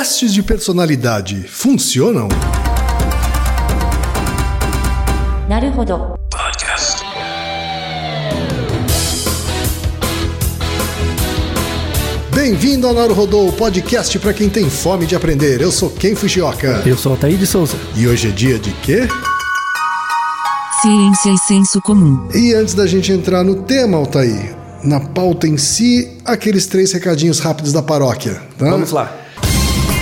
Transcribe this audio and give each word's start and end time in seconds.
Testes 0.00 0.32
de 0.32 0.42
personalidade 0.42 1.46
funcionam? 1.46 2.26
Naruhodo. 5.46 6.14
Podcast. 6.30 7.02
Bem-vindo 12.34 12.86
ao 12.86 12.94
Naruhodô, 12.94 13.48
o 13.48 13.52
podcast 13.52 14.18
para 14.18 14.32
quem 14.32 14.48
tem 14.48 14.70
fome 14.70 15.04
de 15.04 15.14
aprender. 15.14 15.60
Eu 15.60 15.70
sou 15.70 15.90
Ken 15.90 16.14
Fujioka. 16.14 16.82
Eu 16.86 16.96
sou 16.96 17.12
Altair 17.12 17.36
de 17.36 17.46
Souza. 17.46 17.76
E 17.94 18.08
hoje 18.08 18.28
é 18.28 18.30
dia 18.30 18.58
de 18.58 18.72
quê? 18.80 19.06
Ciência 20.80 21.30
e 21.30 21.38
senso 21.46 21.78
comum. 21.82 22.26
E 22.34 22.54
antes 22.54 22.72
da 22.72 22.86
gente 22.86 23.12
entrar 23.12 23.44
no 23.44 23.64
tema, 23.64 23.98
Altair, 23.98 24.56
na 24.82 24.98
pauta 24.98 25.46
em 25.46 25.58
si, 25.58 26.16
aqueles 26.24 26.66
três 26.66 26.90
recadinhos 26.90 27.38
rápidos 27.38 27.74
da 27.74 27.82
paróquia. 27.82 28.40
Tá? 28.56 28.70
Vamos 28.70 28.92
lá. 28.92 29.19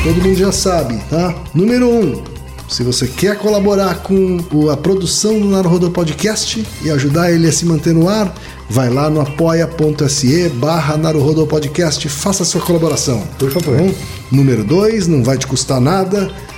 Todo 0.02 0.22
mundo 0.22 0.36
já 0.36 0.52
sabe, 0.52 0.96
tá? 1.10 1.34
Número 1.52 1.88
um, 1.88 2.22
se 2.68 2.82
você 2.82 3.06
quer 3.06 3.36
colaborar 3.36 3.96
com 4.02 4.38
a 4.70 4.76
produção 4.76 5.40
do 5.40 5.48
Naruhodô 5.48 5.90
Podcast 5.90 6.64
e 6.82 6.90
ajudar 6.90 7.32
ele 7.32 7.48
a 7.48 7.52
se 7.52 7.66
manter 7.66 7.94
no 7.94 8.08
ar, 8.08 8.32
vai 8.70 8.88
lá 8.88 9.10
no 9.10 9.20
apoia.se 9.20 10.48
barra 10.50 10.96
Naruhodô 10.96 11.46
Podcast, 11.46 12.08
faça 12.08 12.42
a 12.42 12.46
sua 12.46 12.60
colaboração. 12.60 13.22
Por 13.38 13.50
favor. 13.50 13.92
Número 14.30 14.62
dois, 14.62 15.08
não 15.08 15.24
vai 15.24 15.36
te 15.36 15.46
custar 15.46 15.80
nada, 15.80 16.30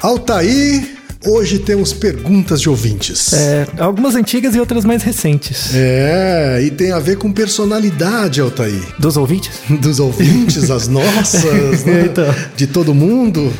Altair, 0.00 0.96
hoje 1.24 1.58
temos 1.58 1.92
perguntas 1.92 2.60
de 2.60 2.68
ouvintes. 2.68 3.32
É, 3.32 3.66
algumas 3.78 4.14
antigas 4.14 4.54
e 4.54 4.60
outras 4.60 4.84
mais 4.84 5.02
recentes. 5.02 5.74
É, 5.74 6.60
e 6.64 6.70
tem 6.70 6.92
a 6.92 6.98
ver 6.98 7.16
com 7.16 7.32
personalidade, 7.32 8.40
Altair. 8.40 8.82
Dos 8.98 9.16
ouvintes? 9.16 9.50
dos 9.80 9.98
ouvintes, 9.98 10.70
as 10.70 10.86
nossas, 10.88 11.84
né? 11.84 12.06
Então. 12.06 12.34
de 12.56 12.66
todo 12.66 12.94
mundo. 12.94 13.52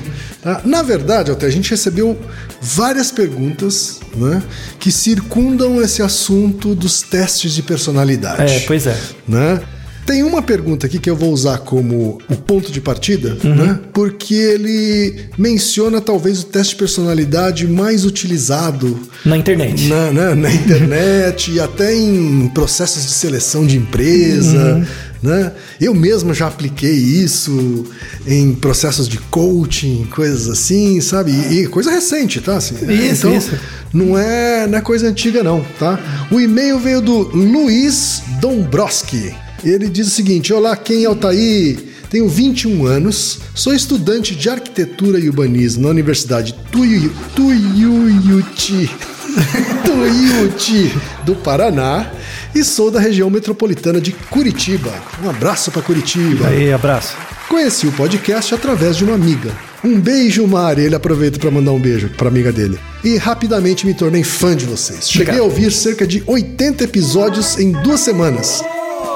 tá? 0.43 0.61
Na 0.65 0.83
verdade, 0.83 1.31
até 1.31 1.47
a 1.47 1.51
gente 1.51 1.70
recebeu 1.70 2.19
várias 2.61 3.11
perguntas 3.11 4.00
né, 4.15 4.43
que 4.78 4.91
circundam 4.93 5.81
esse 5.83 6.03
assunto 6.03 6.75
dos 6.75 7.03
testes 7.03 7.53
de 7.53 7.62
personalidade. 7.62 8.53
É, 8.53 8.61
pois 8.61 8.87
é. 8.87 8.97
né? 9.27 9.61
Tem 10.07 10.23
uma 10.23 10.41
pergunta 10.41 10.87
aqui 10.87 10.99
que 11.01 11.11
eu 11.11 11.17
vou 11.17 11.33
usar 11.33 11.59
como 11.59 12.19
o 12.31 12.37
ponto 12.37 12.71
de 12.71 12.81
partida, 12.81 13.37
Uhum. 13.43 13.55
né? 13.57 13.81
Porque 13.93 14.35
ele 14.35 15.25
menciona 15.37 16.01
talvez 16.01 16.41
o 16.43 16.45
teste 16.47 16.75
de 16.75 16.79
personalidade 16.79 17.67
mais 17.67 18.05
utilizado 18.05 18.99
Na 19.25 19.37
internet. 19.37 19.89
na, 19.89 20.12
né, 20.12 20.34
na 20.34 20.53
internet 20.55 21.51
e 21.51 21.59
até 21.61 21.93
em 21.95 22.49
processos 22.55 23.05
de 23.05 23.12
seleção 23.12 23.67
de 23.67 23.77
empresa. 23.77 24.87
Né? 25.23 25.51
Eu 25.81 25.93
mesmo 25.95 26.33
já 26.33 26.47
apliquei 26.47 26.93
isso 26.93 27.84
em 28.27 28.55
processos 28.55 29.09
de 29.09 29.19
coaching, 29.19 30.07
coisas 30.15 30.49
assim, 30.49 31.01
sabe? 31.01 31.33
E, 31.33 31.62
e 31.62 31.67
coisa 31.67 31.91
recente, 31.91 32.41
tá? 32.41 32.59
Assim, 32.59 32.75
Isso, 32.93 33.27
então, 33.27 33.37
isso. 33.37 33.51
Não 33.93 34.17
é, 34.17 34.67
não 34.69 34.79
é 34.79 34.81
coisa 34.83 35.09
antiga, 35.09 35.43
não, 35.43 35.65
tá? 35.81 35.99
O 36.31 36.39
e-mail 36.39 36.79
veio 36.79 37.01
do 37.01 37.23
Luiz 37.34 38.23
Dombrowski. 38.41 39.34
Ele 39.66 39.88
diz 39.88 40.06
o 40.06 40.10
seguinte: 40.10 40.53
Olá, 40.53 40.77
quem 40.77 41.03
é 41.03 41.06
Altair? 41.06 41.77
Tenho 42.09 42.28
21 42.28 42.87
anos, 42.87 43.41
sou 43.53 43.75
estudante 43.75 44.34
de 44.37 44.49
arquitetura 44.49 45.19
e 45.19 45.28
urbanismo 45.28 45.82
na 45.82 45.88
Universidade 45.88 46.54
Tuiu- 46.71 47.12
Tuiuti, 47.34 48.88
Tuiuti 49.84 50.94
do 51.25 51.34
Paraná 51.34 52.12
e 52.55 52.62
sou 52.62 52.93
da 52.93 53.00
região 53.00 53.28
metropolitana 53.28 54.00
de 54.00 54.12
Curitiba. 54.12 54.93
Um 55.25 55.28
abraço 55.28 55.72
para 55.72 55.82
Curitiba. 55.82 56.47
Aí, 56.47 56.72
abraço. 56.72 57.16
Conheci 57.49 57.88
o 57.88 57.93
podcast 57.93 58.55
através 58.55 58.97
de 58.97 59.03
uma 59.05 59.15
amiga. 59.15 59.50
Um 59.82 60.00
beijo, 60.00 60.47
Mari. 60.47 60.82
Ele 60.82 60.94
aproveita 60.94 61.38
para 61.41 61.50
mandar 61.50 61.72
um 61.72 61.81
beijo 61.81 62.09
para 62.16 62.28
amiga 62.28 62.53
dele. 62.53 62.78
E 63.05 63.16
rapidamente 63.16 63.84
me 63.84 63.94
tornei 63.94 64.22
fã 64.22 64.56
de 64.56 64.65
vocês. 64.65 65.09
Cheguei 65.10 65.34
Obrigado. 65.34 65.41
a 65.41 65.44
ouvir 65.44 65.72
cerca 65.72 66.06
de 66.06 66.22
80 66.25 66.84
episódios 66.84 67.59
em 67.59 67.72
duas 67.72 68.00
semanas. 68.00 68.62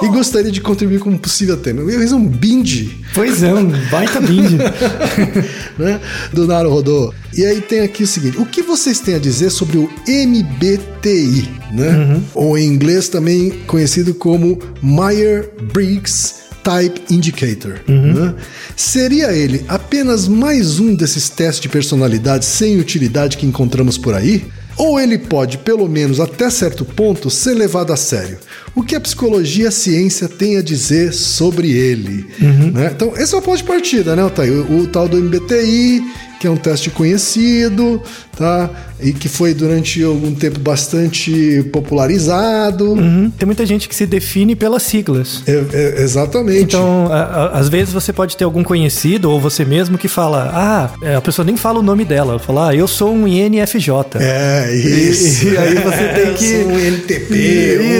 E 0.02 0.08
gostaria 0.08 0.50
de 0.50 0.60
contribuir 0.60 1.00
com 1.00 1.10
um 1.10 1.18
possível 1.18 1.56
tema. 1.56 1.80
Eu 1.82 2.00
fiz 2.00 2.12
um 2.12 2.26
binge 2.26 3.00
Pois 3.14 3.42
é, 3.42 3.52
um 3.52 3.70
baita 3.90 4.20
binge. 4.20 4.56
né, 5.78 6.00
do 6.32 6.46
Naruhodô. 6.46 7.12
E 7.36 7.44
aí 7.44 7.60
tem 7.60 7.80
aqui 7.80 8.02
o 8.02 8.06
seguinte: 8.06 8.38
o 8.38 8.46
que 8.46 8.62
vocês 8.62 9.00
têm 9.00 9.14
a 9.14 9.18
dizer 9.18 9.50
sobre 9.50 9.78
o 9.78 9.90
MBTI, 10.08 11.48
né? 11.72 12.20
Ou 12.34 12.56
em 12.56 12.66
inglês 12.66 13.08
também 13.08 13.50
conhecido 13.66 14.14
como 14.14 14.58
Meyer-Briggs 14.82 16.34
Type 16.62 17.02
Indicator. 17.12 17.80
né? 17.88 18.34
Seria 18.76 19.32
ele 19.32 19.64
apenas 19.68 20.28
mais 20.28 20.78
um 20.78 20.94
desses 20.94 21.28
testes 21.28 21.60
de 21.60 21.68
personalidade 21.68 22.44
sem 22.44 22.78
utilidade 22.78 23.36
que 23.36 23.46
encontramos 23.46 23.96
por 23.98 24.14
aí? 24.14 24.44
Ou 24.80 24.98
ele 24.98 25.18
pode, 25.18 25.58
pelo 25.58 25.86
menos 25.86 26.20
até 26.20 26.48
certo 26.48 26.86
ponto, 26.86 27.28
ser 27.28 27.52
levado 27.52 27.92
a 27.92 27.96
sério? 27.96 28.38
O 28.74 28.82
que 28.82 28.94
a 28.94 29.00
psicologia 29.00 29.64
e 29.64 29.68
a 29.68 29.70
ciência 29.70 30.26
têm 30.26 30.56
a 30.56 30.62
dizer 30.62 31.12
sobre 31.12 31.70
ele? 31.70 32.26
né? 32.72 32.90
Então, 32.94 33.12
esse 33.14 33.34
é 33.34 33.38
o 33.38 33.42
ponto 33.42 33.58
de 33.58 33.64
partida, 33.64 34.16
né, 34.16 34.24
Otávio? 34.24 34.64
O, 34.70 34.78
o 34.78 34.86
tal 34.86 35.06
do 35.06 35.18
MBTI, 35.18 36.02
que 36.40 36.46
é 36.46 36.50
um 36.50 36.56
teste 36.56 36.88
conhecido, 36.88 38.02
tá? 38.34 38.70
E 38.98 39.12
que 39.12 39.28
foi 39.28 39.52
durante 39.52 40.02
algum 40.02 40.34
tempo 40.34 40.58
bastante 40.58 41.62
popularizado. 41.70 42.92
Uhum. 42.94 43.30
Tem 43.38 43.44
muita 43.44 43.66
gente 43.66 43.86
que 43.86 43.94
se 43.94 44.06
define 44.06 44.56
pelas 44.56 44.82
siglas. 44.82 45.42
É- 45.46 45.62
é- 45.72 46.02
exatamente. 46.02 46.62
Então, 46.62 47.08
a- 47.12 47.22
a- 47.22 47.58
às 47.58 47.68
vezes 47.68 47.92
você 47.92 48.10
pode 48.10 48.38
ter 48.38 48.44
algum 48.44 48.64
conhecido 48.64 49.30
ou 49.30 49.38
você 49.38 49.66
mesmo 49.66 49.98
que 49.98 50.08
fala, 50.08 50.50
ah, 50.54 50.90
é, 51.06 51.14
a 51.14 51.20
pessoa 51.20 51.44
nem 51.44 51.58
fala 51.58 51.78
o 51.80 51.82
nome 51.82 52.06
dela, 52.06 52.38
fala, 52.38 52.70
ah, 52.70 52.74
eu 52.74 52.88
sou 52.88 53.14
um 53.14 53.28
INFJ. 53.28 54.18
É, 54.18 54.74
isso. 54.74 55.46
E- 55.46 55.52
e 55.52 55.56
aí 55.58 55.74
você 55.74 56.08
tem 56.08 56.32
que- 56.40 56.52
Eu 56.54 56.62
sou 56.64 56.72
um 56.72 56.78
NTP. 56.80 57.34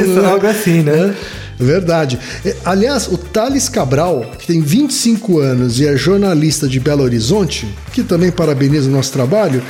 Isso, 0.02 0.20
um- 0.20 0.26
algo 0.26 0.46
assim, 0.46 0.80
né? 0.82 1.14
Verdade. 1.64 2.18
É, 2.44 2.56
Aliás, 2.64 3.08
o 3.08 3.16
Thales 3.16 3.68
Cabral, 3.68 4.32
que 4.38 4.46
tem 4.46 4.60
25 4.60 5.38
anos 5.38 5.80
e 5.80 5.86
é 5.86 5.96
jornalista 5.96 6.68
de 6.68 6.80
Belo 6.80 7.02
Horizonte, 7.02 7.68
que 7.92 8.02
também 8.02 8.30
parabeniza 8.30 8.88
o 8.88 8.92
nosso 8.92 9.12
trabalho, 9.12 9.62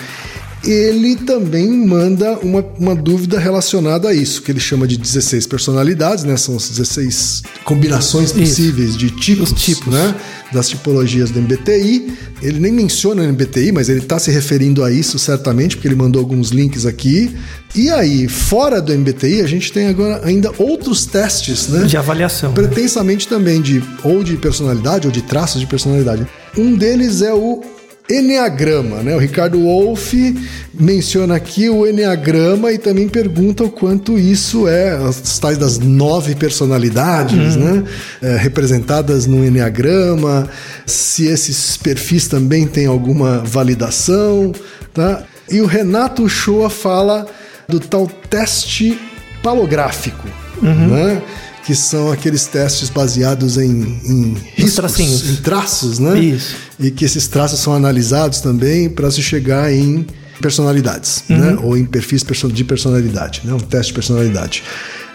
ele 0.65 1.17
também 1.17 1.69
manda 1.71 2.39
uma, 2.41 2.65
uma 2.79 2.95
dúvida 2.95 3.39
relacionada 3.39 4.09
a 4.09 4.15
isso, 4.15 4.43
que 4.43 4.53
ele 4.53 4.61
chama 4.61 4.87
de 4.87 4.99
16 4.99 5.47
personalidades, 5.47 6.25
né? 6.25 6.37
São 6.37 6.57
as 6.57 6.69
16 6.69 7.43
combinações 7.65 8.33
possíveis 8.33 8.97
de 8.97 9.11
tipos, 9.11 9.53
Os 9.53 9.63
tipos. 9.63 9.93
né? 9.93 10.15
Das 10.53 10.69
tipologias 10.69 11.31
do 11.31 11.41
MBTI. 11.41 12.13
Ele 12.43 12.59
nem 12.59 12.73
menciona 12.73 13.23
o 13.23 13.27
MBTI, 13.27 13.73
mas 13.73 13.89
ele 13.89 14.01
está 14.01 14.19
se 14.19 14.31
referindo 14.31 14.83
a 14.85 14.91
isso 14.91 15.19
certamente, 15.19 15.77
porque 15.77 15.89
ele 15.89 15.95
mandou 15.95 16.21
alguns 16.21 16.51
links 16.51 16.85
aqui. 16.85 17.35
E 17.75 17.89
aí, 17.89 18.27
fora 18.29 18.81
do 18.83 18.93
MBTI, 18.93 19.41
a 19.43 19.47
gente 19.47 19.73
tem 19.73 19.87
agora 19.89 20.21
ainda 20.25 20.51
outros 20.59 21.07
testes, 21.07 21.69
né? 21.69 21.85
De 21.85 21.97
avaliação. 21.97 22.53
pretensamente 22.53 23.29
também 23.29 23.63
de 23.63 23.83
ou 24.03 24.23
de 24.25 24.37
personalidade 24.37 25.07
ou 25.07 25.13
de 25.13 25.23
traços 25.23 25.61
de 25.61 25.67
personalidade. 25.67 26.27
Um 26.57 26.75
deles 26.75 27.23
é 27.23 27.33
o 27.33 27.63
Enneagrama, 28.11 29.03
né? 29.03 29.15
O 29.15 29.19
Ricardo 29.19 29.61
Wolff 29.61 30.37
menciona 30.75 31.37
aqui 31.37 31.69
o 31.69 31.87
Enneagrama 31.87 32.73
e 32.73 32.79
também 32.79 33.09
pergunta 33.09 33.63
o 33.63 33.71
quanto 33.71 34.19
isso 34.19 34.67
é, 34.67 34.91
as 34.97 35.39
tais 35.39 35.57
das 35.57 35.79
nove 35.79 36.35
personalidades, 36.35 37.55
né? 37.57 37.85
É, 38.21 38.37
representadas 38.37 39.27
no 39.27 39.45
Enneagrama, 39.45 40.49
se 40.85 41.27
esses 41.27 41.77
perfis 41.77 42.27
também 42.27 42.67
têm 42.67 42.87
alguma 42.87 43.39
validação, 43.39 44.53
tá? 44.93 45.23
E 45.49 45.61
o 45.61 45.67
Renato 45.67 46.25
Uchoa 46.25 46.69
fala 46.69 47.27
do 47.69 47.79
tal 47.79 48.09
teste 48.29 48.99
palográfico, 49.43 50.27
né? 50.63 51.23
Que 51.71 51.77
são 51.77 52.11
aqueles 52.11 52.47
testes 52.47 52.91
baseados 52.91 53.57
em, 53.57 54.01
em 54.05 54.37
riscos, 54.57 55.31
em 55.31 55.37
traços, 55.37 56.01
né? 56.01 56.19
Isso. 56.19 56.57
E 56.81 56.91
que 56.91 57.05
esses 57.05 57.29
traços 57.29 57.61
são 57.61 57.73
analisados 57.73 58.41
também 58.41 58.91
para 58.91 59.09
se 59.09 59.23
chegar 59.23 59.73
em 59.73 60.05
personalidades, 60.41 61.23
né? 61.29 61.57
Ou 61.63 61.77
em 61.77 61.85
perfis 61.85 62.25
de 62.53 62.65
personalidade, 62.65 63.43
né? 63.45 63.55
Um 63.55 63.61
teste 63.61 63.93
de 63.93 63.95
personalidade. 63.95 64.65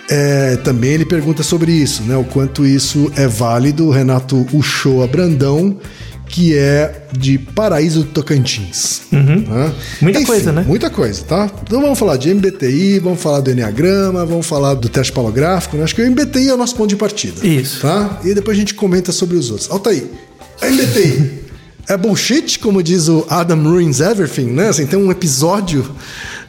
É, 0.10 0.56
também 0.64 0.92
ele 0.92 1.04
pergunta 1.04 1.44
sobre 1.44 1.74
isso, 1.74 2.04
né? 2.04 2.16
O 2.16 2.24
quanto 2.24 2.66
isso 2.66 3.12
é 3.18 3.28
válido. 3.28 3.88
O 3.88 3.92
Renato 3.92 4.48
Uchoa 4.54 5.08
Brandão, 5.08 5.78
que 6.28 6.58
é 6.58 7.08
de 7.18 7.38
Paraíso 7.38 8.04
do 8.04 8.10
Tocantins. 8.10 9.04
Tá? 9.44 9.74
Muita 10.02 10.26
coisa, 10.26 10.52
né? 10.52 10.66
Muita 10.68 10.90
coisa, 10.90 11.24
tá? 11.24 11.52
Então 11.64 11.82
vamos 11.82 11.98
falar 11.98 12.18
de 12.18 12.34
MBTI, 12.34 13.00
vamos 13.00 13.22
falar 13.22 13.42
do 13.42 13.52
Enneagrama, 13.52 14.26
vamos 14.26 14.46
falar 14.46 14.74
do 14.74 14.90
teste 14.90 15.14
palográfico, 15.14 15.78
né? 15.78 15.84
Acho 15.84 15.96
que 15.96 16.02
o 16.02 16.12
MBTI 16.12 16.50
é 16.50 16.54
o 16.54 16.58
nosso 16.58 16.76
ponto 16.76 16.90
de 16.90 16.96
partida. 16.96 17.46
Isso. 17.46 17.82
Tá? 17.82 18.20
E 18.24 18.34
depois 18.34 18.58
a 18.58 18.60
gente 18.60 18.74
comenta 18.74 19.12
sobre 19.12 19.38
os 19.38 19.50
outros. 19.50 19.70
Altair, 19.70 20.04
a 20.62 20.68
MBTI 20.68 21.46
é 21.88 21.98
bullshit, 21.98 22.60
como 22.60 22.82
diz 22.82 23.08
o 23.08 23.26
Adam 23.30 23.62
Ruins 23.64 24.00
Everything, 24.00 24.48
né? 24.48 24.70
Assim, 24.70 24.86
tem 24.86 24.98
um 24.98 25.12
episódio 25.12 25.90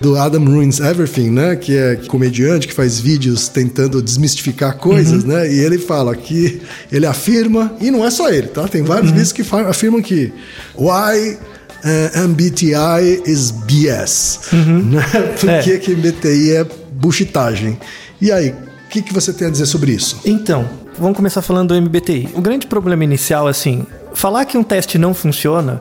do 0.01 0.17
Adam 0.17 0.45
Ruins 0.45 0.79
Everything, 0.81 1.31
né? 1.31 1.57
Que 1.57 1.77
é 1.77 1.97
comediante 2.07 2.69
que 2.69 2.75
faz 2.75 2.99
vídeos 3.01 3.49
tentando 3.49 4.03
desmistificar 4.03 4.77
coisas, 4.77 5.23
Uhum. 5.23 5.31
né? 5.31 5.53
E 5.53 5.59
ele 5.61 5.79
fala 5.79 6.15
que 6.15 6.61
ele 6.93 7.07
afirma, 7.07 7.75
e 7.81 7.91
não 7.91 8.05
é 8.05 8.11
só 8.11 8.29
ele, 8.29 8.49
tá? 8.49 8.69
Tem 8.69 8.83
vários 8.83 9.11
Uhum. 9.11 9.17
vídeos 9.17 9.33
que 9.33 9.43
afirmam 9.69 10.03
que 10.03 10.33
why 10.77 11.39
eh, 11.85 12.11
MBTI 12.27 13.23
is 13.27 13.51
BS, 13.53 14.41
né? 14.53 15.03
Por 15.41 15.49
Uhum. 15.49 15.55
É. 15.55 15.63
que 15.63 15.79
que 15.79 15.93
MBTI 15.95 16.53
é 16.57 16.67
bullshitagem? 16.93 17.79
E 18.21 18.33
aí, 18.33 18.51
o 18.51 18.89
que, 18.91 19.03
que 19.03 19.13
você 19.15 19.33
tem 19.33 19.47
a 19.49 19.51
dizer 19.51 19.67
sobre 19.67 19.93
isso? 19.93 20.19
Então, 20.25 20.69
vamos 20.99 21.17
começar 21.17 21.43
falando 21.43 21.69
do 21.69 21.75
MBTI. 21.81 22.31
O 22.35 22.41
grande 22.41 22.67
problema 22.67 23.05
inicial, 23.05 23.47
assim, 23.47 23.87
falar 24.15 24.45
que 24.47 24.57
um 24.59 24.63
teste 24.65 24.99
não 24.99 25.15
funciona 25.15 25.81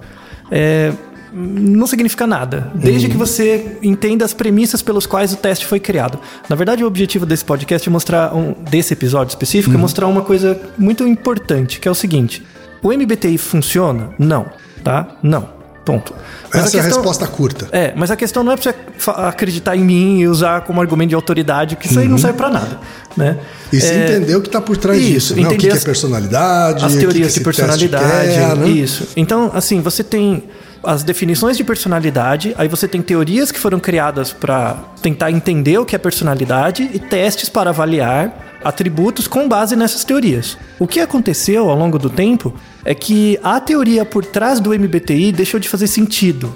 é, 0.52 0.92
não 1.36 1.86
significa 1.86 2.26
nada, 2.26 2.72
desde 2.74 3.10
que 3.10 3.18
você 3.18 3.78
entenda 3.84 4.24
as 4.24 4.34
premissas 4.34 4.82
pelos 4.82 5.06
quais 5.06 5.34
o 5.34 5.36
teste 5.36 5.66
foi 5.66 5.80
criado. 5.80 6.18
Na 6.48 6.56
verdade, 6.56 6.84
o 6.84 6.88
objetivo 6.88 7.26
desse 7.26 7.44
podcast 7.44 7.88
é 7.88 7.92
mostrar, 7.92 8.34
um, 8.34 8.54
desse 8.70 8.94
episódio 8.94 9.32
específico, 9.32 9.76
é 9.76 9.78
mostrar 9.78 10.08
uma 10.08 10.22
coisa 10.22 10.60
muito 10.78 11.06
importante, 11.06 11.80
que 11.80 11.88
é 11.88 11.92
o 11.92 11.96
seguinte: 11.96 12.42
o 12.82 12.90
MBTI 12.94 13.38
funciona? 13.38 14.10
Não, 14.18 14.46
tá? 14.84 15.08
Não. 15.22 15.54
Ponto. 15.86 16.16
Mas 16.52 16.66
Essa 16.66 16.78
é 16.78 16.80
a 16.80 16.84
questão- 16.84 16.98
resposta 17.04 17.28
curta. 17.28 17.68
é, 17.72 17.94
mas 17.96 18.10
a 18.10 18.16
questão 18.16 18.44
não 18.44 18.54
é 18.54 18.58
pra 18.58 18.74
você 18.74 19.10
acreditar 19.22 19.76
em 19.76 19.84
mim 19.84 20.18
e 20.20 20.28
usar 20.28 20.62
como 20.62 20.82
argumento 20.82 21.10
de 21.10 21.16
autoridade, 21.16 21.76
que 21.76 21.86
isso 21.86 22.00
aí 22.00 22.08
não 22.08 22.18
serve 22.18 22.38
pra 22.38 22.50
nada, 22.50 22.80
né? 23.16 23.32
Uhum. 23.34 23.38
E 23.78 23.80
se 23.82 23.94
É, 23.94 24.04
entender 24.16 24.36
o 24.36 24.42
que 24.42 24.48
está 24.48 24.60
por 24.60 24.78
trás 24.78 25.00
isso, 25.00 25.10
disso, 25.12 25.36
né? 25.36 25.42
O 25.42 25.50
que, 25.50 25.54
entender 25.54 25.68
que 25.68 25.74
é 25.74 25.78
as- 25.78 25.84
personalidade, 25.84 26.86
as 26.86 26.94
que 26.94 27.00
teorias 27.00 27.22
que 27.28 27.28
esse 27.34 27.38
de 27.40 27.44
personalidade, 27.46 28.06
quer, 28.34 28.56
né? 28.56 28.68
isso. 28.68 29.10
Então, 29.16 29.52
assim, 29.54 29.80
você 29.80 30.04
tem 30.04 30.46
as 30.86 31.04
definições 31.04 31.58
de 31.58 31.64
personalidade, 31.64 32.54
aí 32.58 32.68
você 32.68 32.88
tem 32.88 33.02
teorias 33.02 33.52
que 33.52 33.60
foram 33.60 33.80
criadas 33.80 34.32
para 34.32 34.78
tentar 35.02 35.32
entender 35.32 35.78
o 35.78 35.86
que 35.86 35.96
é 35.96 36.00
personalidade 36.00 36.90
e 36.94 37.00
testes 37.00 37.50
para 37.50 37.70
avaliar 37.70 38.60
atributos 38.64 39.28
com 39.28 39.48
base 39.48 39.76
nessas 39.76 40.04
teorias. 40.04 40.58
O 40.80 40.88
que 40.88 41.00
aconteceu 41.00 41.70
ao 41.70 41.78
longo 41.78 42.00
do 42.00 42.10
tempo 42.10 42.54
é 42.84 42.96
que 42.96 43.40
a 43.44 43.60
teoria 43.60 44.04
por 44.04 44.26
trás 44.26 44.60
do 44.60 44.72
MBTI 44.72 45.32
deixou 45.32 45.60
de 45.60 45.70
fazer 45.70 45.88
sentido. 45.88 46.56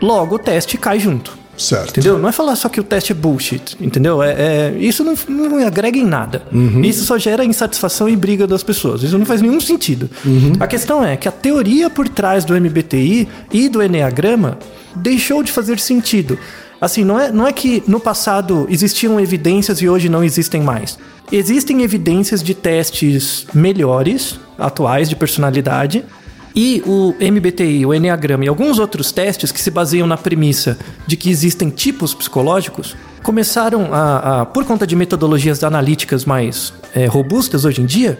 Logo, 0.00 0.36
o 0.36 0.38
teste 0.38 0.76
cai 0.76 1.00
junto. 1.00 1.36
Certo. 1.56 1.90
Entendeu? 1.90 2.18
Não 2.18 2.28
é 2.28 2.32
falar 2.32 2.54
só 2.56 2.68
que 2.68 2.78
o 2.80 2.84
teste 2.84 3.12
é 3.12 3.14
bullshit, 3.14 3.76
entendeu? 3.80 4.22
É, 4.22 4.32
é- 4.32 4.76
isso 4.78 5.02
não, 5.02 5.14
não 5.28 5.66
agrega 5.66 5.98
em 5.98 6.04
nada. 6.04 6.42
Isso 6.82 7.04
só 7.04 7.16
gera 7.18 7.44
insatisfação 7.44 8.08
e 8.08 8.16
briga 8.16 8.46
das 8.46 8.62
pessoas. 8.62 9.02
Isso 9.02 9.16
não 9.18 9.26
faz 9.26 9.40
nenhum 9.40 9.60
sentido. 9.60 10.10
A 10.60 10.66
questão 10.66 11.04
é 11.04 11.16
que 11.16 11.28
a 11.28 11.32
teoria 11.32 11.88
por 11.88 12.08
trás 12.08 12.44
do 12.44 12.54
MBTI 12.54 13.28
e 13.52 13.68
do 13.68 13.82
Enneagrama 13.82 14.58
deixou 14.94 15.42
de 15.42 15.50
fazer 15.52 15.78
sentido. 15.78 16.38
Assim, 16.80 17.04
não 17.04 17.18
é, 17.18 17.32
não 17.32 17.46
é 17.46 17.52
que 17.52 17.82
no 17.88 17.98
passado 17.98 18.66
existiam 18.68 19.18
evidências 19.18 19.80
e 19.80 19.88
hoje 19.88 20.08
não 20.10 20.22
existem 20.22 20.60
mais. 20.60 20.98
Existem 21.32 21.82
evidências 21.82 22.42
de 22.42 22.54
testes 22.54 23.46
melhores, 23.54 24.38
atuais, 24.58 25.08
de 25.08 25.16
personalidade, 25.16 26.04
e 26.56 26.82
o 26.86 27.14
MBTI, 27.20 27.84
o 27.84 27.92
Enneagrama 27.92 28.46
e 28.46 28.48
alguns 28.48 28.78
outros 28.78 29.12
testes 29.12 29.52
que 29.52 29.60
se 29.60 29.70
baseiam 29.70 30.06
na 30.06 30.16
premissa 30.16 30.78
de 31.06 31.14
que 31.14 31.28
existem 31.30 31.68
tipos 31.68 32.14
psicológicos 32.14 32.96
começaram 33.22 33.92
a, 33.92 34.40
a- 34.42 34.46
por 34.46 34.64
conta 34.64 34.86
de 34.86 34.96
metodologias 34.96 35.62
analíticas 35.62 36.24
mais 36.24 36.72
eh, 36.94 37.04
robustas 37.06 37.64
hoje 37.66 37.82
em 37.82 37.86
dia, 37.86 38.18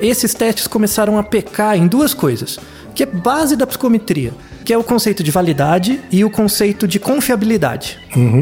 esses 0.00 0.34
testes 0.34 0.66
começaram 0.66 1.16
a 1.18 1.22
pecar 1.22 1.76
em 1.78 1.86
duas 1.86 2.12
coisas, 2.12 2.58
que 2.96 3.02
é 3.02 3.06
base 3.06 3.54
da 3.54 3.66
psicometria, 3.66 4.32
que 4.64 4.72
é 4.72 4.78
o 4.78 4.82
conceito 4.82 5.22
de 5.22 5.30
validade 5.30 6.00
e 6.10 6.24
o 6.24 6.30
conceito 6.30 6.88
de 6.88 6.98
confiabilidade. 6.98 7.98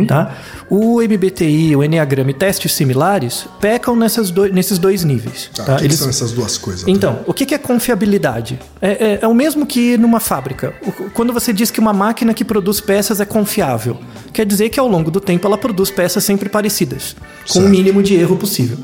Tá? 0.06 0.33
O 0.71 1.03
MBTI, 1.03 1.75
o 1.77 1.83
Enneagrama 1.83 2.31
e 2.31 2.35
testes 2.35 2.73
similares 2.73 3.47
pecam 3.61 3.95
nessas 3.97 4.31
doi- 4.31 4.51
nesses 4.53 4.79
dois 4.79 5.03
níveis. 5.05 5.51
Tá, 5.55 5.65
tá? 5.65 5.73
que, 5.75 5.79
que 5.81 5.85
Eles- 5.87 5.99
são 5.99 6.09
essas 6.09 6.31
duas 6.33 6.56
coisas? 6.56 6.87
então, 6.87 7.19
o 7.27 7.35
que 7.35 7.53
é 7.55 7.59
confiabilidade? 7.59 8.59
É, 8.81 8.91
é- 8.91 9.19
é 9.23 9.29
o 9.29 9.35
mesmo 9.35 9.67
que 9.67 9.97
numa 9.99 10.21
fábrica. 10.21 10.73
Quando 11.12 11.33
você 11.33 11.53
diz 11.53 11.71
que 11.71 11.81
uma 11.81 11.93
máquina 11.93 12.33
que 12.33 12.45
produz 12.45 12.81
peças 12.81 13.21
é 13.21 13.25
confiável, 13.25 13.99
quer 14.33 14.47
dizer 14.47 14.69
que 14.71 14.79
ao 14.81 14.89
longo 14.89 15.11
do 15.11 15.21
tempo 15.21 15.47
ela 15.47 15.59
produz 15.59 15.91
peças 15.91 16.23
sempre 16.25 16.49
parecidas, 16.49 17.15
com 17.49 17.59
o 17.59 17.69
mínimo 17.69 18.03
de 18.03 18.15
erro 18.15 18.37
possível. 18.37 18.79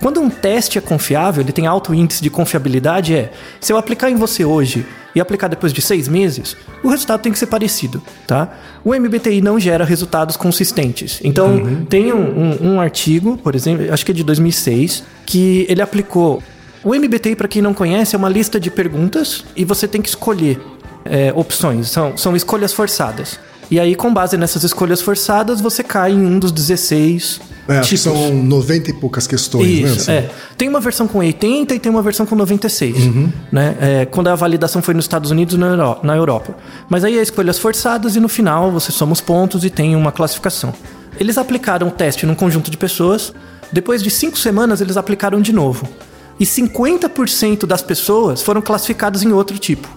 Quando 0.00 0.20
um 0.20 0.30
teste 0.30 0.78
é 0.78 0.80
confiável, 0.80 1.42
ele 1.42 1.52
tem 1.52 1.66
alto 1.66 1.92
índice 1.94 2.22
de 2.22 2.30
confiabilidade, 2.30 3.14
é 3.14 3.30
se 3.60 3.72
eu 3.72 3.76
aplicar 3.76 4.10
em 4.10 4.16
você 4.16 4.44
hoje 4.44 4.86
e 5.14 5.20
aplicar 5.20 5.48
depois 5.48 5.72
de 5.72 5.80
seis 5.82 6.08
meses, 6.08 6.56
o 6.82 6.88
resultado 6.88 7.20
tem 7.20 7.30
que 7.32 7.38
ser 7.38 7.46
parecido, 7.46 8.00
tá? 8.26 8.48
O 8.84 8.94
MBTI 8.94 9.40
não 9.40 9.58
gera 9.60 9.84
resultados 9.84 10.36
consistentes. 10.36 11.20
Então, 11.22 11.84
tem 11.88 12.12
um, 12.12 12.18
um- 12.62 12.72
um 12.74 12.80
artigo, 12.80 13.36
por 13.38 13.54
exemplo, 13.54 13.92
acho 13.92 14.04
que 14.06 14.12
é 14.12 14.14
de 14.14 14.24
2006, 14.24 15.04
que 15.26 15.66
ele 15.68 15.82
aplicou 15.82 16.42
o 16.84 16.94
MBTI, 16.94 17.36
para 17.36 17.46
quem 17.46 17.62
não 17.62 17.72
conhece, 17.74 18.14
é 18.16 18.18
uma 18.18 18.28
lista 18.28 18.58
de 18.58 18.70
perguntas 18.70 19.44
e 19.54 19.64
você 19.64 19.86
tem 19.86 20.00
que 20.02 20.08
escolher 20.08 20.60
é, 21.04 21.32
opções. 21.34 21.88
São, 21.90 22.16
são 22.16 22.34
escolhas 22.34 22.72
forçadas. 22.72 23.38
E 23.72 23.80
aí, 23.80 23.94
com 23.94 24.12
base 24.12 24.36
nessas 24.36 24.64
escolhas 24.64 25.00
forçadas, 25.00 25.58
você 25.58 25.82
cai 25.82 26.12
em 26.12 26.26
um 26.26 26.38
dos 26.38 26.52
16 26.52 27.40
É, 27.66 27.78
acho 27.78 27.88
que 27.88 27.96
tipos. 27.96 28.02
são 28.02 28.34
90 28.34 28.90
e 28.90 28.92
poucas 28.92 29.26
questões, 29.26 29.66
né? 29.66 29.88
Isso, 29.88 30.00
assim? 30.02 30.12
é. 30.12 30.30
Tem 30.58 30.68
uma 30.68 30.78
versão 30.78 31.08
com 31.08 31.20
80 31.20 31.74
e 31.74 31.78
tem 31.78 31.90
uma 31.90 32.02
versão 32.02 32.26
com 32.26 32.36
96, 32.36 32.94
né? 33.50 33.74
É, 33.80 34.04
quando 34.04 34.28
a 34.28 34.34
validação 34.34 34.82
foi 34.82 34.92
nos 34.92 35.06
Estados 35.06 35.30
Unidos 35.30 35.54
e 35.54 35.58
na 35.58 36.14
Europa. 36.14 36.54
Mas 36.86 37.02
aí 37.02 37.16
é 37.16 37.22
escolhas 37.22 37.58
forçadas 37.58 38.14
e 38.14 38.20
no 38.20 38.28
final 38.28 38.70
você 38.70 38.92
soma 38.92 39.14
os 39.14 39.22
pontos 39.22 39.64
e 39.64 39.70
tem 39.70 39.96
uma 39.96 40.12
classificação. 40.12 40.74
Eles 41.18 41.38
aplicaram 41.38 41.88
o 41.88 41.90
teste 41.90 42.26
num 42.26 42.34
conjunto 42.34 42.70
de 42.70 42.76
pessoas. 42.76 43.32
Depois 43.72 44.02
de 44.02 44.10
cinco 44.10 44.38
semanas, 44.38 44.82
eles 44.82 44.98
aplicaram 44.98 45.40
de 45.40 45.50
novo. 45.50 45.88
E 46.38 46.44
50% 46.44 47.64
das 47.64 47.80
pessoas 47.80 48.42
foram 48.42 48.60
classificadas 48.60 49.22
em 49.22 49.32
outro 49.32 49.58
tipo. 49.58 49.88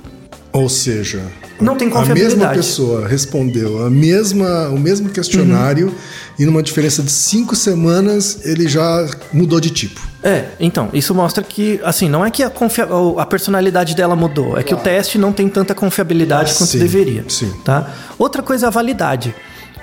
Ou 0.56 0.70
seja, 0.70 1.22
Não 1.60 1.76
tem 1.76 1.90
a 1.94 2.06
mesma 2.06 2.48
pessoa 2.50 3.08
respondeu 3.08 3.86
a 3.86 3.90
mesma, 3.90 4.70
o 4.70 4.80
mesmo 4.80 5.10
questionário 5.10 5.88
Uhum. 5.88 5.94
e 6.40 6.46
numa 6.46 6.64
diferença 6.64 7.04
de 7.04 7.12
cinco 7.12 7.56
semanas 7.56 8.40
ele 8.46 8.68
já 8.68 9.06
mudou 9.34 9.60
de 9.60 9.70
tipo. 9.70 10.02
É, 10.24 10.46
então, 10.60 10.90
isso 10.94 11.14
mostra 11.14 11.44
que, 11.44 11.80
assim, 11.84 12.08
não 12.10 12.26
é 12.26 12.32
que 12.32 12.42
a, 12.42 12.50
confia- 12.50 12.88
a 13.18 13.26
personalidade 13.26 13.96
dela 13.96 14.16
mudou, 14.16 14.58
é 14.58 14.64
que 14.64 14.74
o 14.74 14.78
teste 14.78 15.18
não 15.18 15.32
tem 15.34 15.48
tanta 15.50 15.76
confiabilidade 15.76 16.54
quanto 16.54 16.70
Sim, 16.72 16.80
deveria. 16.80 17.26
sim. 17.28 17.52
Tá? 17.64 17.94
Outra 18.18 18.42
coisa 18.42 18.66
é 18.66 18.68
a 18.68 18.72
validade. 18.72 19.36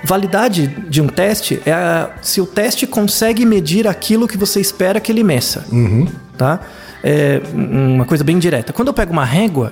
Validade 0.03 0.67
de 0.89 1.01
um 1.01 1.07
teste 1.07 1.61
é 1.65 1.71
a- 1.71 2.09
se 2.21 2.41
o 2.41 2.45
teste 2.45 2.85
consegue 2.85 3.45
medir 3.45 3.87
aquilo 3.87 4.27
que 4.27 4.37
você 4.37 4.59
espera 4.59 4.99
que 4.99 5.11
ele 5.11 5.23
meça. 5.23 5.65
Tá? 6.37 6.59
É 7.03 7.41
uma 7.53 8.05
coisa 8.05 8.23
bem 8.23 8.37
direta. 8.39 8.73
Quando 8.73 8.89
eu 8.89 8.93
pego 8.93 9.11
uma 9.13 9.23
régua, 9.25 9.71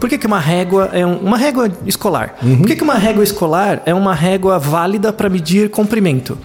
por 0.00 0.08
que, 0.08 0.18
que 0.18 0.26
uma 0.26 0.40
régua 0.40 0.90
é 0.92 1.04
um- 1.06 1.18
uma 1.18 1.36
régua 1.36 1.70
escolar? 1.86 2.34
Por 2.40 2.66
que, 2.66 2.74
que 2.76 2.82
uma 2.82 2.94
régua 2.94 3.22
escolar 3.22 3.82
é 3.86 3.94
uma 3.94 4.14
régua 4.14 4.58
válida 4.58 5.12
para 5.12 5.28
medir 5.28 5.70
comprimento? 5.70 6.36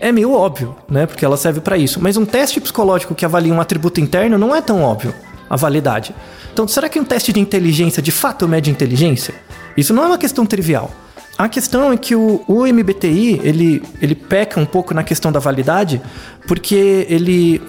É 0.00 0.10
meio 0.10 0.32
óbvio, 0.32 0.74
né? 0.90 1.06
Porque 1.06 1.24
ela 1.24 1.36
serve 1.36 1.60
para 1.60 1.76
isso. 1.76 2.00
Mas 2.02 2.16
um 2.16 2.24
teste 2.24 2.60
psicológico 2.60 3.14
que 3.14 3.24
avalia 3.24 3.52
um 3.54 3.60
atributo 3.60 4.00
interno 4.00 4.36
não 4.36 4.54
é 4.56 4.60
tão 4.60 4.82
óbvio 4.82 5.14
a 5.48 5.54
validade. 5.54 6.12
Então, 6.52 6.66
será 6.66 6.88
que 6.88 6.98
um 6.98 7.04
teste 7.04 7.32
de 7.32 7.38
inteligência 7.38 8.02
de 8.02 8.10
fato 8.10 8.48
mede 8.48 8.70
inteligência? 8.70 9.32
Isso 9.76 9.94
não 9.94 10.02
é 10.02 10.06
uma 10.06 10.18
questão 10.18 10.44
trivial. 10.44 10.90
A 11.38 11.48
questão 11.48 11.92
é 11.92 11.96
que 11.96 12.14
o, 12.14 12.42
o 12.48 12.66
MBTI 12.66 13.40
ele, 13.42 13.82
ele 14.02 14.14
peca 14.14 14.60
um 14.60 14.66
pouco 14.66 14.92
na 14.92 15.02
questão 15.02 15.30
da 15.32 15.38
validade, 15.40 16.00
porque 16.46 17.06
ele 17.08 17.60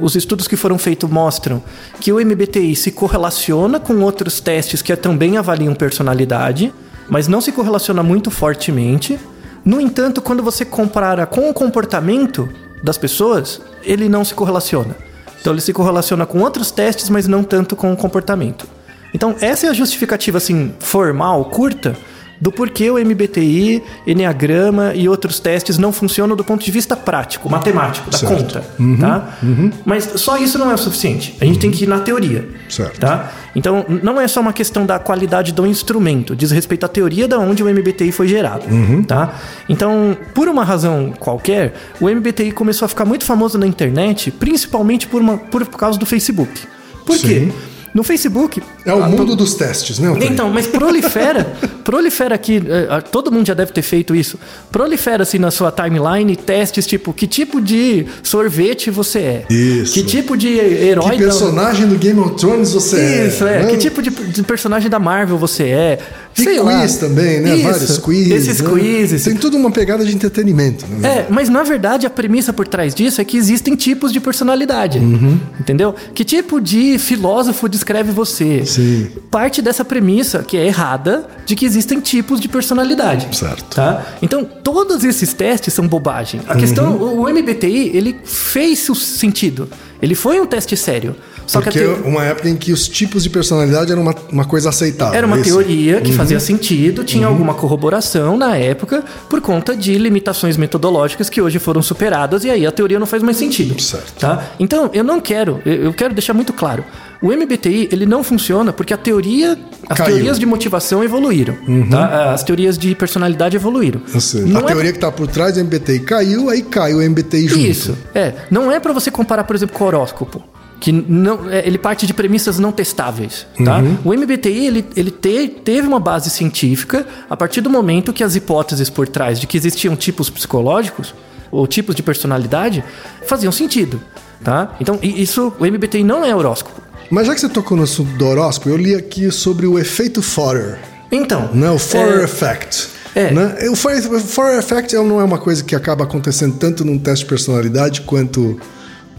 os 0.00 0.14
estudos 0.14 0.46
que 0.46 0.56
foram 0.56 0.78
feitos 0.78 1.08
mostram 1.08 1.62
que 2.00 2.12
o 2.12 2.16
MBTI 2.16 2.76
se 2.76 2.90
correlaciona 2.90 3.80
com 3.80 4.00
outros 4.00 4.40
testes 4.40 4.82
que 4.82 4.94
também 4.96 5.36
avaliam 5.36 5.74
personalidade, 5.74 6.72
mas 7.08 7.26
não 7.26 7.40
se 7.40 7.52
correlaciona 7.52 8.02
muito 8.02 8.30
fortemente. 8.30 9.18
No 9.64 9.80
entanto, 9.80 10.20
quando 10.20 10.42
você 10.42 10.64
compara 10.64 11.26
com 11.26 11.48
o 11.48 11.54
comportamento 11.54 12.48
das 12.82 12.98
pessoas, 12.98 13.60
ele 13.82 14.08
não 14.08 14.24
se 14.24 14.34
correlaciona. 14.34 14.96
Então 15.40 15.52
ele 15.52 15.60
se 15.60 15.72
correlaciona 15.72 16.26
com 16.26 16.40
outros 16.40 16.70
testes, 16.70 17.08
mas 17.08 17.26
não 17.26 17.42
tanto 17.42 17.74
com 17.74 17.92
o 17.92 17.96
comportamento. 17.96 18.66
Então 19.14 19.34
essa 19.40 19.66
é 19.66 19.70
a 19.70 19.74
justificativa 19.74 20.38
assim 20.38 20.74
formal, 20.78 21.44
curta, 21.46 21.96
do 22.40 22.50
porquê 22.50 22.90
o 22.90 22.94
MBTI, 22.98 23.82
Enneagrama 24.06 24.94
e 24.94 25.08
outros 25.08 25.38
testes 25.38 25.76
não 25.76 25.92
funcionam 25.92 26.34
do 26.34 26.42
ponto 26.42 26.64
de 26.64 26.70
vista 26.70 26.96
prático, 26.96 27.50
matemático, 27.50 28.10
da 28.10 28.16
Certo. 28.18 28.34
conta. 28.34 28.64
Tá? 28.98 29.38
Mas 29.84 30.04
só 30.16 30.36
isso 30.38 30.58
não 30.58 30.70
é 30.70 30.74
o 30.74 30.78
suficiente. 30.78 31.36
A 31.40 31.44
gente 31.44 31.58
tem 31.58 31.70
que 31.70 31.84
ir 31.84 31.86
na 31.86 32.00
teoria. 32.00 32.48
Certo. 32.68 32.98
Tá? 32.98 33.30
Então, 33.54 33.84
não 34.02 34.20
é 34.20 34.26
só 34.28 34.40
uma 34.40 34.52
questão 34.52 34.86
da 34.86 34.98
qualidade 34.98 35.52
do 35.52 35.66
instrumento, 35.66 36.36
diz 36.36 36.50
respeito 36.50 36.86
à 36.86 36.88
teoria 36.88 37.26
da 37.26 37.38
onde 37.38 37.62
o 37.62 37.66
MBTI 37.68 38.12
foi 38.12 38.28
gerado. 38.28 38.64
Tá? 39.06 39.34
Então, 39.68 40.16
por 40.32 40.48
uma 40.48 40.64
razão 40.64 41.12
qualquer, 41.18 41.74
o 42.00 42.08
MBTI 42.08 42.52
começou 42.52 42.86
a 42.86 42.88
ficar 42.88 43.04
muito 43.04 43.24
famoso 43.24 43.58
na 43.58 43.66
internet, 43.66 44.30
principalmente 44.30 45.06
por, 45.06 45.20
uma, 45.20 45.36
por 45.36 45.66
causa 45.66 45.98
do 45.98 46.06
Facebook. 46.06 46.62
Por 47.04 47.18
quê? 47.18 47.50
No 47.92 48.02
Facebook. 48.04 48.62
É 48.84 48.94
o 48.94 49.02
a- 49.02 49.08
mundo 49.08 49.34
dos 49.34 49.54
testes, 49.54 49.98
né? 49.98 50.12
Então, 50.22 50.48
mas 50.50 50.66
prolifera, 50.66 51.44
prolifera 51.82 52.34
aqui, 52.34 52.62
eh, 52.66 53.00
todo 53.10 53.32
mundo 53.32 53.46
já 53.46 53.54
deve 53.54 53.72
ter 53.72 53.82
feito 53.82 54.14
isso. 54.14 54.38
Prolifera 54.70 55.22
assim 55.24 55.38
na 55.38 55.50
sua 55.50 55.72
timeline 55.72 56.36
testes 56.36 56.86
tipo 56.86 57.12
que 57.12 57.26
tipo 57.26 57.60
de 57.60 58.06
sorvete 58.22 58.90
você 58.90 59.18
é, 59.18 59.44
Isso. 59.52 59.94
que 59.94 60.02
tipo 60.04 60.36
de 60.36 60.48
herói 60.48 61.16
Que 61.16 61.22
da- 61.24 61.24
personagem 61.30 61.86
do 61.88 61.96
Game 61.96 62.18
of 62.20 62.36
Thrones 62.36 62.72
você 62.72 62.96
é? 63.00 63.26
isso, 63.26 63.44
é. 63.44 63.62
né? 63.64 63.70
Que 63.70 63.76
tipo 63.78 64.00
de, 64.02 64.10
de 64.10 64.42
personagem 64.44 64.88
da 64.88 64.98
Marvel 64.98 65.36
você 65.36 65.64
é? 65.64 65.98
E 66.38 66.44
Sei 66.44 66.60
lá. 66.60 66.80
quiz 66.82 66.96
também, 66.96 67.40
né? 67.40 67.56
Isso, 67.56 67.64
Vários 67.64 67.98
quiz. 67.98 68.30
Esses 68.30 68.60
né? 68.60 68.70
quizzes. 68.70 69.24
Tem 69.24 69.34
tudo 69.34 69.56
uma 69.56 69.70
pegada 69.70 70.04
de 70.04 70.14
entretenimento. 70.14 70.86
Né? 70.86 71.08
É, 71.08 71.26
mas 71.28 71.48
na 71.48 71.64
verdade 71.64 72.06
a 72.06 72.10
premissa 72.10 72.52
por 72.52 72.68
trás 72.68 72.94
disso 72.94 73.20
é 73.20 73.24
que 73.24 73.36
existem 73.36 73.74
tipos 73.74 74.12
de 74.12 74.20
personalidade. 74.20 74.98
Uhum. 75.00 75.40
Entendeu? 75.58 75.92
Que 76.14 76.24
tipo 76.24 76.60
de 76.60 76.98
filósofo 76.98 77.68
descreve 77.80 78.12
você? 78.12 78.64
Sim. 78.66 79.08
Parte 79.30 79.62
dessa 79.62 79.84
premissa, 79.84 80.42
que 80.42 80.56
é 80.56 80.66
errada, 80.66 81.26
de 81.46 81.56
que 81.56 81.64
existem 81.64 81.98
tipos 82.00 82.38
de 82.40 82.48
personalidade. 82.48 83.34
Certo. 83.36 83.74
Tá? 83.74 84.04
Então, 84.22 84.44
todos 84.44 85.02
esses 85.02 85.32
testes 85.32 85.72
são 85.74 85.86
bobagem. 85.88 86.40
A 86.46 86.54
questão, 86.54 86.96
o, 86.96 87.28
MBTI, 87.28 87.90
ele 87.96 88.16
fez 88.24 88.88
o 88.88 88.94
sentido. 88.94 89.68
Ele 90.02 90.14
foi 90.14 90.40
um 90.40 90.46
teste 90.46 90.76
sério. 90.76 91.14
Só 91.46 91.60
Porque 91.60 91.78
que 91.80 91.84
a 91.84 91.88
teo- 91.94 92.04
uma 92.06 92.24
época 92.24 92.48
em 92.48 92.56
que 92.56 92.72
os 92.72 92.88
tipos 92.88 93.22
de 93.24 93.28
personalidade 93.30 93.90
eram 93.90 94.02
uma, 94.02 94.14
uma 94.30 94.44
coisa 94.44 94.68
aceitável. 94.68 95.14
Era 95.14 95.26
uma 95.26 95.36
isso? 95.38 95.50
teoria 95.50 96.00
que 96.00 96.12
fazia 96.12 96.36
Uhum. 96.36 96.40
sentido, 96.40 97.02
tinha 97.04 97.26
alguma 97.26 97.54
corroboração 97.54 98.36
na 98.36 98.56
época, 98.56 99.04
por 99.28 99.40
conta 99.40 99.74
de 99.76 99.98
limitações 99.98 100.56
metodológicas 100.56 101.28
que 101.28 101.40
hoje 101.42 101.58
foram 101.58 101.82
superadas, 101.82 102.44
e 102.44 102.50
aí 102.50 102.64
a 102.64 102.70
teoria 102.72 102.98
não 103.00 103.06
faz 103.06 103.22
mais 103.22 103.36
sentido. 103.36 103.80
Certo. 103.82 104.12
Tá? 104.20 104.44
Então, 104.60 104.90
eu 104.94 105.02
não 105.02 105.20
quero, 105.20 105.60
eu 105.66 105.92
quero 105.92 106.14
deixar 106.14 106.34
muito 106.34 106.52
claro. 106.52 106.84
O 107.22 107.28
MBTI, 107.32 107.88
ele 107.92 108.06
não 108.06 108.24
funciona 108.24 108.72
porque 108.72 108.94
a 108.94 108.96
teoria, 108.96 109.58
as 109.88 109.98
Caiu. 109.98 110.08
Uhum. 110.10 110.16
teorias 110.16 110.38
de 110.38 110.46
motivação 110.46 111.04
evoluíram. 111.04 111.54
tá? 111.90 112.32
As 112.32 112.42
teorias 112.42 112.78
de 112.78 112.94
personalidade 112.94 113.56
evoluíram. 113.56 114.00
A 114.14 114.58
é- 114.60 114.62
teoria 114.64 114.90
que 114.92 114.96
está 114.96 115.12
por 115.12 115.26
trás 115.28 115.54
do 115.54 115.60
MBTI 115.60 116.00
caiu, 116.00 116.48
aí 116.48 116.62
cai 116.62 116.94
o 116.94 117.02
MBTI 117.02 117.46
junto. 117.48 117.60
Isso, 117.66 117.98
é. 118.14 118.32
Não 118.50 118.72
é 118.72 118.80
pra 118.80 118.92
você 118.94 119.10
comparar, 119.10 119.44
por 119.44 119.54
exemplo, 119.54 119.76
com 119.76 119.84
o 119.84 119.86
horóscopo. 119.86 120.42
Que 120.80 120.90
não, 120.92 121.50
é, 121.50 121.66
ele 121.66 121.76
parte 121.76 122.06
de 122.06 122.14
premissas 122.14 122.58
não 122.58 122.72
testáveis, 122.72 123.46
tá? 123.62 123.82
O 124.02 124.14
MBTI, 124.14 124.66
ele, 124.66 124.86
ele 124.96 125.10
te- 125.10 125.46
teve 125.62 125.86
uma 125.86 126.00
base 126.00 126.30
científica 126.30 127.06
a 127.28 127.36
partir 127.36 127.60
do 127.60 127.68
momento 127.68 128.14
que 128.14 128.24
as 128.24 128.34
hipóteses 128.34 128.88
por 128.88 129.06
trás 129.06 129.38
de 129.38 129.46
que 129.46 129.58
existiam 129.58 129.94
tipos 129.94 130.30
psicológicos 130.30 131.14
ou 131.50 131.66
tipos 131.66 131.94
de 131.94 132.02
personalidade 132.02 132.82
faziam 133.26 133.52
sentido, 133.52 134.00
tá? 134.42 134.74
Então, 134.80 134.98
isso, 135.02 135.52
o 135.60 135.66
MBTI 135.66 136.02
não 136.02 136.24
é 136.24 136.34
horóscopo. 136.34 136.80
Mas 137.10 137.26
já 137.26 137.34
que 137.34 137.40
você 137.40 137.48
tocou 137.48 137.76
no 137.76 137.82
assunto 137.82 138.12
do 138.12 138.26
horóscopo, 138.26 138.68
eu 138.68 138.76
li 138.76 138.94
aqui 138.94 139.30
sobre 139.30 139.66
o 139.66 139.78
efeito 139.78 140.22
Forer. 140.22 140.78
Então... 141.10 141.50
Né? 141.52 141.70
O 141.70 141.78
Forer 141.78 142.20
é, 142.20 142.24
Effect. 142.24 142.88
é. 143.14 143.30
Né? 143.32 143.68
O 143.70 143.76
Forer, 143.76 144.58
Effect 144.58 144.94
ele 144.94 145.08
não 145.08 145.20
é 145.20 145.24
uma 145.24 145.38
coisa 145.38 145.64
que 145.64 145.74
acaba 145.74 146.04
acontecendo 146.04 146.56
tanto 146.56 146.84
num 146.84 146.98
teste 146.98 147.24
de 147.24 147.28
personalidade 147.28 148.02
quanto 148.02 148.60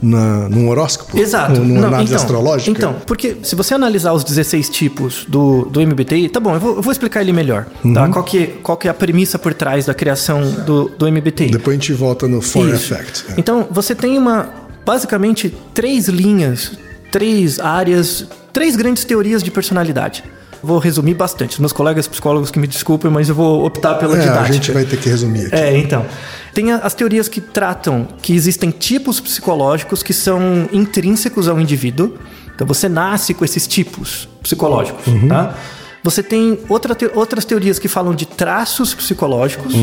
na, 0.01 0.49
num 0.49 0.69
horóscopo? 0.69 1.17
Exato. 1.17 1.59
Ou 1.59 1.65
numa 1.65 1.81
Não, 1.81 1.87
análise 1.89 2.13
então, 2.13 2.23
astrológica? 2.23 2.71
Então, 2.71 2.95
porque 3.05 3.37
se 3.43 3.55
você 3.55 3.73
analisar 3.73 4.13
os 4.13 4.23
16 4.23 4.69
tipos 4.69 5.25
do, 5.27 5.65
do 5.65 5.79
MBTI, 5.79 6.29
tá 6.29 6.39
bom, 6.39 6.55
eu 6.55 6.59
vou, 6.59 6.75
eu 6.77 6.81
vou 6.81 6.91
explicar 6.91 7.21
ele 7.21 7.31
melhor. 7.31 7.67
Tá? 7.93 8.05
Uhum. 8.05 8.11
Qual, 8.11 8.23
que, 8.23 8.47
qual 8.63 8.77
que 8.77 8.87
é 8.87 8.91
a 8.91 8.93
premissa 8.93 9.37
por 9.37 9.53
trás 9.53 9.85
da 9.85 9.93
criação 9.93 10.49
do, 10.65 10.89
do 10.97 11.11
MBTI? 11.11 11.51
Depois 11.51 11.77
a 11.77 11.79
gente 11.79 11.93
volta 11.93 12.27
no 12.27 12.39
Isso. 12.39 12.59
Effect. 12.59 13.25
É. 13.29 13.33
Então, 13.37 13.67
você 13.69 13.93
tem 13.93 14.17
uma, 14.17 14.49
basicamente, 14.85 15.53
três 15.73 16.07
linhas, 16.07 16.71
três 17.11 17.59
áreas, 17.59 18.25
três 18.53 18.75
grandes 18.75 19.03
teorias 19.03 19.43
de 19.43 19.51
personalidade. 19.51 20.23
Vou 20.63 20.77
resumir 20.77 21.15
bastante. 21.15 21.59
Meus 21.59 21.73
colegas 21.73 22.07
psicólogos 22.07 22.51
que 22.51 22.59
me 22.59 22.67
desculpem, 22.67 23.09
mas 23.09 23.27
eu 23.29 23.33
vou 23.35 23.65
optar 23.65 23.95
pela 23.95 24.15
É, 24.15 24.19
a 24.19 24.21
didática. 24.21 24.53
gente 24.53 24.71
vai 24.71 24.85
ter 24.85 24.97
que 24.97 25.09
resumir 25.09 25.47
aqui. 25.47 25.55
É, 25.55 25.75
então. 25.77 26.05
Tem 26.53 26.71
a- 26.71 26.77
as 26.77 26.93
teorias 26.93 27.27
que 27.27 27.41
tratam 27.41 28.07
que 28.21 28.33
existem 28.35 28.69
tipos 28.69 29.19
psicológicos 29.19 30.03
que 30.03 30.13
são 30.13 30.69
intrínsecos 30.71 31.47
ao 31.47 31.59
indivíduo. 31.59 32.13
Então 32.53 32.67
você 32.67 32.87
nasce 32.87 33.33
com 33.33 33.43
esses 33.43 33.65
tipos 33.65 34.29
psicológicos, 34.43 35.03
tá? 35.27 35.55
Você 36.03 36.23
tem 36.23 36.57
outra 36.67 36.95
te- 36.95 37.11
outras 37.13 37.45
teorias 37.45 37.77
que 37.77 37.87
falam 37.87 38.15
de 38.15 38.25
traços 38.25 38.93
psicológicos, 38.93 39.73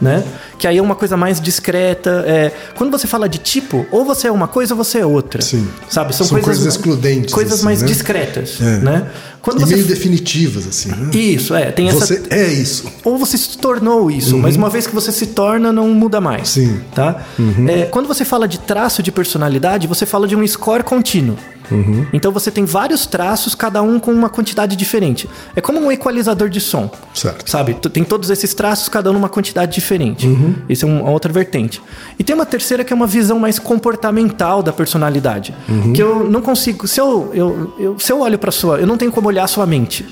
né? 0.00 0.22
Que 0.56 0.68
aí 0.68 0.78
é 0.78 0.82
uma 0.82 0.94
coisa 0.94 1.16
mais 1.16 1.40
discreta. 1.40 2.22
É, 2.26 2.52
quando 2.76 2.92
você 2.92 3.06
fala 3.08 3.28
de 3.28 3.38
tipo, 3.38 3.84
ou 3.90 4.04
você 4.04 4.28
é 4.28 4.30
uma 4.32 4.46
coisa 4.46 4.74
ou 4.74 4.78
você 4.84 4.98
é 4.98 5.06
outra. 5.06 5.42
Sim. 5.42 5.66
Sabe? 5.88 6.14
São 6.14 6.28
coisas 6.28 6.64
excludentes, 6.64 7.34
Coisas 7.34 7.54
assim, 7.54 7.64
mais 7.64 7.82
né? 7.82 7.88
discretas, 7.88 8.58
É. 8.60 8.78
né? 8.78 9.06
Quando 9.42 9.60
E 9.60 9.64
você... 9.66 9.74
meio 9.74 9.86
definitivas, 9.86 10.66
assim, 10.66 10.88
né? 10.90 11.10
Isso, 11.12 11.54
é. 11.54 11.70
Tem 11.70 11.88
essa 11.88 12.06
Você 12.06 12.22
é 12.30 12.46
isso. 12.46 12.86
ou 13.04 13.18
você 13.18 13.36
se 13.36 13.58
tornou 13.58 14.10
isso, 14.10 14.38
mas 14.38 14.56
uma 14.56 14.70
vez 14.70 14.86
que 14.86 14.94
você 14.94 15.12
se 15.12 15.26
torna, 15.26 15.70
não 15.72 15.88
muda 15.90 16.18
mais. 16.20 16.56
Uhum. 16.56 16.64
Sim. 16.64 16.68
Uhum. 16.70 16.80
Tá? 16.94 17.22
É, 17.68 17.82
quando 17.86 18.06
você 18.06 18.24
fala 18.24 18.46
de 18.48 18.58
traço 18.60 19.02
de 19.02 19.10
personalidade, 19.12 19.86
você 19.86 20.06
fala 20.06 20.26
de 20.28 20.34
um 20.36 20.46
score 20.46 20.82
contínuo. 20.82 21.36
Uhum. 21.70 22.06
Então 22.12 22.30
você 22.32 22.50
tem 22.50 22.64
vários 22.64 23.06
traços, 23.06 23.54
cada 23.54 23.82
um 23.82 23.98
com 23.98 24.12
uma 24.12 24.28
quantidade 24.28 24.76
diferente. 24.76 25.28
É 25.56 25.60
como 25.60 25.78
um 25.80 25.90
equalizador 25.90 26.48
de 26.48 26.60
som. 26.60 26.90
Certo. 27.14 27.50
Sabe? 27.50 27.74
Tem 27.92 28.04
todos 28.04 28.30
esses 28.30 28.54
traços, 28.54 28.88
cada 28.88 29.10
um 29.10 29.14
numa 29.14 29.28
quantidade 29.28 29.74
diferente. 29.74 30.26
Uhum. 30.26 30.54
Isso 30.68 30.84
é 30.84 30.88
um- 30.88 31.00
uma 31.02 31.10
outra 31.10 31.32
vertente. 31.32 31.80
E 32.18 32.24
tem 32.24 32.34
uma 32.34 32.46
terceira 32.46 32.84
que 32.84 32.92
é 32.92 32.96
uma 32.96 33.06
visão 33.06 33.38
mais 33.38 33.58
comportamental 33.58 34.62
da 34.62 34.72
personalidade. 34.72 35.54
Uhum. 35.68 35.92
Que 35.92 36.02
eu 36.02 36.28
não 36.30 36.40
consigo. 36.42 36.86
Se 36.88 37.00
eu, 37.00 37.30
eu, 37.34 37.74
eu- 37.78 37.98
se 37.98 38.12
eu 38.12 38.20
olho 38.20 38.38
para 38.38 38.50
sua. 38.50 38.78
Eu 38.78 38.86
não 38.86 38.96
tenho 38.96 39.12
como 39.12 39.28
olhar 39.28 39.46
sua 39.46 39.66
mente. 39.66 40.04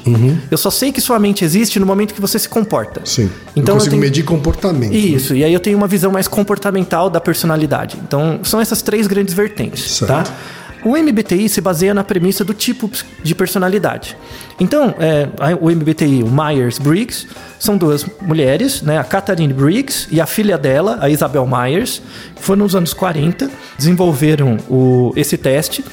Eu 0.50 0.58
só 0.58 0.70
sei 0.70 0.92
que 0.92 1.00
sua 1.00 1.18
mente 1.18 1.44
existe 1.44 1.78
no 1.78 1.86
momento 1.86 2.14
que 2.14 2.20
você 2.20 2.38
se 2.38 2.48
comporta. 2.48 3.00
Uhum. 3.00 3.06
Sim. 3.06 3.30
Então 3.56 3.62
eu 3.62 3.66
eu 3.72 3.74
consigo 3.74 3.90
tenho- 3.90 4.02
medir 4.02 4.24
comportamento. 4.24 4.92
Isso, 4.94 5.34
e 5.34 5.44
aí 5.44 5.52
eu 5.52 5.60
tenho 5.60 5.76
uma 5.76 5.86
visão 5.86 6.10
mais 6.12 6.28
comportamental 6.28 7.10
da 7.10 7.20
personalidade. 7.20 7.98
Então, 8.06 8.40
são 8.42 8.60
essas 8.60 8.82
três 8.82 9.06
grandes 9.06 9.34
vertentes, 9.34 9.96
Certo. 9.98 10.10
tá? 10.10 10.24
O 10.84 10.96
MBTI 10.96 11.48
se 11.48 11.60
baseia 11.60 11.94
na 11.94 12.02
premissa 12.02 12.44
do 12.44 12.52
tipo 12.52 12.90
de 13.22 13.34
personalidade. 13.34 14.16
Então, 14.58 14.94
é, 14.98 15.28
o 15.60 15.70
MBTI, 15.70 16.22
o 16.24 16.28
Myers-Briggs, 16.30 17.26
são 17.58 17.76
duas 17.76 18.04
mulheres, 18.20 18.82
né? 18.82 18.98
A 18.98 19.04
Catherine 19.04 19.52
Briggs 19.52 20.08
e 20.10 20.20
a 20.20 20.26
filha 20.26 20.58
dela, 20.58 20.98
a 21.00 21.08
Isabel 21.08 21.46
Myers, 21.46 22.02
foram 22.40 22.64
nos 22.64 22.74
anos 22.74 22.92
40, 22.92 23.48
desenvolveram 23.78 24.56
o- 24.68 25.12
esse 25.16 25.36
teste. 25.36 25.84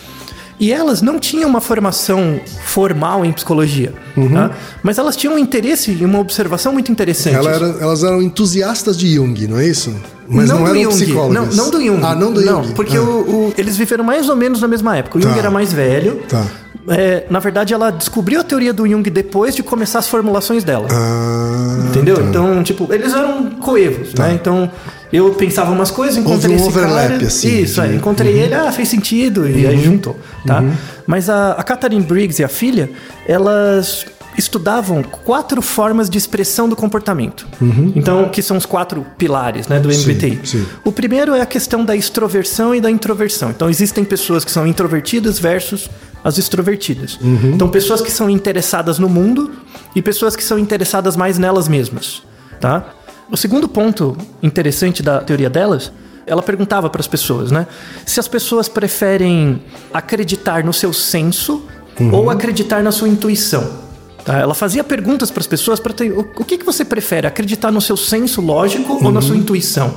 E 0.59 0.73
elas 0.73 1.01
não 1.01 1.19
tinham 1.19 1.49
uma 1.49 1.61
formação 1.61 2.39
formal 2.65 3.23
em 3.23 3.31
psicologia, 3.31 3.93
Uhum. 4.17 4.33
tá? 4.33 4.51
mas 4.83 4.97
elas 4.97 5.15
tinham 5.15 5.35
um 5.35 5.39
interesse 5.39 5.91
e 5.91 6.03
uma 6.03 6.19
observação 6.19 6.73
muito 6.73 6.91
interessante. 6.91 7.35
Ela 7.35 7.51
era- 7.51 7.75
elas 7.79 8.03
eram 8.03 8.21
entusiastas 8.21 8.97
de 8.97 9.13
Jung, 9.15 9.47
não 9.47 9.57
é 9.57 9.65
isso? 9.67 9.95
Mas 10.29 10.49
não, 10.49 10.63
do 10.63 10.69
eram 10.69 10.81
Jung. 10.83 10.95
psicólogas. 10.95 11.55
Não, 11.55 11.63
não 11.65 11.71
do 11.71 11.81
Jung. 11.83 11.99
Ah, 12.03 12.15
não 12.15 12.31
do 12.31 12.41
Jung. 12.41 12.73
porque 12.73 12.95
Ah. 12.97 13.01
o- 13.01 13.47
o- 13.47 13.53
eles 13.57 13.75
viveram 13.77 14.03
mais 14.03 14.29
ou 14.29 14.35
menos 14.35 14.61
na 14.61 14.67
mesma 14.67 14.95
época. 14.97 15.17
O 15.17 15.21
Jung 15.21 15.33
Tá. 15.33 15.39
era 15.39 15.49
mais 15.51 15.73
velho. 15.73 16.21
Tá. 16.29 16.45
É, 16.87 17.25
na 17.29 17.39
verdade, 17.39 17.73
ela 17.73 17.91
descobriu 17.91 18.39
a 18.39 18.43
teoria 18.43 18.71
do 18.73 18.87
Jung 18.87 19.07
depois 19.09 19.55
de 19.55 19.61
começar 19.61 19.99
as 19.99 20.07
formulações 20.07 20.63
dela. 20.63 20.87
Ah, 20.91 21.85
entendeu? 21.87 22.15
tá. 22.17 22.23
Então, 22.23 22.63
tipo, 22.63 22.91
eles 22.93 23.13
eram 23.13 23.51
coevos, 23.59 24.13
né? 24.15 24.33
Então, 24.33 24.71
eu 25.13 25.31
pensava 25.31 25.71
umas 25.71 25.91
coisas, 25.91 26.17
encontrei 26.17 26.53
Houve 26.55 26.63
um 26.63 26.69
esse 26.69 26.77
overlap, 26.79 27.09
cara. 27.09 27.27
assim, 27.27 27.61
Isso, 27.61 27.81
é, 27.81 27.87
de- 27.87 27.95
encontrei 27.95 28.33
ele, 28.39 28.53
ah, 28.55 28.71
fez 28.71 28.87
sentido, 28.89 29.47
e 29.47 29.67
aí 29.67 29.83
juntou, 29.83 30.17
tá? 30.47 30.63
Mas 31.05 31.29
a, 31.29 31.51
a 31.53 31.63
Catherine 31.63 32.01
Briggs 32.03 32.41
e 32.41 32.45
a 32.45 32.47
filha, 32.49 32.89
elas 33.27 34.05
estudavam 34.37 35.03
quatro 35.03 35.61
formas 35.61 36.09
de 36.09 36.17
expressão 36.17 36.69
do 36.69 36.75
comportamento. 36.75 37.47
Então, 37.95 38.29
que 38.29 38.41
são 38.41 38.57
os 38.57 38.65
quatro 38.65 39.05
pilares, 39.17 39.67
né, 39.67 39.79
do 39.79 39.91
Sim, 39.91 40.11
MBTI. 40.11 40.39
sim. 40.43 40.65
O 40.83 40.91
primeiro 40.91 41.33
é 41.33 41.41
a 41.41 41.45
questão 41.45 41.83
da 41.83 41.95
extroversão 41.95 42.73
e 42.73 42.79
da 42.81 42.89
introversão. 42.89 43.49
Então, 43.49 43.69
existem 43.69 44.03
pessoas 44.05 44.45
que 44.45 44.51
são 44.51 44.65
introvertidas 44.65 45.39
versus 45.39 45.89
as 46.23 46.37
extrovertidas. 46.37 47.17
Uhum. 47.21 47.51
Então, 47.55 47.69
pessoas 47.69 48.01
que 48.01 48.11
são 48.11 48.29
interessadas 48.29 48.99
no 48.99 49.09
mundo 49.09 49.51
e 49.95 50.01
pessoas 50.01 50.35
que 50.35 50.43
são 50.43 50.57
interessadas 50.59 51.15
mais 51.15 51.37
nelas 51.37 51.67
mesmas, 51.67 52.21
tá? 52.59 52.85
O 53.31 53.37
segundo 53.37 53.67
ponto 53.67 54.17
interessante 54.41 55.03
da 55.03 55.19
teoria 55.21 55.49
delas, 55.49 55.91
ela 56.25 56.41
perguntava 56.41 56.89
para 56.89 56.99
as 57.01 57.07
pessoas, 57.07 57.51
né? 57.51 57.67
Se 58.05 58.19
as 58.19 58.27
pessoas 58.27 58.67
preferem 58.67 59.61
acreditar 59.93 60.63
no 60.63 60.73
seu 60.73 60.93
senso 60.93 61.63
Uhum. 61.99 62.13
ou 62.15 62.29
acreditar 62.29 62.81
na 62.81 62.93
sua 62.93 63.09
intuição. 63.09 63.88
Tá? 64.23 64.37
Ela 64.37 64.53
fazia 64.53 64.83
perguntas 64.83 65.31
para 65.31 65.41
as 65.41 65.47
pessoas 65.47 65.79
para 65.79 65.93
ter 65.93 66.11
o, 66.11 66.19
o 66.19 66.45
que, 66.45 66.57
que 66.57 66.65
você 66.65 66.83
prefere, 66.83 67.27
acreditar 67.27 67.71
no 67.71 67.81
seu 67.81 67.97
senso 67.97 68.41
lógico 68.41 69.03
ou 69.03 69.11
na 69.11 69.21
sua 69.21 69.35
intuição, 69.35 69.93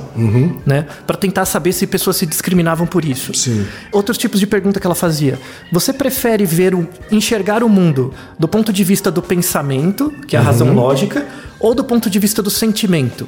né? 0.65 0.85
Para 1.05 1.17
tentar 1.17 1.45
saber 1.45 1.73
se 1.73 1.85
pessoas 1.85 2.17
se 2.17 2.25
discriminavam 2.25 2.87
por 2.87 3.03
isso. 3.03 3.33
Sim. 3.33 3.65
Outros 3.91 4.17
tipos 4.17 4.39
de 4.39 4.47
pergunta 4.47 4.79
que 4.79 4.87
ela 4.87 4.95
fazia: 4.95 5.39
você 5.71 5.91
prefere 5.91 6.45
ver 6.45 6.73
o, 6.73 6.87
enxergar 7.11 7.63
o 7.63 7.69
mundo 7.69 8.13
do 8.39 8.47
ponto 8.47 8.71
de 8.71 8.83
vista 8.83 9.11
do 9.11 9.21
pensamento, 9.21 10.11
que 10.27 10.35
é 10.35 10.39
a 10.39 10.41
razão 10.41 10.73
lógica, 10.73 11.25
ou 11.59 11.75
do 11.75 11.83
ponto 11.83 12.09
de 12.09 12.19
vista 12.19 12.41
do 12.41 12.49
sentimento, 12.49 13.27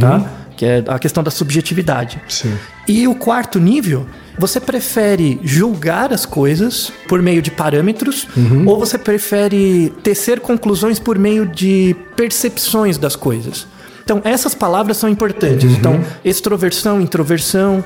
tá? 0.00 0.24
Que 0.56 0.64
é 0.64 0.84
a 0.88 0.98
questão 0.98 1.22
da 1.22 1.30
subjetividade. 1.30 2.20
Sim. 2.28 2.56
E 2.86 3.06
o 3.06 3.14
quarto 3.14 3.60
nível, 3.60 4.06
você 4.38 4.60
prefere 4.60 5.40
julgar 5.42 6.12
as 6.12 6.24
coisas 6.24 6.92
por 7.08 7.20
meio 7.20 7.42
de 7.42 7.50
parâmetros 7.50 8.28
ou 8.66 8.78
você 8.78 8.96
prefere 8.96 9.92
tecer 10.02 10.40
conclusões 10.40 10.98
por 10.98 11.18
meio 11.18 11.44
de 11.46 11.96
percepções 12.16 12.96
das 12.98 13.16
coisas? 13.16 13.66
Então, 14.04 14.22
essas 14.24 14.54
palavras 14.54 14.96
são 14.96 15.08
importantes. 15.08 15.70
Então, 15.72 16.00
extroversão, 16.24 17.00
introversão, 17.00 17.84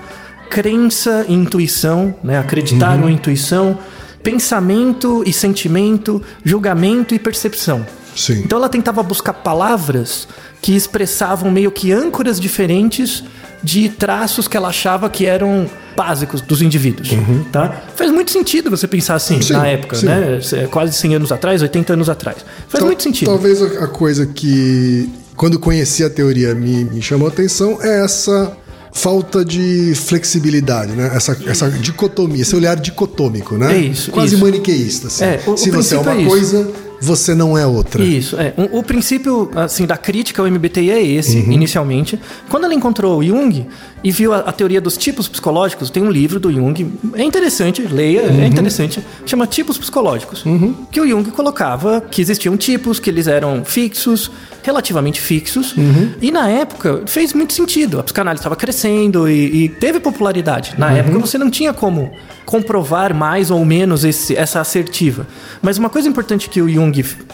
crença 0.49 1.25
e 1.29 1.35
intuição, 1.35 2.15
né? 2.23 2.39
acreditar 2.39 3.01
ou 3.03 3.09
intuição, 3.09 3.79
pensamento 4.23 5.25
e 5.27 5.33
sentimento, 5.33 6.23
julgamento 6.45 7.15
e 7.15 7.19
percepção. 7.19 7.85
Sim. 8.15 8.43
Então 8.45 8.59
ela 8.59 8.69
tentava 8.69 9.03
buscar 9.03 9.33
palavras 9.33 10.29
que 10.61 10.77
expressavam 10.77 11.51
meio 11.51 11.71
que 11.71 11.91
âncoras 11.91 12.39
diferentes 12.39 13.25
de 13.63 13.89
traços 13.89 14.47
que 14.47 14.57
ela 14.57 14.69
achava 14.69 15.09
que 15.09 15.27
eram 15.27 15.67
básicos 15.97 16.41
dos 16.41 16.63
indivíduos, 16.63 17.11
tá? 17.51 17.83
Faz 17.95 18.11
muito 18.11 18.31
sentido 18.31 18.71
você 18.71 18.87
pensar 18.87 19.15
assim 19.15 19.41
Sim, 19.41 19.53
na 19.55 19.67
época, 19.67 19.97
sim. 19.97 20.07
né? 20.07 20.41
Quase 20.71 20.93
100 20.95 21.15
anos 21.17 21.33
atrás, 21.33 21.63
80 21.63 21.93
anos 21.93 22.09
atrás. 22.09 22.39
Faz 22.69 22.81
Tal- 22.81 22.87
muito 22.87 23.03
sentido. 23.03 23.29
Talvez 23.29 23.61
a 23.63 23.87
coisa 23.87 24.27
que, 24.27 25.09
quando 25.37 25.59
conheci 25.59 26.03
a 26.05 26.11
teoria, 26.11 26.55
me, 26.55 26.85
me 26.85 27.03
chamou 27.03 27.29
a 27.29 27.31
atenção 27.31 27.79
é 27.83 28.05
essa 28.05 28.57
falta 28.95 29.43
de 29.45 29.95
flexibilidade, 29.97 30.93
né? 30.93 31.11
Essa, 31.15 31.37
essa 31.47 31.71
dicotomia, 31.71 32.43
esse 32.43 32.55
olhar 32.55 32.77
dicotômico, 32.77 33.57
né? 33.57 33.75
É 33.75 33.79
isso, 33.79 34.11
Quase 34.11 34.35
isso. 34.35 34.45
maniqueísta. 34.45 35.07
Assim. 35.09 35.25
É, 35.25 35.41
o- 35.47 35.53
o 35.53 35.57
Se 35.57 35.71
você 35.71 35.95
é 35.95 35.99
uma 35.99 36.21
é 36.21 36.25
coisa, 36.25 36.71
você 37.01 37.35
não 37.35 37.57
é 37.57 37.67
outra. 37.67 38.05
Isso, 38.05 38.37
é. 38.39 38.53
O, 38.57 38.79
o 38.81 38.83
princípio, 38.83 39.51
assim, 39.57 39.87
da 39.87 39.97
crítica 39.97 40.43
ao 40.43 40.47
MBTI 40.49 40.91
é 40.91 41.03
esse, 41.03 41.39
Uhum. 41.39 41.53
inicialmente. 41.53 42.21
Quando 42.51 42.65
ela 42.65 42.75
encontrou 42.75 43.19
o 43.19 43.25
Jung 43.25 43.67
e 44.05 44.11
viu 44.11 44.33
a, 44.33 44.39
a 44.41 44.53
teoria 44.53 44.81
dos 44.81 44.97
tipos 44.97 45.29
psicológicos, 45.29 45.91
tem 45.91 46.03
um 46.03 46.11
livro 46.11 46.41
do 46.41 46.53
Jung, 46.53 46.93
é 47.15 47.23
interessante, 47.23 47.83
leia, 47.83 48.23
Uhum. 48.23 48.43
é 48.43 48.47
interessante, 48.47 49.01
chama 49.27 49.47
Tipos 49.47 49.79
Psicológicos. 49.79 50.45
Que 50.91 51.01
o 51.01 51.07
Jung 51.09 51.31
colocava 51.31 52.01
que 52.01 52.21
existiam 52.21 52.57
tipos, 52.57 52.99
que 52.99 53.09
eles 53.11 53.27
eram 53.27 53.65
fixos, 53.65 54.31
relativamente 54.63 55.21
fixos, 55.21 55.77
Uhum. 55.77 56.13
e 56.21 56.31
na 56.31 56.49
época 56.49 57.03
fez 57.07 57.33
muito 57.33 57.53
sentido. 57.53 57.99
A 58.01 58.03
psicanálise 58.03 58.41
estava 58.41 58.57
crescendo 58.57 59.29
e, 59.29 59.65
e 59.65 59.69
teve 59.69 60.01
popularidade. 60.01 60.71
Uhum. 60.73 60.81
Na 60.81 60.93
época 60.93 61.19
você 61.19 61.39
não 61.39 61.51
tinha 61.51 61.73
como 61.73 62.11
comprovar 62.45 63.15
mais 63.15 63.51
ou 63.51 63.65
menos 63.65 64.05
esse- 64.05 64.37
essa 64.37 64.61
assertiva. 64.61 65.27
Mas 65.63 65.79
uma 65.79 65.89
coisa 65.89 66.09
importante 66.09 66.49
que 66.49 66.61
o 66.61 66.69
Jung 66.69 66.93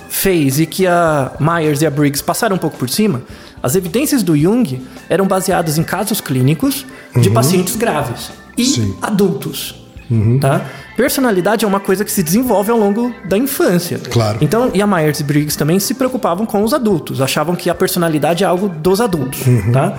fez 0.09 0.61
e 0.61 0.67
que 0.67 0.87
a 0.87 1.33
Myers 1.41 1.83
e 1.83 1.87
a 1.87 1.91
Briggs 1.91 2.23
passaram 2.23 2.57
um 2.57 2.59
pouco 2.59 2.77
por 2.77 2.89
cima, 2.89 3.23
as 3.63 3.75
evidências 3.75 4.23
do 4.23 4.37
Jung 4.37 4.81
eram 5.09 5.27
baseadas 5.27 5.79
em 5.79 5.83
casos 5.83 6.21
clínicos 6.21 6.87
de 7.21 7.31
pacientes 7.31 7.77
graves 7.77 8.31
e 8.57 8.65
Sim. 8.65 8.97
adultos. 9.03 9.75
Tá? 10.41 10.63
Personalidade 10.97 11.67
é 11.67 11.69
uma 11.69 11.79
coisa 11.81 12.03
que 12.03 12.11
se 12.11 12.23
desenvolve 12.23 12.71
ao 12.71 12.79
longo 12.79 13.15
da 13.27 13.37
infância. 13.37 13.99
Claro. 14.11 14.39
Então, 14.41 14.71
e 14.73 14.81
a 14.81 14.87
Myers 14.87 15.21
e 15.21 15.23
Briggs 15.23 15.57
também 15.57 15.79
se 15.79 15.93
preocupavam 15.95 16.47
com 16.47 16.65
os 16.65 16.73
adultos, 16.73 17.21
achavam 17.21 17.55
que 17.55 17.69
a 17.69 17.75
personalidade 17.75 18.43
é 18.43 18.47
algo 18.47 18.69
dos 18.71 19.01
adultos, 19.03 19.41
tá? 19.73 19.99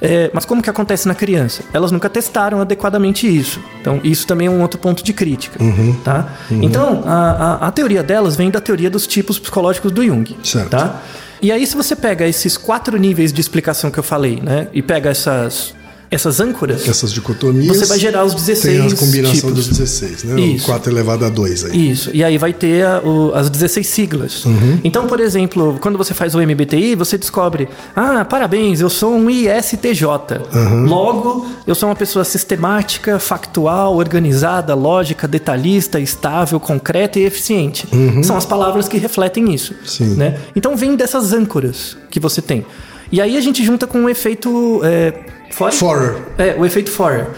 É, 0.00 0.30
mas 0.32 0.46
como 0.46 0.62
que 0.62 0.70
acontece 0.70 1.06
na 1.06 1.14
criança? 1.14 1.62
Elas 1.74 1.92
nunca 1.92 2.08
testaram 2.08 2.58
adequadamente 2.62 3.26
isso. 3.28 3.60
Então, 3.82 4.00
isso 4.02 4.26
também 4.26 4.46
é 4.46 4.50
um 4.50 4.62
outro 4.62 4.80
ponto 4.80 5.04
de 5.04 5.12
crítica, 5.12 5.58
tá? 6.02 6.32
Então, 6.50 7.02
a, 7.06 7.58
a- 7.64 7.68
a 7.68 7.70
teoria 7.70 8.02
delas 8.02 8.34
vem 8.34 8.50
da 8.50 8.60
teoria 8.62 8.88
dos 8.88 9.06
tipos 9.06 9.38
psicológicos 9.38 9.92
do 9.92 10.02
Jung, 10.02 10.38
Certo. 10.42 10.70
tá? 10.70 11.02
E 11.42 11.50
aí, 11.50 11.66
se 11.66 11.74
você 11.74 11.96
pega 11.96 12.26
esses 12.26 12.56
quatro 12.56 12.98
níveis 12.98 13.32
de 13.32 13.40
explicação 13.40 13.90
que 13.90 13.98
eu 13.98 14.02
falei, 14.02 14.40
né? 14.42 14.68
E 14.74 14.82
pega 14.82 15.10
essas, 15.10 15.74
essas 16.10 16.40
âncoras... 16.40 16.88
Essas 16.88 17.12
dicotomias. 17.12 17.76
Você 17.76 17.86
vai 17.86 17.98
gerar 17.98 18.24
os 18.24 18.34
16 18.34 18.76
Tem 18.78 18.86
a 18.92 18.96
combinação 18.96 19.34
tipos. 19.50 19.54
dos 19.54 19.68
16, 19.78 20.24
né? 20.24 20.40
Isso. 20.40 20.64
O 20.64 20.66
4 20.66 20.90
elevado 20.92 21.24
a 21.24 21.28
2 21.28 21.66
aí. 21.66 21.90
Isso, 21.90 22.10
e 22.12 22.24
aí 22.24 22.36
vai 22.36 22.52
ter 22.52 22.84
a- 22.84 23.00
o- 23.00 23.32
as 23.34 23.48
16 23.48 23.86
siglas. 23.86 24.44
Então, 24.82 25.06
por 25.06 25.20
exemplo, 25.20 25.78
quando 25.80 25.96
você 25.96 26.12
faz 26.12 26.34
o 26.34 26.40
MBTI, 26.40 26.94
você 26.96 27.16
descobre: 27.16 27.68
ah, 27.94 28.24
parabéns, 28.24 28.80
eu 28.80 28.90
sou 28.90 29.14
um 29.14 29.30
ISTJ. 29.30 30.04
Logo, 30.88 31.46
eu 31.66 31.74
sou 31.74 31.88
uma 31.88 31.94
pessoa 31.96 32.24
sistemática, 32.24 33.18
factual, 33.18 33.96
organizada, 33.96 34.74
lógica, 34.74 35.28
detalhista, 35.28 36.00
estável, 36.00 36.58
concreta 36.58 37.18
e 37.18 37.24
eficiente. 37.24 37.86
São 38.24 38.36
as 38.36 38.44
palavras 38.46 38.88
que 38.88 38.98
refletem 38.98 39.52
isso. 39.54 39.74
Sim. 39.84 40.14
Né? 40.14 40.38
Então, 40.56 40.76
vem 40.76 40.96
dessas 40.96 41.32
âncoras 41.32 41.96
que 42.10 42.18
você 42.18 42.42
tem. 42.42 42.64
E 43.12 43.20
aí 43.20 43.36
a 43.36 43.40
gente 43.40 43.64
junta 43.64 43.86
com 43.86 44.04
o 44.04 44.08
efeito. 44.08 44.80
É, 44.84 45.12
Forer? 45.50 45.74
Forer. 45.74 46.22
É, 46.38 46.54
o 46.58 46.64
efeito 46.64 46.90
Forer. 46.90 47.28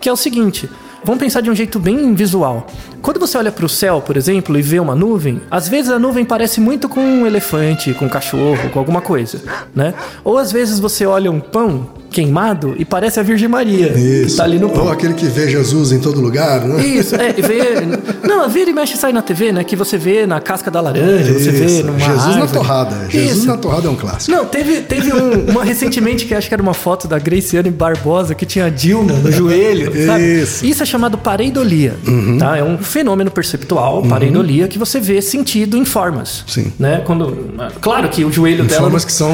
Que 0.00 0.08
é 0.08 0.12
o 0.12 0.16
seguinte: 0.16 0.68
vamos 1.04 1.20
pensar 1.20 1.40
de 1.40 1.50
um 1.50 1.54
jeito 1.54 1.78
bem 1.78 2.14
visual. 2.14 2.66
Quando 3.00 3.18
você 3.18 3.36
olha 3.36 3.50
para 3.50 3.64
o 3.64 3.68
céu, 3.68 4.00
por 4.00 4.16
exemplo, 4.16 4.56
e 4.56 4.62
vê 4.62 4.78
uma 4.78 4.94
nuvem, 4.94 5.40
às 5.50 5.68
vezes 5.68 5.90
a 5.90 5.98
nuvem 5.98 6.24
parece 6.24 6.60
muito 6.60 6.88
com 6.88 7.00
um 7.00 7.26
elefante, 7.26 7.92
com 7.94 8.04
um 8.04 8.08
cachorro, 8.08 8.70
com 8.70 8.78
alguma 8.78 9.00
coisa, 9.00 9.42
né? 9.74 9.94
Ou 10.22 10.38
às 10.38 10.52
vezes 10.52 10.78
você 10.78 11.04
olha 11.04 11.30
um 11.30 11.40
pão 11.40 11.88
queimado 12.12 12.74
e 12.78 12.84
parece 12.84 13.18
a 13.18 13.22
Virgem 13.22 13.48
Maria 13.48 13.88
que 13.92 13.98
Isso. 13.98 14.36
tá 14.36 14.44
ali 14.44 14.58
no 14.58 14.68
pão. 14.70 14.84
Ou 14.84 14.90
aquele 14.92 15.14
que 15.14 15.26
vê 15.26 15.48
Jesus 15.50 15.90
em 15.92 15.98
todo 15.98 16.20
lugar, 16.20 16.60
né? 16.60 16.84
Isso, 16.86 17.14
é, 17.16 17.32
vê. 17.32 17.62
Não, 18.26 18.48
vira 18.48 18.70
e 18.70 18.72
mexe 18.72 18.94
e 18.94 18.96
sai 18.96 19.12
na 19.12 19.22
TV, 19.22 19.52
né? 19.52 19.64
Que 19.64 19.74
você 19.74 19.96
vê 19.98 20.26
na 20.26 20.40
casca 20.40 20.70
da 20.70 20.80
laranja, 20.80 21.32
você 21.32 21.50
vê 21.50 21.64
Isso. 21.66 21.84
numa. 21.84 21.98
Jesus 21.98 22.24
na 22.24 22.42
árvore. 22.42 22.52
torrada. 22.52 23.06
Jesus 23.08 23.38
Isso. 23.38 23.46
na 23.46 23.56
torrada 23.56 23.88
é 23.88 23.90
um 23.90 23.96
clássico. 23.96 24.30
Não, 24.36 24.44
teve, 24.44 24.82
teve 24.82 25.12
um- 25.12 25.50
uma 25.50 25.64
recentemente 25.64 26.24
que 26.26 26.34
acho 26.34 26.48
que 26.48 26.54
era 26.54 26.62
uma 26.62 26.74
foto 26.74 27.08
da 27.08 27.18
Graciane 27.18 27.70
Barbosa 27.70 28.34
que 28.34 28.44
tinha 28.46 28.66
a 28.66 28.68
Dilma 28.70 29.14
no 29.14 29.32
joelho, 29.32 29.92
sabe? 30.06 30.42
Isso. 30.42 30.82
é 30.82 30.86
chamado 30.86 31.16
pareidolia, 31.16 31.94
tá? 32.38 32.56
É 32.56 32.62
um 32.64 32.78
fenômeno 32.78 33.30
perceptual, 33.30 34.02
pareidolia, 34.02 34.68
que 34.68 34.78
você 34.78 35.00
vê 35.00 35.22
sentido 35.22 35.76
em 35.76 35.84
formas. 35.84 36.44
Sim. 36.46 36.72
Né? 36.78 37.02
Quando, 37.04 37.52
claro 37.80 38.08
que 38.08 38.24
o 38.24 38.32
joelho 38.32 38.64
dela... 38.64 38.82
Formas 38.82 39.04
que 39.04 39.12
são 39.12 39.30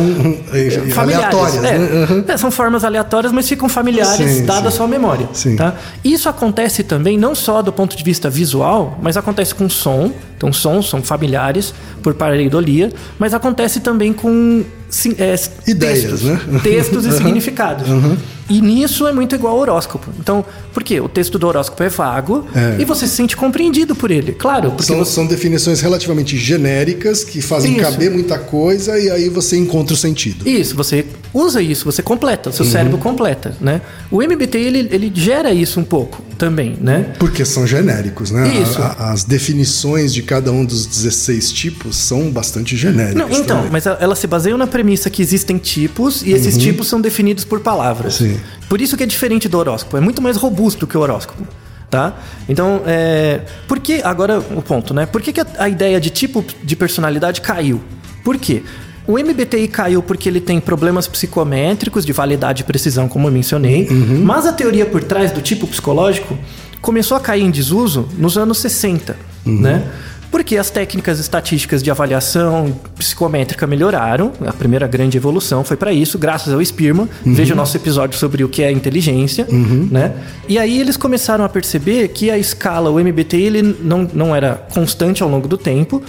eh, 0.53 0.71
Familiares, 0.91 1.35
aleatórias, 1.35 1.65
é. 1.65 1.79
né? 1.79 2.07
Uhum. 2.11 2.25
É, 2.29 2.37
são 2.37 2.51
formas 2.51 2.68
aleatórias, 2.85 3.33
mas 3.33 3.49
ficam 3.49 3.69
familiares 3.69 4.31
Sim, 4.31 4.47
dada 4.47 4.69
a 4.69 4.71
sim. 4.71 4.77
sua 4.77 4.87
memória. 4.89 5.29
Sim. 5.33 5.57
Tá? 5.57 5.75
Isso 6.05 6.29
acontece 6.29 6.83
também 6.83 7.19
não 7.19 7.35
só 7.35 7.63
do 7.63 7.73
ponto 7.73 7.97
de 7.97 8.03
vista 8.03 8.29
visual, 8.31 8.99
mas 9.03 9.17
acontece 9.17 9.55
com 9.55 9.69
som. 9.69 10.13
Então, 10.39 10.53
sons 10.53 10.89
são 10.89 11.03
familiares 11.03 11.75
por 12.01 12.15
pareidolia, 12.15 12.93
mas 13.19 13.35
acontece 13.35 13.81
também 13.81 14.13
com 14.13 14.63
sim, 14.89 15.15
é, 15.19 15.35
Ideias, 15.67 16.01
textos, 16.03 16.23
né? 16.23 16.41
textos 16.63 17.05
e 17.05 17.09
Uhum. 17.09 17.17
significados. 17.17 17.87
E 18.49 18.61
nisso 18.63 19.07
é 19.07 19.13
muito 19.13 19.35
igual 19.35 19.55
ao 19.55 19.61
horóscopo. 19.61 20.09
Então, 20.19 20.43
por 20.73 20.83
quê? 20.85 21.01
O 21.01 21.09
texto 21.09 21.39
do 21.39 21.47
horóscopo 21.49 21.83
é 21.83 21.89
vago 21.89 22.47
É. 22.55 22.81
e 22.81 22.85
você 22.85 23.07
se 23.09 23.17
sente 23.17 23.37
compreendido 23.37 23.95
por 23.97 24.11
ele. 24.13 24.33
Claro, 24.33 24.73
São, 24.79 24.97
você 24.99 25.13
são 25.13 25.27
definições 25.27 25.81
relativamente 25.81 26.39
genéricas 26.39 27.25
que 27.25 27.43
fazem 27.43 27.73
Isso. 27.73 27.83
caber 27.83 28.11
muita 28.11 28.39
coisa 28.39 28.97
e 28.99 29.11
aí 29.11 29.29
você 29.29 29.57
encontra 29.59 29.93
o 29.93 29.97
sentido. 29.97 30.49
Isso, 30.49 30.75
você 30.77 31.05
usa 31.35 31.61
isso, 31.61 31.85
você 31.85 32.01
completa, 32.03 32.49
o 32.49 32.53
Uhum. 32.53 32.57
seu 32.57 32.65
cérebro 32.65 32.97
completa, 32.99 33.55
né? 33.61 33.83
O 34.11 34.23
MBTI, 34.23 34.67
ele, 34.67 34.89
ele 34.93 35.13
gera 35.15 35.53
isso 35.53 35.79
um 35.81 35.85
pouco 35.85 36.23
também, 36.39 36.79
né? 36.81 37.13
Porque 37.19 37.45
são 37.45 37.67
genéricos, 37.67 38.31
né? 38.31 38.49
Isso. 38.63 38.81
A- 38.81 38.87
a- 38.99 39.13
as 39.13 39.25
definições 39.25 40.15
de 40.15 40.23
cada 40.23 40.51
um 40.53 40.65
dos 40.65 40.87
16 40.87 41.53
tipos 41.53 41.97
são 41.97 42.31
bastante 42.31 42.77
genéricas. 42.77 43.17
Não, 43.17 43.29
então, 43.31 43.57
também. 43.59 43.73
mas 43.73 43.85
elas 43.87 44.19
se 44.19 44.27
baseiam 44.27 44.57
na 44.57 44.67
premissa 44.67 45.11
que 45.11 45.21
existem 45.21 45.59
tipos 45.59 46.23
e 46.23 46.31
esses 46.33 46.57
tipos 46.57 46.87
são 46.89 47.01
definidos 47.01 47.45
por 47.45 47.61
palavras. 47.61 48.21
Uhum. 48.21 48.29
Sim. 48.35 48.41
Por 48.69 48.81
isso 48.81 48.97
que 48.97 49.03
é 49.03 49.07
diferente 49.07 49.49
do 49.49 49.59
horóscopo, 49.59 49.97
é 49.97 50.01
muito 50.01 50.23
mais 50.23 50.37
robusto 50.37 50.87
que 50.87 50.97
o 50.97 51.01
horóscopo. 51.01 51.43
Tá? 51.91 52.19
Então, 52.47 52.83
é. 52.87 53.41
Por 53.67 53.79
que. 53.81 54.03
Agora 54.05 54.39
o 54.41 54.61
ponto, 54.61 54.93
né? 54.93 55.07
Por 55.07 55.23
que, 55.23 55.33
que 55.33 55.41
a, 55.41 55.47
a 55.59 55.69
ideia 55.71 55.99
de 55.99 56.11
tipo 56.11 56.45
de 56.63 56.77
personalidade 56.77 57.41
caiu? 57.41 57.81
Por 58.23 58.37
quê? 58.37 58.63
O 59.09 59.19
MBTI 59.19 59.69
caiu 59.69 60.03
porque 60.03 60.29
ele 60.29 60.39
tem 60.39 60.61
problemas 60.61 61.09
psicométricos 61.09 62.05
de 62.05 62.13
validade 62.13 62.61
e 62.61 62.65
precisão, 62.65 63.09
como 63.09 63.27
eu 63.27 63.33
mencionei, 63.33 63.89
mas 64.23 64.45
a 64.45 64.53
teoria 64.53 64.85
por 64.85 65.03
trás 65.03 65.33
do 65.33 65.41
tipo 65.41 65.67
psicológico 65.67 66.37
começou 66.83 67.17
a 67.17 67.21
cair 67.21 67.43
em 67.43 67.51
desuso 67.51 68.07
nos 68.19 68.37
anos 68.37 68.59
60, 68.59 69.17
né? 69.47 69.83
Porque 70.31 70.59
as 70.59 70.69
técnicas 70.69 71.19
estatísticas 71.19 71.83
de 71.83 71.91
avaliação 71.91 72.79
psicométrica 72.99 73.67
melhoraram, 73.67 74.31
a 74.47 74.53
primeira 74.53 74.87
grande 74.87 75.17
evolução 75.17 75.65
foi 75.65 75.75
para 75.79 75.91
isso, 75.91 76.19
graças 76.19 76.53
ao 76.53 76.63
Spearman. 76.63 77.09
Veja 77.25 77.55
o 77.55 77.57
nosso 77.57 77.75
episódio 77.79 78.19
sobre 78.19 78.45
o 78.45 78.49
que 78.49 78.63
é 78.63 78.71
inteligência, 78.71 79.47
né? 79.91 80.13
E 80.47 80.59
aí 80.59 80.79
eles 80.79 80.99
começaram 80.99 81.47
a 81.47 81.49
perceber 81.49 82.09
que 82.09 82.31
a 82.31 82.37
escala, 82.37 82.91
o 82.91 83.01
MBTI, 83.01 83.43
ele 83.43 83.63
não, 83.83 84.07
não 84.13 84.37
era 84.37 84.57
constante 84.75 85.23
ao 85.23 85.31
longo 85.31 85.49
do 85.49 85.57
tempo. 85.57 86.03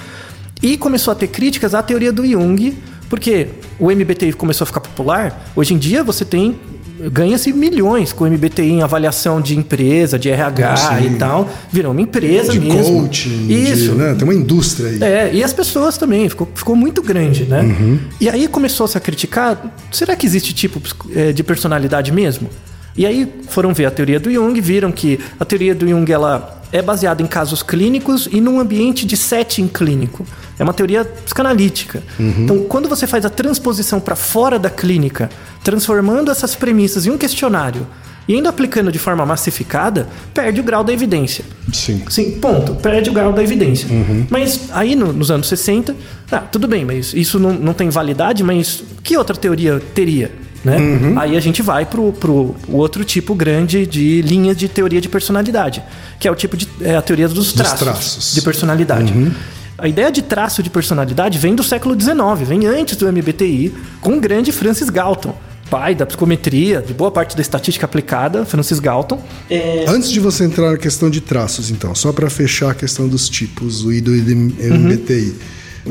E 0.62 0.78
começou 0.78 1.12
a 1.12 1.15
ter 1.15 1.28
críticas 1.28 1.74
à 1.74 1.82
teoria 1.82 2.12
do 2.12 2.26
Jung, 2.26 2.78
porque 3.10 3.48
o 3.80 3.89
MBTI 3.89 4.34
começou 4.34 4.65
a 4.65 4.67
ficar 4.67 4.82
popular. 4.82 5.52
Hoje 5.56 5.74
em 5.74 5.78
dia 5.78 6.04
você 6.04 6.26
tem 6.26 6.60
ganha-se 7.12 7.54
milhões 7.54 8.12
com 8.12 8.26
o 8.26 8.28
MBTI 8.28 8.72
em 8.72 8.82
avaliação 8.82 9.39
de 9.39 9.58
empresa, 9.58 10.19
de 10.19 10.30
RH 10.30 10.76
Sim. 10.76 11.06
e 11.06 11.15
tal. 11.15 11.50
Virou 11.72 11.93
uma 11.93 12.02
empresa 12.02 12.52
de 12.52 12.60
mesmo. 12.60 13.04
coaching, 13.04 13.48
Isso. 13.48 13.91
de, 13.91 13.98
né? 13.98 14.15
tem 14.15 14.24
uma 14.26 14.34
indústria 14.34 14.89
aí. 14.89 15.02
É, 15.02 15.32
e 15.34 15.43
as 15.43 15.54
pessoas 15.54 15.98
também, 15.98 16.28
ficou, 16.28 16.48
ficou 16.54 16.76
muito 16.76 17.02
grande, 17.02 17.45
né? 17.45 17.63
E 18.19 18.28
aí 18.28 18.48
começou-se 18.48 18.98
a 18.98 19.02
criticar, 19.02 19.74
será 19.91 20.15
que 20.15 20.26
existe 20.26 20.54
tipo 20.54 20.82
eh, 21.15 21.32
de 21.32 21.43
personalidade 21.43 22.12
mesmo? 22.12 22.50
E 22.98 23.06
aí 23.06 23.32
foram 23.48 23.74
ver 23.74 23.86
a 23.86 23.91
teoria 23.91 24.19
do 24.19 24.32
Jung, 24.32 24.60
viram 24.60 24.91
que 24.91 25.19
a 25.39 25.45
teoria 25.45 25.74
do 25.74 25.88
Jung 25.88 26.12
ela 26.12 26.62
é 26.72 26.82
baseada 26.82 27.24
em 27.24 27.28
casos 27.28 27.63
clínicos 27.63 28.28
e 28.32 28.41
num 28.41 28.60
ambiente 28.60 29.06
de 29.06 29.15
setting 29.15 29.67
clínico. 29.67 30.26
É 30.60 30.63
uma 30.63 30.74
teoria 30.74 31.06
psicanalítica. 31.06 32.04
Então, 32.19 32.60
quando 32.65 32.89
você 32.89 33.08
faz 33.08 33.26
a 33.26 33.30
transposição 33.30 34.00
para 34.00 34.15
fora 34.15 34.60
da 34.60 34.69
clínica, 34.69 35.30
transformando 35.63 36.30
essas 36.30 36.54
premissas 36.54 37.06
em 37.06 37.12
um 37.12 37.17
questionário 37.17 37.88
e 38.28 38.36
ainda 38.36 38.50
aplicando 38.50 38.91
de 38.91 39.00
forma 39.00 39.26
massificada, 39.26 40.08
perde 40.34 40.60
o 40.60 40.63
grau 40.63 40.84
da 40.84 40.91
evidência. 40.93 41.43
Sim. 41.74 42.04
Sim, 42.10 42.32
ponto. 42.39 42.76
Perde 42.76 43.10
o 43.10 43.13
grau 43.13 43.32
da 43.34 43.41
evidência. 43.41 43.88
Mas 44.30 44.69
aí 44.72 44.95
no- 44.95 45.12
nos 45.13 45.32
anos 45.32 45.48
60, 45.48 45.95
ah, 46.32 46.39
tudo 46.39 46.67
bem, 46.67 46.84
mas 46.86 47.13
isso 47.13 47.39
não, 47.39 47.54
não 47.54 47.74
tem 47.74 47.89
validade, 47.89 48.43
mas 48.43 48.84
que 49.02 49.17
outra 49.17 49.36
teoria 49.36 49.82
teria? 49.95 50.32
Né? 50.63 50.76
Aí 51.15 51.38
a 51.38 51.39
gente 51.39 51.62
vai 51.62 51.86
pro, 51.86 52.12
pro 52.12 52.54
outro 52.67 53.06
tipo 53.06 53.34
grande 53.34 53.88
de 53.88 54.22
linhas 54.22 54.58
de 54.58 54.67
teoria 54.67 55.00
de 55.00 55.08
personalidade, 55.08 55.82
que 56.19 56.28
é 56.28 56.32
o 56.32 56.36
tipo 56.36 56.58
de 56.58 56.67
é 56.82 56.98
a 56.98 57.02
teoria 57.02 57.30
dos 57.30 57.54
traços, 57.54 57.80
traços. 57.80 58.34
de 58.36 58.41
personalidade. 58.41 59.13
A 59.82 59.88
ideia 59.88 60.12
de 60.12 60.22
traço 60.22 60.62
de 60.62 60.70
personalidade 60.70 61.38
vem 61.38 61.56
do 61.56 61.63
século 61.63 62.00
XIX, 62.00 62.48
vem 62.48 62.65
antes 62.65 62.96
do 62.96 63.08
MBTI, 63.12 63.74
com 64.02 64.18
o 64.18 64.20
grande 64.20 64.52
Francis 64.52 64.89
Galton, 64.89 65.36
pai 65.70 65.94
da 65.96 66.06
psicometria, 66.06 66.82
de 66.86 66.94
boa 66.94 67.12
parte 67.12 67.36
da 67.36 67.42
estatística 67.42 67.86
aplicada, 67.86 68.46
Francis 68.46 68.80
Galton. 68.80 69.22
É, 69.50 69.86
Antes 69.88 70.10
de 70.12 70.20
você 70.20 70.44
entrar 70.44 70.72
na 70.72 70.78
questão 70.78 71.10
de 71.10 71.22
traços, 71.22 71.70
então, 71.72 71.94
só 71.96 72.12
para 72.12 72.30
fechar 72.30 72.72
a 72.72 72.74
questão 72.76 73.08
dos 73.08 73.30
tipos, 73.30 73.84
o 73.86 73.92
I 73.92 74.02
do 74.02 74.12
MBTI. 74.12 75.36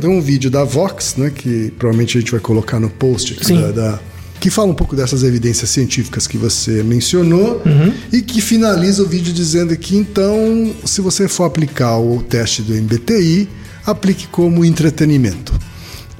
Tem 0.01 0.11
um 0.11 0.21
vídeo 0.21 0.51
da 0.51 0.65
Vox, 0.65 1.17
né, 1.17 1.31
que 1.35 1.73
provavelmente 1.79 2.19
a 2.19 2.21
gente 2.21 2.31
vai 2.31 2.41
colocar 2.41 2.79
no 2.79 2.91
post 2.91 3.33
aqui 3.35 3.53
da, 3.55 3.71
da- 3.73 4.01
que 4.39 4.51
fala 4.51 4.71
um 4.71 4.75
pouco 4.75 4.95
dessas 4.95 5.25
evidências 5.25 5.69
científicas 5.71 6.29
que 6.29 6.37
você 6.39 6.85
mencionou 6.85 7.61
Uhum. 7.67 7.93
e 8.13 8.23
que 8.23 8.41
finaliza 8.41 9.03
o 9.03 9.07
vídeo 9.09 9.33
dizendo 9.33 9.77
que 9.77 9.97
então, 9.97 10.73
se 10.85 11.01
você 11.01 11.27
for 11.27 11.43
aplicar 11.45 11.99
o 11.99 12.23
teste 12.23 12.63
do 12.63 12.73
MBTI, 12.73 13.49
aplique 13.91 14.27
como 14.29 14.65
entretenimento. 14.65 15.53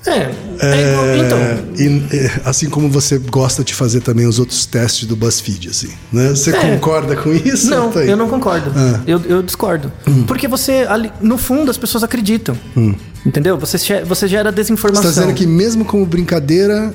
é, 0.07 0.31
é 0.61 0.91
igual- 0.93 1.17
então, 1.27 1.39
e, 1.79 2.31
assim 2.45 2.71
como 2.71 2.89
você 2.89 3.19
gosta 3.19 3.63
de 3.63 3.75
fazer 3.75 4.01
também 4.01 4.27
os 4.27 4.39
outros 4.39 4.65
testes 4.65 5.07
do 5.07 5.15
BuzzFeed, 5.15 5.69
assim, 5.69 5.91
né? 6.13 6.31
Você 6.31 6.51
É. 6.51 6.71
concorda 6.71 7.15
com 7.17 7.31
isso? 7.33 7.69
Não, 7.69 7.91
Tá 7.91 8.03
eu 8.05 8.17
não 8.17 8.27
concordo. 8.29 8.73
Ah. 8.75 9.01
Eu, 9.07 9.21
eu 9.27 9.43
discordo. 9.43 9.93
Porque 10.27 10.49
você, 10.49 10.87
ali- 10.89 11.13
no 11.21 11.37
fundo, 11.37 11.71
as 11.71 11.77
pessoas 11.77 12.03
acreditam. 12.05 12.57
Entendeu? 13.27 13.59
Você, 13.59 13.77
você 14.05 14.27
gera 14.29 14.51
Você 14.51 14.57
desinformação. 14.57 15.11
está 15.11 15.21
dizendo 15.21 15.37
que 15.37 15.47
mesmo 15.47 15.85
como 15.85 16.07
brincadeira 16.07 16.95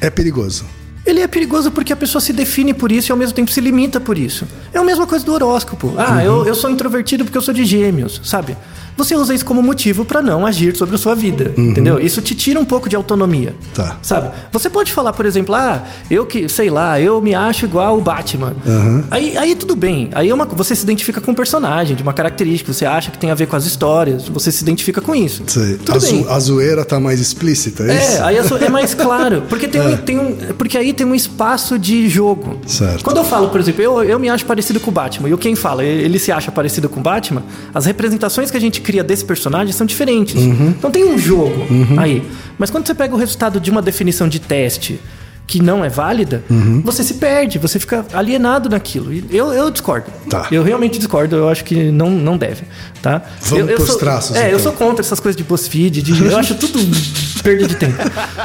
é 0.00 0.10
perigoso. 0.10 0.64
Ele 1.06 1.20
é 1.20 1.26
perigoso 1.28 1.70
porque 1.70 1.92
a 1.92 1.96
pessoa 1.96 2.20
se 2.20 2.32
define 2.32 2.74
por 2.74 2.90
isso 2.90 3.10
e 3.10 3.12
ao 3.12 3.16
mesmo 3.16 3.34
tempo 3.34 3.50
se 3.50 3.60
limita 3.60 3.98
por 4.00 4.18
isso. 4.18 4.46
É 4.74 4.78
a 4.78 4.84
mesma 4.84 5.06
coisa 5.06 5.24
do 5.24 5.32
horóscopo. 5.32 5.94
Ah, 5.96 6.14
Uhum. 6.16 6.20
eu, 6.20 6.46
eu 6.48 6.54
sou 6.54 6.68
introvertido 6.68 7.24
porque 7.24 7.38
eu 7.38 7.42
sou 7.42 7.54
de 7.54 7.64
gêmeos, 7.64 8.20
sabe? 8.24 8.56
Você 8.98 9.14
usa 9.14 9.32
isso 9.32 9.44
como 9.44 9.62
motivo 9.62 10.04
pra 10.04 10.20
não 10.20 10.44
agir 10.44 10.76
sobre 10.76 10.94
a 10.96 10.98
sua 10.98 11.14
vida, 11.14 11.54
entendeu? 11.56 11.98
Isso 11.98 12.20
te 12.20 12.34
tira 12.34 12.58
um 12.60 12.64
pouco 12.64 12.88
de 12.88 12.96
autonomia. 12.96 13.50
Uhum. 13.50 13.72
Tá. 13.74 13.96
Sabe? 14.02 14.30
Você 14.52 14.68
pode 14.68 14.92
falar, 14.92 15.12
por 15.12 15.24
exemplo, 15.24 15.54
ah, 15.54 15.84
eu 16.10 16.26
que, 16.26 16.48
sei 16.48 16.68
lá, 16.68 17.00
eu 17.00 17.20
me 17.22 17.34
acho 17.34 17.64
igual 17.64 17.96
o 17.96 18.00
Batman. 18.00 18.54
Uhum. 18.66 19.04
Aí, 19.10 19.38
aí 19.38 19.54
tudo 19.54 19.76
bem. 19.76 20.10
Aí 20.12 20.28
é 20.28 20.34
uma, 20.34 20.44
você 20.44 20.74
se 20.74 20.82
identifica 20.82 21.20
com 21.20 21.30
um 21.30 21.34
personagem, 21.34 21.96
de 21.96 22.02
uma 22.02 22.12
característica, 22.12 22.72
você 22.72 22.84
acha 22.84 23.10
que 23.10 23.18
tem 23.18 23.30
a 23.30 23.34
ver 23.34 23.46
com 23.46 23.56
as 23.56 23.64
histórias, 23.64 24.28
você 24.28 24.50
se 24.50 24.62
identifica 24.62 25.00
com 25.00 25.14
isso. 25.14 25.44
Sei. 25.46 25.76
Tudo 25.76 25.96
a, 25.96 25.98
zo- 26.00 26.10
bem. 26.12 26.26
a 26.28 26.40
zoeira 26.40 26.84
tá 26.84 26.98
mais 26.98 27.20
explícita, 27.20 27.84
é, 27.84 27.96
isso? 27.96 28.16
É, 28.16 28.22
aí 28.22 28.36
é 28.36 28.42
é 28.64 28.68
mais 28.68 28.94
claro. 28.94 29.42
Porque, 29.48 29.68
tem 29.68 29.80
um, 29.80 29.96
tem 30.02 30.18
um, 30.18 30.32
porque 30.56 30.76
aí 30.76 30.92
tem 30.92 31.06
um 31.06 31.14
espaço 31.14 31.78
de 31.78 32.08
jogo. 32.08 32.58
Certo. 32.66 33.04
Quando 33.04 33.18
eu 33.18 33.24
falo, 33.24 33.48
por 33.48 33.60
exemplo, 33.60 33.82
eu, 33.82 34.02
eu 34.02 34.18
me 34.18 34.28
acho 34.28 34.44
parecido 34.44 34.80
com 34.80 34.90
o 34.90 34.94
Batman, 34.94 35.28
e 35.28 35.34
o 35.34 35.38
quem 35.38 35.54
fala, 35.54 35.84
ele 35.84 36.18
se 36.18 36.32
acha 36.32 36.50
parecido 36.50 36.88
com 36.88 37.00
o 37.00 37.02
Batman, 37.02 37.42
as 37.72 37.86
representações 37.86 38.50
que 38.50 38.56
a 38.56 38.60
gente 38.60 38.80
cria 38.88 39.04
desse 39.04 39.22
personagem 39.24 39.70
são 39.74 39.86
diferentes. 39.86 40.34
Uhum. 40.34 40.68
Então 40.78 40.90
tem 40.90 41.04
um 41.04 41.18
jogo 41.18 41.66
aí. 41.98 42.22
Mas 42.56 42.70
quando 42.70 42.86
você 42.86 42.94
pega 42.94 43.14
o 43.14 43.18
resultado 43.18 43.60
de 43.60 43.70
uma 43.70 43.82
definição 43.82 44.26
de 44.26 44.38
teste 44.40 44.98
que 45.46 45.62
não 45.62 45.82
é 45.84 45.88
válida, 45.88 46.42
Uhum. 46.50 46.82
você 46.84 47.02
se 47.02 47.14
perde, 47.14 47.58
você 47.58 47.78
fica 47.78 48.04
alienado 48.12 48.68
naquilo. 48.68 49.10
Eu, 49.30 49.50
eu 49.52 49.70
discordo. 49.70 50.06
Tá. 50.28 50.46
Eu 50.50 50.62
realmente 50.62 50.98
discordo, 50.98 51.36
eu 51.36 51.48
acho 51.48 51.64
que 51.64 51.90
não, 51.90 52.10
não 52.10 52.36
deve. 52.36 52.64
Tá? 53.02 53.22
Vamos 53.42 53.58
eu, 53.64 53.68
eu 53.70 53.76
pros 53.76 53.88
sou- 53.90 53.98
traços, 53.98 54.36
É, 54.36 54.44
eu 54.44 54.48
então. 54.48 54.58
sou 54.60 54.72
contra 54.72 55.02
essas 55.02 55.20
coisas 55.20 55.36
de 55.36 55.44
BuzzFeed, 55.44 56.02
de, 56.02 56.24
eu 56.24 56.36
acho 56.36 56.54
tudo 56.54 56.78
perda 57.42 57.66
de 57.66 57.76
tempo. 57.76 57.96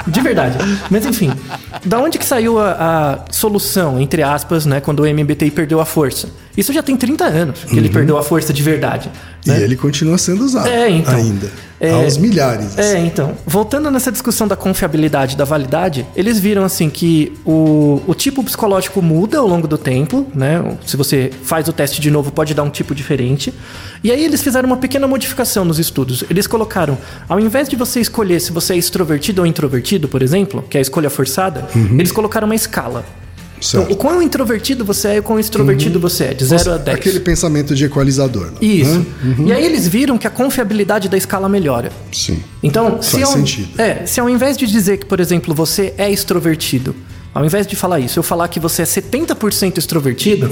De 0.08 0.22
verdade. 0.22 0.58
Mas 0.90 1.06
enfim, 1.06 1.32
da 1.84 2.00
onde 2.00 2.18
que 2.18 2.26
saiu 2.26 2.58
a, 2.60 2.72
a 3.28 3.32
solução, 3.34 4.00
entre 4.00 4.24
aspas, 4.24 4.66
né, 4.66 4.80
quando 4.80 5.02
o 5.02 5.06
MBTI 5.06 5.52
perdeu 5.52 5.82
a 5.82 5.86
força? 5.86 6.30
Isso 6.56 6.72
já 6.72 6.84
tem 6.84 6.96
30 6.96 7.26
anos 7.26 7.64
que 7.64 7.78
ele 7.78 7.90
perdeu 7.90 8.18
a 8.18 8.24
força 8.24 8.54
de 8.54 8.62
verdade. 8.62 9.10
E 9.46 9.50
né? 9.50 9.62
ele 9.62 9.76
continua 9.76 10.18
sendo 10.18 10.46
usado 10.46 10.68
É, 10.68 10.90
então. 10.90 11.16
ainda. 11.16 11.52
É, 11.80 11.92
aos 11.92 12.18
milhares. 12.18 12.78
É, 12.78 12.98
então, 13.00 13.36
voltando 13.46 13.92
nessa 13.92 14.10
discussão 14.10 14.48
da 14.48 14.56
confiabilidade 14.56 15.34
e 15.34 15.38
da 15.38 15.44
validade, 15.44 16.06
eles 16.16 16.40
viram 16.40 16.64
assim 16.64 16.90
que 16.90 17.34
o, 17.44 18.02
o 18.08 18.14
tipo 18.14 18.42
psicológico 18.42 19.02
muda 19.02 19.40
ao 19.40 19.46
longo 19.46 19.68
do 19.68 19.78
tempo, 19.78 20.26
né? 20.34 20.78
Se 20.86 20.96
você 20.96 21.30
faz 21.44 21.68
o 21.68 21.74
teste 21.74 22.00
de 22.00 22.10
novo, 22.10 22.32
pode 22.32 22.54
dar 22.54 22.64
um 22.64 22.70
tipo 22.70 22.96
diferente. 22.96 23.54
E 24.02 24.12
aí 24.12 24.24
eles 24.24 24.42
fizeram 24.42 24.68
uma 24.68 24.78
pequena 24.78 25.08
modificação 25.08 25.66
nos 25.66 25.78
estudos. 25.78 26.24
Eles 26.30 26.48
colocaram, 26.48 26.98
ao 27.28 27.38
invés 27.38 27.68
de 27.68 27.76
você 27.76 28.00
escolher 28.00 28.40
se 28.40 28.54
você 28.54 28.76
é 28.76 28.78
extrovertido 28.78 29.42
ou 29.42 29.48
introvertido, 29.48 30.08
por 30.08 30.22
exemplo, 30.22 30.64
que 30.70 30.78
é 30.78 30.80
a 30.80 30.82
escolha 30.82 31.10
forçada, 31.10 31.68
eles 32.00 32.14
colocaram 32.14 32.46
uma 32.46 32.56
escala. 32.56 33.04
Certo. 33.64 33.84
Então, 33.84 33.94
o 33.94 33.98
quão 33.98 34.22
introvertido 34.22 34.84
você 34.84 35.08
é 35.08 35.16
e 35.16 35.20
o 35.20 35.24
quão 35.24 35.40
extrovertido 35.40 36.00
você 36.00 36.26
é, 36.26 36.34
de 36.34 36.44
0 36.46 36.74
a 36.74 36.78
10. 36.78 36.98
Aquele 36.98 37.20
pensamento 37.22 37.74
de 37.74 37.86
equalizador. 37.86 38.48
né? 38.48 38.58
Isso. 38.62 39.06
E 39.46 39.52
aí 39.54 39.66
eles 39.66 39.88
viram 39.88 40.18
que 40.18 40.28
a 40.28 40.30
confiabilidade 40.30 41.08
da 41.08 41.18
escala 41.18 41.48
melhora. 41.48 41.92
Sim. 42.12 42.44
Então, 42.62 43.02
se 43.02 43.12
Faz 43.12 43.24
ao, 43.24 43.32
sentido. 43.34 43.80
É, 43.82 44.06
se 44.06 44.20
ao 44.20 44.30
invés 44.30 44.58
de 44.58 44.68
dizer 44.68 44.98
que, 44.98 45.06
por 45.06 45.20
exemplo, 45.20 45.54
você 45.56 45.94
é 45.98 46.12
extrovertido, 46.12 46.94
ao 47.34 47.44
invés 47.44 47.66
de 47.66 47.76
falar 47.76 48.00
isso, 48.00 48.20
eu 48.20 48.24
falar 48.24 48.48
que 48.48 48.60
você 48.60 48.84
é 48.84 48.86
70% 48.86 49.78
extrovertido, 49.80 50.48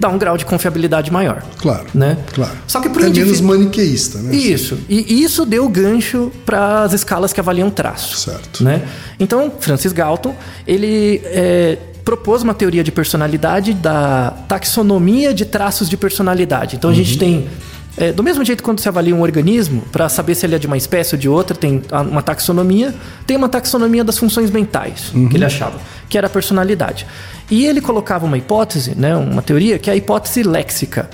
dá 0.00 0.08
um 0.08 0.18
grau 0.18 0.36
de 0.36 0.44
confiabilidade 0.44 1.10
maior. 1.12 1.44
Claro. 1.58 1.86
Né? 1.94 2.16
Claro. 2.32 2.52
Só 2.66 2.80
que 2.80 2.88
pro 2.88 3.04
é 3.04 3.08
indivíduo- 3.08 3.34
menos 3.36 3.40
maniqueísta, 3.40 4.18
né? 4.18 4.34
Isso. 4.34 4.76
E 4.88 5.22
isso 5.22 5.46
deu 5.46 5.68
gancho 5.68 6.32
para 6.44 6.82
as 6.82 6.92
escalas 6.92 7.32
que 7.32 7.38
avaliam 7.38 7.70
traço. 7.70 8.16
Certo. 8.18 8.64
Né? 8.64 8.82
Então, 9.20 9.52
Francis 9.60 9.92
Galton, 9.92 10.34
ele 10.66 11.20
é, 11.24 11.78
propôs 12.04 12.42
uma 12.42 12.52
teoria 12.52 12.84
de 12.84 12.92
personalidade 12.92 13.72
da 13.72 14.30
taxonomia 14.46 15.32
de 15.32 15.44
traços 15.44 15.88
de 15.88 15.96
personalidade. 15.96 16.76
Então, 16.76 16.90
a 16.90 16.94
gente 16.94 17.16
tem... 17.18 17.48
é, 17.96 18.12
do 18.12 18.22
mesmo 18.22 18.44
jeito 18.44 18.62
quando 18.62 18.80
se 18.80 18.88
avalia 18.88 19.14
um 19.14 19.22
organismo, 19.22 19.82
para 19.90 20.08
saber 20.08 20.34
se 20.34 20.44
ele 20.44 20.54
é 20.54 20.58
de 20.58 20.66
uma 20.66 20.76
espécie 20.76 21.14
ou 21.14 21.18
de 21.18 21.28
outra, 21.28 21.56
tem 21.56 21.82
uma 21.90 22.22
taxonomia. 22.22 22.94
Tem 23.26 23.36
uma 23.36 23.48
taxonomia 23.48 24.04
das 24.04 24.18
funções 24.18 24.50
mentais, 24.50 25.12
que 25.30 25.36
ele 25.36 25.44
achava, 25.44 25.78
que 26.08 26.18
era 26.18 26.26
a 26.26 26.30
personalidade. 26.30 27.06
E 27.50 27.64
ele 27.66 27.80
colocava 27.80 28.26
uma 28.26 28.36
hipótese, 28.36 28.94
né, 28.96 29.16
uma 29.16 29.42
teoria, 29.42 29.78
que 29.78 29.88
é 29.88 29.92
a 29.92 29.96
hipótese 29.96 30.42
léxica. 30.42 31.08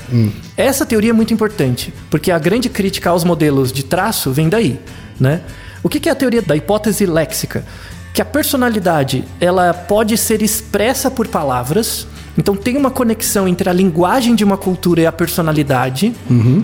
Essa 0.57 0.87
teoria 0.87 1.11
é 1.11 1.13
muito 1.13 1.33
importante, 1.33 1.93
porque 2.11 2.31
a 2.31 2.39
grande 2.39 2.69
crítica 2.69 3.11
aos 3.11 3.25
modelos 3.25 3.73
de 3.73 3.85
traço 3.85 4.33
vem 4.33 4.49
daí. 4.49 4.79
Né? 5.19 5.41
O 5.83 5.89
que 5.89 6.01
que 6.01 6.09
é 6.09 6.13
a 6.13 6.15
teoria 6.15 6.43
da 6.43 6.57
hipótese 6.57 7.05
léxica? 7.07 7.65
Que 8.13 8.21
a 8.21 8.25
personalidade 8.25 9.25
ela 9.41 9.73
pode 9.73 10.17
ser 10.17 10.43
expressa 10.43 11.11
por 11.11 11.29
palavras. 11.29 12.07
Então 12.39 12.57
tem 12.57 12.77
uma 12.77 12.91
conexão 12.91 13.47
entre 13.47 13.69
a 13.69 13.73
linguagem 13.73 14.35
de 14.35 14.45
uma 14.45 14.57
cultura 14.57 15.03
e 15.03 15.07
a 15.07 15.13
personalidade, 15.13 16.15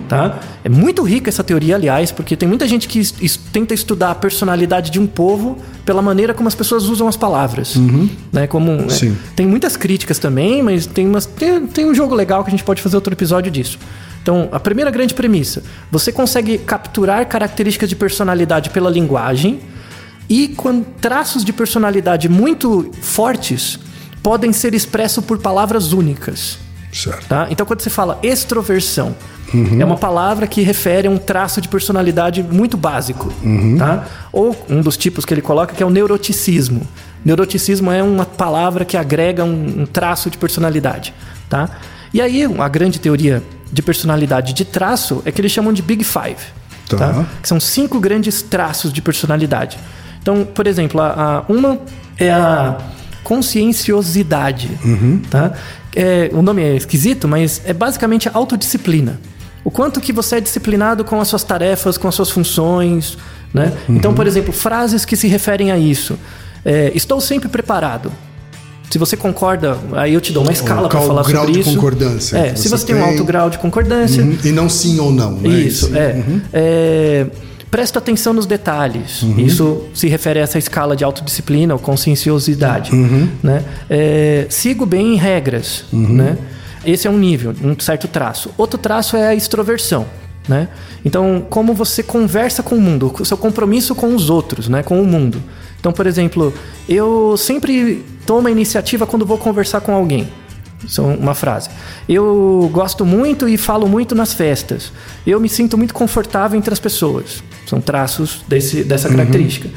tá? 0.07 0.39
É 0.63 0.69
muito 0.69 1.03
rica 1.03 1.29
essa 1.29 1.43
teoria, 1.43 1.75
aliás, 1.75 2.11
porque 2.11 2.35
tem 2.35 2.47
muita 2.47 2.67
gente 2.67 2.87
que 2.87 3.01
tenta 3.51 3.73
estudar 3.73 4.11
a 4.11 4.15
personalidade 4.15 4.89
de 4.89 4.99
um 4.99 5.05
povo 5.05 5.57
pela 5.85 6.01
maneira 6.01 6.33
como 6.33 6.47
as 6.47 6.55
pessoas 6.55 6.85
usam 6.85 7.07
as 7.07 7.15
palavras, 7.17 7.75
né? 8.31 8.47
Como 8.47 8.71
né? 8.71 8.89
Sim. 8.89 9.17
tem 9.35 9.45
muitas 9.45 9.77
críticas 9.77 10.19
também, 10.19 10.63
mas 10.63 10.85
tem 10.85 11.07
umas 11.07 11.25
tem, 11.25 11.67
tem 11.67 11.85
um 11.85 11.93
jogo 11.93 12.15
legal 12.15 12.43
que 12.43 12.49
a 12.49 12.51
gente 12.51 12.63
pode 12.63 12.81
fazer 12.81 12.95
outro 12.95 13.13
episódio 13.13 13.51
disso. 13.51 13.77
Então, 14.23 14.49
a 14.51 14.59
primeira 14.59 14.89
grande 14.89 15.13
premissa: 15.13 15.63
você 15.91 16.11
consegue 16.11 16.57
capturar 16.57 17.25
características 17.27 17.87
de 17.87 17.95
personalidade 17.95 18.69
pela 18.71 18.89
linguagem 18.89 19.59
e 20.29 20.49
com 20.49 20.81
traços 20.81 21.43
de 21.43 21.53
personalidade 21.53 22.27
muito 22.27 22.91
fortes 23.01 23.79
podem 24.21 24.51
ser 24.51 24.73
expressos 24.73 25.23
por 25.23 25.37
palavras 25.37 25.93
únicas. 25.93 26.57
Certo. 26.91 27.27
Tá? 27.27 27.47
Então, 27.49 27.65
quando 27.65 27.81
você 27.81 27.89
fala 27.89 28.19
extroversão, 28.23 29.15
é 29.79 29.85
uma 29.85 29.97
palavra 29.97 30.45
que 30.47 30.61
refere 30.61 31.07
a 31.07 31.11
um 31.11 31.17
traço 31.17 31.61
de 31.61 31.69
personalidade 31.69 32.43
muito 32.43 32.75
básico. 32.75 33.31
Tá? 33.77 34.05
Ou 34.31 34.55
um 34.69 34.81
dos 34.81 34.97
tipos 34.97 35.23
que 35.23 35.33
ele 35.33 35.41
coloca 35.41 35.73
que 35.73 35.81
é 35.81 35.85
o 35.85 35.89
neuroticismo. 35.89 36.85
Neuroticismo 37.23 37.91
é 37.91 38.03
uma 38.03 38.25
palavra 38.25 38.83
que 38.83 38.97
agrega 38.97 39.43
um, 39.43 39.81
um 39.81 39.85
traço 39.85 40.29
de 40.29 40.37
personalidade. 40.37 41.13
Tá? 41.49 41.69
E 42.13 42.21
aí, 42.21 42.43
a 42.43 42.67
grande 42.67 42.99
teoria 42.99 43.41
de 43.71 43.81
personalidade 43.81 44.53
de 44.53 44.65
traço 44.65 45.21
é 45.25 45.31
que 45.31 45.39
eles 45.39 45.51
chamam 45.51 45.71
de 45.71 45.81
Big 45.81 46.03
Five. 46.03 46.37
Tá. 46.89 46.97
Tá? 46.97 47.25
Que 47.41 47.47
são 47.47 47.59
cinco 47.59 47.99
grandes 47.99 48.41
traços 48.41 48.91
de 48.91 49.01
personalidade. 49.01 49.77
Então, 50.29 50.43
por 50.43 50.67
exemplo, 50.67 50.99
a, 50.99 51.07
a- 51.47 51.51
uma 51.51 51.79
é 52.19 52.29
a 52.29 52.77
conscienciosidade. 53.23 54.69
Tá? 55.29 55.53
É, 55.95 56.29
o 56.33 56.41
nome 56.41 56.61
é 56.61 56.75
esquisito, 56.75 57.29
mas 57.29 57.61
é 57.63 57.71
basicamente 57.71 58.29
autodisciplina. 58.33 59.21
O 59.63 59.71
quanto 59.71 60.01
que 60.01 60.11
você 60.11 60.35
é 60.35 60.41
disciplinado 60.41 61.05
com 61.05 61.19
as 61.21 61.29
suas 61.29 61.43
tarefas, 61.45 61.97
com 61.97 62.09
as 62.09 62.15
suas 62.15 62.29
funções. 62.29 63.17
Né? 63.53 63.71
Então, 63.87 64.13
por 64.13 64.27
exemplo, 64.27 64.51
frases 64.51 65.05
que 65.05 65.15
se 65.15 65.27
referem 65.29 65.71
a 65.71 65.77
isso. 65.77 66.19
É, 66.65 66.91
estou 66.93 67.21
sempre 67.21 67.47
preparado. 67.47 68.11
Se 68.89 68.97
você 68.97 69.15
concorda, 69.15 69.77
aí 69.93 70.13
eu 70.13 70.19
te 70.21 70.33
dou 70.33 70.43
uma 70.43 70.51
escala 70.51 70.89
para 70.89 70.99
falar 71.01 71.23
grau 71.23 71.41
sobre 71.45 71.53
de 71.53 71.59
isso. 71.61 71.73
concordância 71.73 72.37
É, 72.37 72.55
se 72.55 72.67
você 72.69 72.85
tem 72.85 72.95
um 72.95 73.03
alto 73.03 73.23
grau 73.23 73.49
de 73.49 73.57
concordância, 73.57 74.23
Uhum. 74.23 74.37
E 74.43 74.51
não 74.51 74.67
sim 74.69 74.99
ou 74.99 75.11
não, 75.11 75.31
né? 75.33 75.49
isso, 75.49 75.87
Sim. 75.87 75.93
é. 76.53 77.27
Presta 77.69 77.99
atenção 77.99 78.33
nos 78.33 78.45
detalhes. 78.45 79.23
Uhum. 79.23 79.39
Isso 79.39 79.83
se 79.93 80.07
refere 80.07 80.39
a 80.39 80.43
essa 80.43 80.57
escala 80.57 80.95
de 80.95 81.03
autodisciplina 81.03 81.73
ou 81.73 81.79
conscienciosidade. 81.79 82.93
Uhum. 82.93 83.29
Né? 83.43 83.63
É, 83.89 84.45
sigo 84.49 84.85
bem 84.85 85.13
em 85.13 85.17
regras. 85.17 85.83
Né? 85.91 86.37
Esse 86.85 87.07
é 87.07 87.11
um 87.11 87.17
nível, 87.17 87.53
um 87.61 87.77
certo 87.79 88.07
traço. 88.07 88.51
Outro 88.57 88.77
traço 88.77 89.17
é 89.17 89.27
a 89.27 89.35
extroversão. 89.35 90.05
Né? 90.47 90.69
Então, 91.03 91.45
como 91.49 91.73
você 91.73 92.01
conversa 92.01 92.63
com 92.63 92.75
o 92.75 92.81
mundo, 92.81 93.13
o 93.19 93.25
seu 93.25 93.37
compromisso 93.37 93.93
com 93.93 94.15
os 94.15 94.29
outros, 94.29 94.69
né? 94.69 94.81
com 94.81 95.01
o 95.01 95.05
mundo. 95.05 95.43
Então, 95.79 95.91
por 95.91 96.07
exemplo, 96.07 96.53
eu 96.87 97.35
sempre 97.37 98.05
tomo 98.25 98.47
a 98.47 98.51
iniciativa 98.51 99.05
quando 99.05 99.25
vou 99.25 99.37
conversar 99.37 99.81
com 99.81 99.93
alguém. 99.93 100.27
Isso 100.85 101.01
é 101.01 101.03
uma 101.03 101.33
frase. 101.33 101.69
Eu 102.07 102.69
gosto 102.71 103.05
muito 103.05 103.47
e 103.49 103.57
falo 103.57 103.87
muito 103.87 104.13
nas 104.13 104.33
festas. 104.33 104.91
Eu 105.25 105.39
me 105.39 105.49
sinto 105.49 105.77
muito 105.77 105.93
confortável 105.93 106.57
entre 106.57 106.71
as 106.73 106.79
pessoas. 106.79 107.43
São 107.65 107.81
traços 107.81 108.41
desse, 108.47 108.83
dessa 108.83 109.09
característica. 109.09 109.69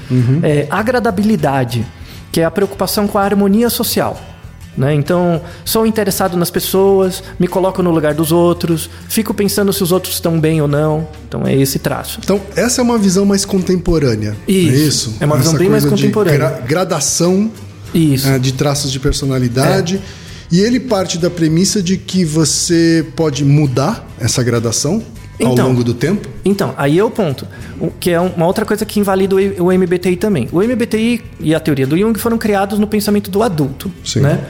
É, 0.43 0.67
agradabilidade, 0.71 1.87
que 2.31 2.41
é 2.41 2.45
a 2.45 2.51
preocupação 2.51 3.09
com 3.09 3.19
a 3.19 3.23
harmonia 3.23 3.71
social. 3.71 4.21
Né? 4.77 4.95
Então, 4.95 5.41
sou 5.65 5.85
interessado 5.85 6.37
nas 6.37 6.51
pessoas, 6.51 7.23
me 7.41 7.49
coloco 7.49 7.83
no 7.83 7.91
lugar 7.91 8.15
dos 8.15 8.31
outros, 8.31 8.89
fico 9.09 9.35
pensando 9.35 9.73
se 9.73 9.83
os 9.83 9.91
outros 9.91 10.15
estão 10.15 10.39
bem 10.39 10.61
ou 10.63 10.69
não. 10.69 11.09
Então, 11.29 11.45
é 11.47 11.55
esse 11.57 11.79
traço. 11.81 12.21
Então, 12.23 12.41
essa 12.55 12.81
é 12.81 12.85
uma 12.85 12.97
visão 12.97 13.25
mais 13.25 13.45
contemporânea. 13.45 14.37
Isso. 14.47 14.71
É 14.71 14.77
isso? 14.77 15.15
É 15.21 15.27
uma 15.27 15.37
visão 15.37 15.53
Essa 15.53 15.59
bem 15.59 15.69
mais 15.71 15.85
contemporânea. 15.85 16.39
gra- 16.39 16.61
gradação 16.65 17.51
Isso. 17.93 18.29
é, 18.29 18.39
de 18.39 18.53
traços 18.53 18.93
de 18.93 19.01
personalidade. 19.01 20.01
E 20.51 20.61
ele 20.61 20.81
parte 20.81 21.17
da 21.19 21.31
premissa 21.31 21.83
de 21.83 21.97
que 21.97 22.25
você 22.25 23.07
pode 23.15 23.45
mudar 23.45 24.07
essa 24.19 24.43
gradação 24.43 25.03
ao 25.43 25.53
Então. 25.53 25.69
longo 25.69 25.85
do 25.85 25.95
tempo. 25.95 26.29
Então, 26.45 26.75
aí 26.77 26.99
é 26.99 27.05
o 27.05 27.11
ponto. 27.11 27.47
O- 27.81 27.91
Que 27.91 28.11
é 28.11 28.21
uma 28.21 28.47
outra 28.47 28.65
coisa 28.65 28.85
que 28.85 28.99
invalida 29.01 29.35
o 29.37 29.67
o 29.67 29.73
MBTI 29.73 30.17
também. 30.17 30.49
O 30.53 30.61
MBTI 30.63 31.23
e 31.41 31.55
a 31.55 31.61
teoria 31.61 31.87
do 31.87 31.97
Jung 31.97 32.19
foram 32.19 32.37
criados 32.37 32.79
no 32.79 32.87
pensamento 32.87 33.31
do 33.31 33.43
adulto. 33.43 33.91
Sim. 34.05 34.21
Né? 34.21 34.41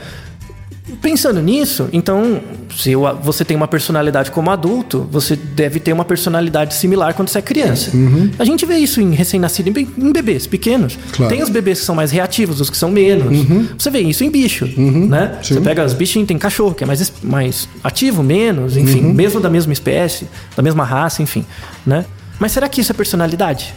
Pensando 1.01 1.41
nisso, 1.41 1.87
então, 1.93 2.41
se 2.75 2.93
você 3.21 3.45
tem 3.45 3.55
uma 3.55 3.67
personalidade 3.67 4.31
como 4.31 4.49
adulto, 4.51 5.07
você 5.11 5.35
deve 5.35 5.79
ter 5.79 5.93
uma 5.93 6.03
personalidade 6.05 6.73
similar 6.73 7.13
quando 7.13 7.29
você 7.29 7.37
é 7.39 7.41
criança. 7.41 7.91
A 8.39 8.43
gente 8.45 8.65
vê 8.65 8.77
isso 8.77 8.99
em 9.01 9.11
recém-nascido, 9.13 9.69
em, 9.69 9.73
be- 9.73 9.87
em 9.97 10.11
bebês 10.11 10.47
pequenos. 10.47 10.97
Claro. 11.13 11.33
Tem 11.33 11.41
os 11.43 11.49
bebês 11.49 11.79
que 11.79 11.85
são 11.85 11.95
mais 11.95 12.11
reativos, 12.11 12.59
os 12.59 12.69
que 12.69 12.77
são 12.77 12.89
menos. 12.91 13.37
Você 13.77 13.89
vê 13.89 13.99
isso 14.01 14.23
em 14.23 14.29
bicho, 14.29 14.65
né? 14.77 15.37
Sim. 15.43 15.55
Você 15.55 15.61
pega 15.61 15.85
os 15.85 15.93
bichinhos, 15.93 16.27
tem 16.27 16.37
cachorro 16.37 16.73
que 16.75 16.83
é 16.83 16.87
mais, 16.87 17.13
mais 17.23 17.69
ativo, 17.83 18.23
menos, 18.23 18.75
enfim, 18.77 19.01
mesmo 19.01 19.39
da 19.39 19.49
mesma 19.49 19.73
espécie, 19.73 20.27
da 20.55 20.63
mesma 20.63 20.83
raça, 20.83 21.21
enfim, 21.21 21.45
né? 21.85 22.05
Mas 22.39 22.51
será 22.51 22.67
que 22.67 22.81
isso 22.81 22.91
é 22.91 22.95
personalidade? 22.95 23.73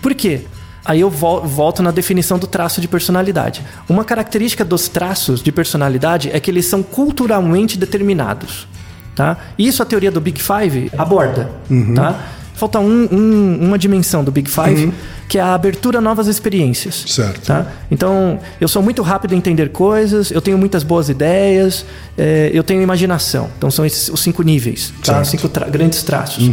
Por 0.00 0.14
quê? 0.14 0.40
Aí 0.86 1.00
eu 1.00 1.10
vol- 1.10 1.42
volto 1.42 1.82
na 1.82 1.90
definição 1.90 2.38
do 2.38 2.46
traço 2.46 2.80
de 2.80 2.86
personalidade. 2.88 3.62
Uma 3.88 4.04
característica 4.04 4.64
dos 4.64 4.88
traços 4.88 5.42
de 5.42 5.50
personalidade 5.50 6.30
é 6.32 6.38
que 6.38 6.50
eles 6.50 6.66
são 6.66 6.82
culturalmente 6.82 7.76
determinados. 7.78 8.66
Tá? 9.14 9.36
Isso 9.58 9.82
a 9.82 9.86
teoria 9.86 10.10
do 10.10 10.20
Big 10.20 10.40
Five 10.42 10.90
aborda. 10.96 11.50
Tá? 11.94 12.20
Falta 12.54 12.78
um- 12.80 13.08
um- 13.12 13.58
uma 13.66 13.78
dimensão 13.78 14.22
do 14.24 14.30
Big 14.32 14.50
Five, 14.50 14.92
que 15.28 15.36
é 15.38 15.42
a 15.42 15.52
abertura 15.54 15.98
a 15.98 16.00
novas 16.00 16.26
experiências. 16.26 17.04
Certo. 17.08 17.46
Tá? 17.46 17.66
Então, 17.90 18.38
eu 18.60 18.68
sou 18.68 18.82
muito 18.82 19.02
rápido 19.02 19.34
em 19.34 19.38
entender 19.38 19.70
coisas, 19.70 20.30
eu 20.30 20.40
tenho 20.40 20.56
muitas 20.56 20.82
boas 20.82 21.08
ideias, 21.10 21.84
é, 22.16 22.50
eu 22.54 22.62
tenho 22.62 22.80
imaginação. 22.82 23.50
Então, 23.58 23.70
são 23.70 23.84
esses 23.84 24.08
os 24.08 24.20
cinco 24.20 24.42
níveis, 24.42 24.92
tá? 25.02 25.20
Os 25.22 25.28
cinco 25.28 25.48
tra- 25.50 25.68
grandes 25.68 26.02
traços. 26.02 26.48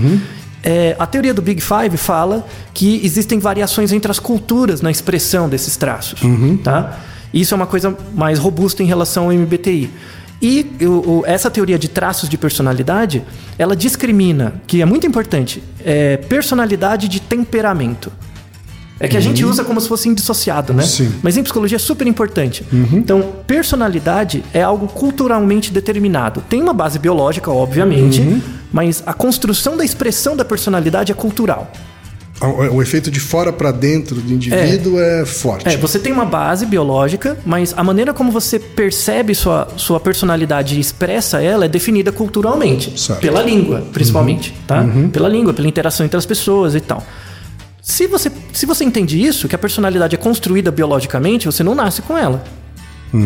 É, 0.63 0.95
a 0.97 1.05
teoria 1.05 1.33
do 1.33 1.41
Big 1.41 1.61
Five 1.61 1.97
fala 1.97 2.45
que 2.73 3.01
existem 3.03 3.37
variações 3.37 3.91
entre 3.91 4.09
as 4.09 4.17
culturas 4.19 4.81
na 4.81 4.89
expressão 4.89 5.49
desses 5.49 5.75
traços. 5.75 6.21
Tá? 6.63 6.99
Isso 7.33 7.53
é 7.53 7.57
uma 7.57 7.65
coisa 7.67 7.95
mais 8.15 8.39
robusta 8.39 8.81
em 8.81 8.85
relação 8.85 9.25
ao 9.25 9.33
MBTI. 9.33 9.89
E 10.41 10.65
o- 10.81 11.19
o- 11.19 11.23
essa 11.25 11.49
teoria 11.49 11.77
de 11.79 11.87
traços 11.87 12.27
de 12.29 12.37
personalidade, 12.37 13.23
ela 13.57 13.75
discrimina, 13.75 14.53
que 14.67 14.81
é 14.81 14.85
muito 14.85 15.05
importante, 15.07 15.61
é, 15.83 16.17
personalidade 16.17 17.07
de 17.07 17.19
temperamento. 17.21 18.11
É 18.99 19.07
que 19.07 19.17
a 19.17 19.19
gente 19.19 19.43
usa 19.43 19.63
como 19.65 19.81
se 19.81 19.87
fosse 19.87 20.07
indissociado, 20.07 20.73
né? 20.73 20.83
Sim. 20.83 21.11
Mas 21.21 21.35
em 21.35 21.43
psicologia 21.43 21.75
é 21.75 21.79
super 21.79 22.07
importante. 22.07 22.63
Então, 22.93 23.33
personalidade 23.45 24.43
é 24.53 24.61
algo 24.61 24.87
culturalmente 24.87 25.73
determinado. 25.73 26.41
Tem 26.47 26.61
uma 26.61 26.73
base 26.73 26.99
biológica, 26.99 27.51
obviamente, 27.51 28.21
mas 28.73 29.03
a 29.05 29.13
construção 29.13 29.77
da 29.77 29.85
expressão 29.85 30.35
da 30.35 30.43
personalidade 30.43 31.11
é 31.11 31.15
cultural. 31.15 31.71
O, 32.41 32.77
o 32.77 32.81
efeito 32.81 33.11
de 33.11 33.19
fora 33.19 33.53
para 33.53 33.71
dentro 33.71 34.15
do 34.15 34.33
indivíduo 34.33 34.99
é, 34.99 35.23
forte. 35.23 35.69
É, 35.69 35.77
você 35.77 35.99
tem 35.99 36.11
uma 36.11 36.25
base 36.25 36.65
biológica, 36.65 37.37
mas 37.45 37.73
a 37.77 37.83
maneira 37.83 38.13
como 38.13 38.31
você 38.31 38.57
percebe 38.59 39.35
sua, 39.35 39.67
sua 39.77 39.99
personalidade 39.99 40.75
e 40.75 40.79
expressa 40.79 41.41
ela 41.41 41.65
é 41.65 41.67
definida 41.69 42.11
culturalmente. 42.11 42.99
Certo. 42.99 43.21
Pela 43.21 43.41
língua, 43.41 43.85
principalmente, 43.93 44.53
tá? 44.67 44.83
Pela 45.13 45.29
língua, 45.29 45.53
pela 45.53 45.67
interação 45.67 46.05
entre 46.05 46.17
as 46.17 46.25
pessoas 46.25 46.73
e 46.73 46.81
tal. 46.81 47.05
Se 47.81 48.07
você, 48.07 48.31
se 48.51 48.65
você 48.65 48.83
entende 48.83 49.21
isso, 49.21 49.47
que 49.47 49.55
a 49.55 49.59
personalidade 49.59 50.15
é 50.15 50.17
construída 50.17 50.71
biologicamente, 50.71 51.45
você 51.45 51.63
não 51.63 51.75
nasce 51.75 52.01
com 52.01 52.17
ela. 52.17 52.43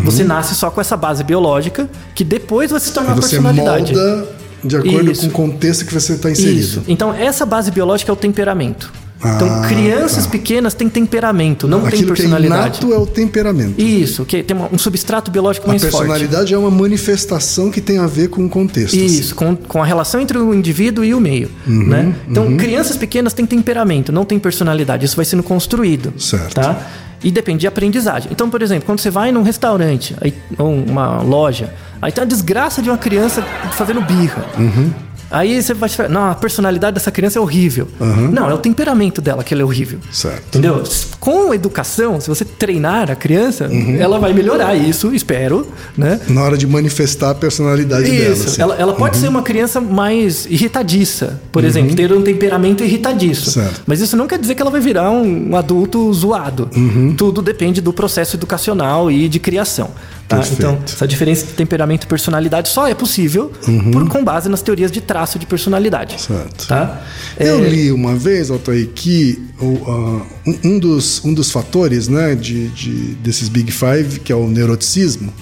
Você 0.04 0.26
nasce 0.26 0.54
só 0.54 0.70
com 0.70 0.82
essa 0.82 0.98
base 0.98 1.24
biológica, 1.24 1.90
que 2.14 2.26
depois 2.26 2.72
vai 2.72 2.80
se 2.82 2.92
tornar 2.92 3.14
uma 3.14 3.22
personalidade. 3.22 3.94
molda 3.96 4.28
de 4.64 4.76
acordo 4.78 5.12
Isso. 5.12 5.22
com 5.22 5.28
o 5.28 5.32
contexto 5.32 5.86
que 5.86 5.94
você 5.94 6.14
está 6.14 6.30
inserido. 6.32 6.60
Isso. 6.60 6.84
Então, 6.88 7.14
essa 7.14 7.46
base 7.46 7.72
biológica 7.72 8.12
é 8.12 8.14
o 8.14 8.16
temperamento. 8.16 8.92
então, 9.20 9.48
Ah, 9.50 9.68
crianças 9.68 10.26
tá. 10.26 10.32
pequenas 10.32 10.74
têm 10.76 10.88
temperamento, 10.88 11.68
não 11.68 11.80
têm 11.80 11.88
Aquilo 11.88 12.14
que 12.14 12.22
é 12.22 12.24
personalidade. 12.24 12.78
inato 12.80 12.94
é 12.94 12.98
o 12.98 13.06
temperamento. 13.08 13.82
Isso, 13.82 14.24
que 14.26 14.44
tem 14.44 14.56
um 14.72 14.78
substrato 14.78 15.32
biológico 15.32 15.66
A 15.66 15.70
mais 15.70 15.82
forte. 15.82 15.96
personalidade 15.98 16.54
é 16.54 16.58
uma 16.58 16.70
manifestação 16.70 17.72
que 17.72 17.82
tem 17.82 17.98
a 17.98 18.06
ver 18.06 18.30
com 18.30 18.46
o 18.46 18.50
contexto. 18.50 18.96
assim. 18.96 19.06
Isso, 19.06 19.34
com, 19.34 19.56
com 19.56 19.82
a 19.82 19.86
relação 19.86 20.22
entre 20.22 20.38
o 20.38 20.54
indivíduo 20.54 21.04
e 21.04 21.14
o 21.16 21.20
meio. 21.20 21.50
Uhum, 21.66 21.88
né? 21.88 22.16
Então, 22.30 22.56
crianças 22.58 22.96
pequenas 22.96 23.34
têm 23.34 23.46
temperamento, 23.46 24.12
não 24.12 24.24
têm 24.24 24.38
personalidade. 24.38 25.06
Isso 25.06 25.16
vai 25.16 25.26
sendo 25.26 25.42
construído. 25.42 26.14
Certo. 26.20 26.54
Tá? 26.54 26.80
E 27.24 27.32
depende 27.32 27.62
de 27.62 27.68
aprendizagem. 27.68 28.30
Então, 28.32 28.48
por 28.48 28.62
exemplo, 28.62 28.86
quando 28.86 29.00
você 29.00 29.10
vai 29.10 29.32
num 29.32 29.42
restaurante 29.42 30.16
aí, 30.22 30.32
ou 30.60 30.72
uma 30.72 31.24
loja, 31.24 31.74
aí 32.02 32.12
tem 32.12 32.24
a 32.24 32.28
desgraça 32.28 32.82
de 32.82 32.90
uma 32.90 32.98
criança 32.98 33.42
fazendo 33.74 34.02
birra. 34.02 34.46
Uhum. 34.58 34.92
Aí 35.30 35.62
você 35.62 35.74
vai 35.74 35.90
falar, 35.90 36.08
não, 36.08 36.32
a 36.32 36.36
personalidade 36.36 36.94
dessa 36.94 37.12
criança 37.12 37.38
é 37.38 37.42
horrível. 37.42 37.86
Não, 38.32 38.50
é 38.50 38.54
o 38.54 38.58
temperamento 38.58 39.20
dela 39.22 39.44
que 39.44 39.54
ela 39.54 39.62
é 39.62 39.66
horrível. 39.66 40.00
Certo. 40.10 40.48
Entendeu? 40.58 40.82
Com 41.20 41.54
educação, 41.54 42.22
se 42.22 42.30
você 42.30 42.46
treinar 42.46 43.12
a 43.12 43.16
criança, 43.16 43.68
Uhum. 43.68 43.98
ela 44.00 44.20
vai 44.20 44.32
melhorar 44.32 44.74
isso, 44.76 45.14
espero, 45.14 45.68
né? 45.98 46.22
Na 46.30 46.44
hora 46.44 46.58
de 46.58 46.66
manifestar 46.66 47.32
a 47.32 47.36
personalidade 47.36 48.10
dela. 48.10 48.34
Isso, 48.34 48.48
assim. 48.48 48.62
ela, 48.62 48.76
ela 48.76 48.94
pode 48.94 49.18
ser 49.18 49.28
uma 49.28 49.42
criança 49.42 49.82
mais 49.82 50.46
irritadiça, 50.46 51.42
por 51.52 51.66
exemplo, 51.66 51.94
ter 51.94 52.14
um 52.14 52.22
temperamento 52.22 52.82
irritadiço. 52.82 53.52
Certo. 53.52 53.82
Mas 53.86 54.00
isso 54.00 54.16
não 54.16 54.28
quer 54.28 54.40
dizer 54.40 54.56
que 54.56 54.62
ela 54.62 54.72
vai 54.72 54.80
virar 54.80 55.12
um, 55.12 55.50
um 55.52 55.58
adulto 55.58 56.14
zoado. 56.14 56.70
Tudo 57.18 57.42
depende 57.42 57.82
do 57.82 57.92
processo 57.92 58.38
educacional 58.38 59.12
e 59.12 59.28
de 59.28 59.40
criação. 59.42 59.90
Tá? 60.28 60.44
Então, 60.52 60.80
essa 60.86 61.08
diferença 61.08 61.46
de 61.46 61.54
temperamento 61.54 62.04
e 62.04 62.08
personalidade 62.08 62.70
só 62.70 62.88
é 62.88 62.94
possível 62.94 63.52
por, 63.92 64.08
com 64.10 64.24
base 64.24 64.50
nas 64.50 64.62
teorias 64.62 64.92
de 64.92 65.02
traço 65.02 65.40
de 65.40 65.46
personalidade. 65.46 66.22
Certo. 66.22 66.68
Tá? 66.68 67.02
Eu 67.40 67.64
É, 67.64 67.70
li 67.70 67.92
uma 67.92 68.16
vez, 68.16 68.52
Altair, 68.52 68.88
que 68.94 69.42
ah, 69.62 70.22
um, 70.64 70.78
dos, 70.80 71.24
um 71.24 71.34
dos 71.34 71.50
fatores 71.52 72.08
né, 72.08 72.36
de, 72.36 72.68
de- 72.70 73.16
desses 73.16 73.48
Big 73.50 73.72
Five, 73.72 74.20
que 74.20 74.32
é 74.32 74.36
o 74.36 74.48
neuroticismo, 74.48 75.34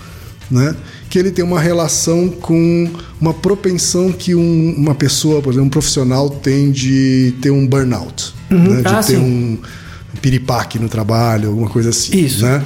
né? 0.51 0.75
Que 1.09 1.17
ele 1.17 1.31
tem 1.31 1.43
uma 1.43 1.59
relação 1.59 2.29
com 2.29 2.89
uma 3.19 3.33
propensão 3.33 4.11
que 4.11 4.35
um- 4.35 4.75
uma 4.77 4.93
pessoa, 4.93 5.41
por 5.41 5.49
exemplo, 5.51 5.67
um 5.67 5.71
profissional 5.71 6.29
tem 6.29 6.71
de 6.71 7.33
ter 7.41 7.49
um 7.49 7.65
burnout, 7.65 8.33
né? 8.49 8.81
de 8.81 8.87
Ah, 8.87 9.01
ter 9.03 9.15
sim. 9.15 9.17
um 9.17 9.57
piripaque 10.21 10.77
no 10.77 10.87
trabalho, 10.87 11.49
alguma 11.49 11.69
coisa 11.69 11.89
assim. 11.89 12.15
Isso. 12.17 12.43
Né? 12.45 12.63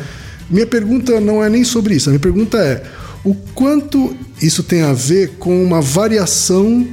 Minha 0.50 0.66
pergunta 0.68 1.20
não 1.20 1.44
é 1.44 1.50
nem 1.50 1.64
sobre 1.64 1.96
isso. 1.96 2.10
A 2.10 2.12
minha 2.12 2.20
pergunta 2.20 2.58
é 2.58 2.84
o 3.24 3.34
quanto 3.54 4.16
isso 4.42 4.64
tem 4.64 4.82
a 4.82 4.94
ver 4.94 5.32
com 5.40 5.64
uma 5.64 5.82
variação 5.82 6.88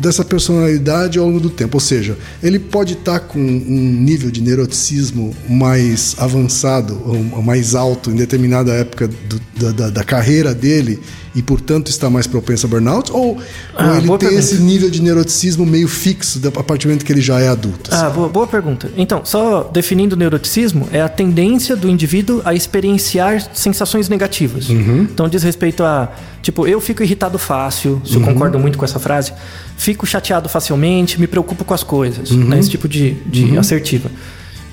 dessa 0.00 0.22
personalidade 0.24 1.18
ao 1.18 1.26
longo 1.26 1.40
do 1.40 1.48
tempo. 1.48 1.76
Ou 1.76 1.80
seja, 1.80 2.16
ele 2.42 2.58
pode 2.58 2.94
estar 2.94 3.20
com 3.20 3.38
um 3.38 3.92
nível 4.02 4.30
de 4.30 4.42
neuroticismo 4.42 5.34
mais 5.48 6.14
avançado 6.18 7.00
ou 7.04 7.42
mais 7.42 7.74
alto 7.74 8.10
em 8.10 8.14
determinada 8.14 8.72
época 8.74 9.08
do- 9.08 9.40
da, 9.58 9.72
da- 9.72 9.90
da 9.90 10.04
carreira 10.04 10.54
dele 10.54 10.98
e, 11.36 11.42
portanto, 11.42 11.88
está 11.88 12.08
mais 12.10 12.26
propenso 12.26 12.66
a 12.66 12.68
burnout? 12.68 13.12
Ou, 13.12 13.38
Ah, 13.76 13.88
ou 13.88 13.90
ele 13.98 14.08
tem 14.08 14.18
pergunta. 14.18 14.34
esse 14.40 14.56
nível 14.58 14.90
de 14.90 15.00
neuroticismo 15.02 15.64
meio 15.66 15.86
fixo 15.86 16.40
a 16.48 16.62
partir 16.62 16.86
do 16.86 16.90
momento 16.90 17.04
que 17.04 17.12
ele 17.12 17.20
já 17.20 17.38
é 17.38 17.48
adulto? 17.48 17.92
assim? 17.94 18.04
Ah, 18.06 18.08
boa, 18.10 18.28
boa 18.28 18.46
pergunta. 18.46 18.90
Então, 18.96 19.20
só 19.24 19.64
definindo 19.64 20.16
o 20.16 20.18
neuroticismo, 20.18 20.88
é 20.90 21.00
a 21.02 21.08
tendência 21.08 21.76
do 21.76 21.88
indivíduo 21.88 22.40
a 22.44 22.54
experienciar 22.54 23.50
sensações 23.54 24.08
negativas. 24.08 24.68
Então, 24.70 25.28
diz 25.28 25.42
respeito 25.42 25.84
a, 25.84 26.10
tipo, 26.42 26.66
eu 26.66 26.80
fico 26.80 27.02
irritado 27.02 27.38
fácil, 27.38 28.00
se 28.04 28.14
eu 28.14 28.20
concordo 28.22 28.58
muito 28.58 28.78
com 28.78 28.84
essa 28.84 28.98
frase, 28.98 29.32
fico 29.76 30.06
chateado 30.06 30.48
facilmente, 30.48 31.20
me 31.20 31.26
preocupo 31.26 31.64
com 31.64 31.74
as 31.74 31.82
coisas, 31.82 32.30
né? 32.30 32.58
esse 32.58 32.70
tipo 32.70 32.88
de, 32.88 33.12
de 33.26 33.58
assertiva. 33.58 34.10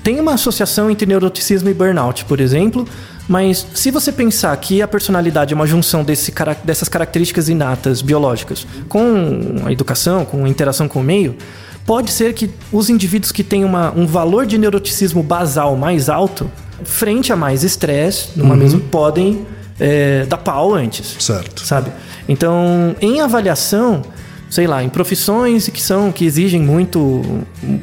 Tem 0.02 0.20
uma 0.20 0.34
associação 0.34 0.90
entre 0.90 1.06
neuroticismo 1.06 1.68
e 1.70 1.74
burnout, 1.74 2.26
por 2.26 2.38
exemplo, 2.38 2.86
mas 3.28 3.66
se 3.74 3.90
você 3.90 4.12
pensar 4.12 4.54
que 4.58 4.82
a 4.82 4.88
personalidade 4.88 5.52
é 5.52 5.56
uma 5.56 5.66
junção 5.66 6.02
desse, 6.04 6.32
dessas 6.62 6.88
características 6.88 7.48
inatas 7.48 8.02
biológicas 8.02 8.66
com 8.88 9.56
a 9.64 9.72
educação, 9.72 10.24
com 10.24 10.44
a 10.44 10.48
interação 10.48 10.86
com 10.88 11.00
o 11.00 11.02
meio, 11.04 11.34
pode 11.86 12.10
ser 12.10 12.34
que 12.34 12.50
os 12.72 12.88
indivíduos 12.90 13.32
que 13.32 13.42
têm 13.42 13.64
uma- 13.64 13.92
um 13.96 14.06
valor 14.06 14.46
de 14.46 14.58
neuroticismo 14.58 15.22
basal 15.22 15.76
mais 15.76 16.08
alto, 16.08 16.50
frente 16.82 17.32
a 17.32 17.36
mais 17.36 17.62
estresse, 17.64 18.28
numa 18.36 18.56
mesma, 18.56 18.80
podem 18.90 19.46
é, 19.80 20.24
dar 20.28 20.36
pau 20.36 20.72
antes 20.72 21.16
Certo. 21.18 21.66
sabe? 21.66 21.90
Então, 22.28 22.94
em 23.00 23.20
avaliação, 23.20 24.02
sei 24.48 24.66
lá, 24.68 24.84
em 24.84 24.88
profissões 24.88 25.68
que 25.68 25.82
são 25.82 26.12
que 26.12 26.24
exigem 26.24 26.62
muito, 26.62 27.22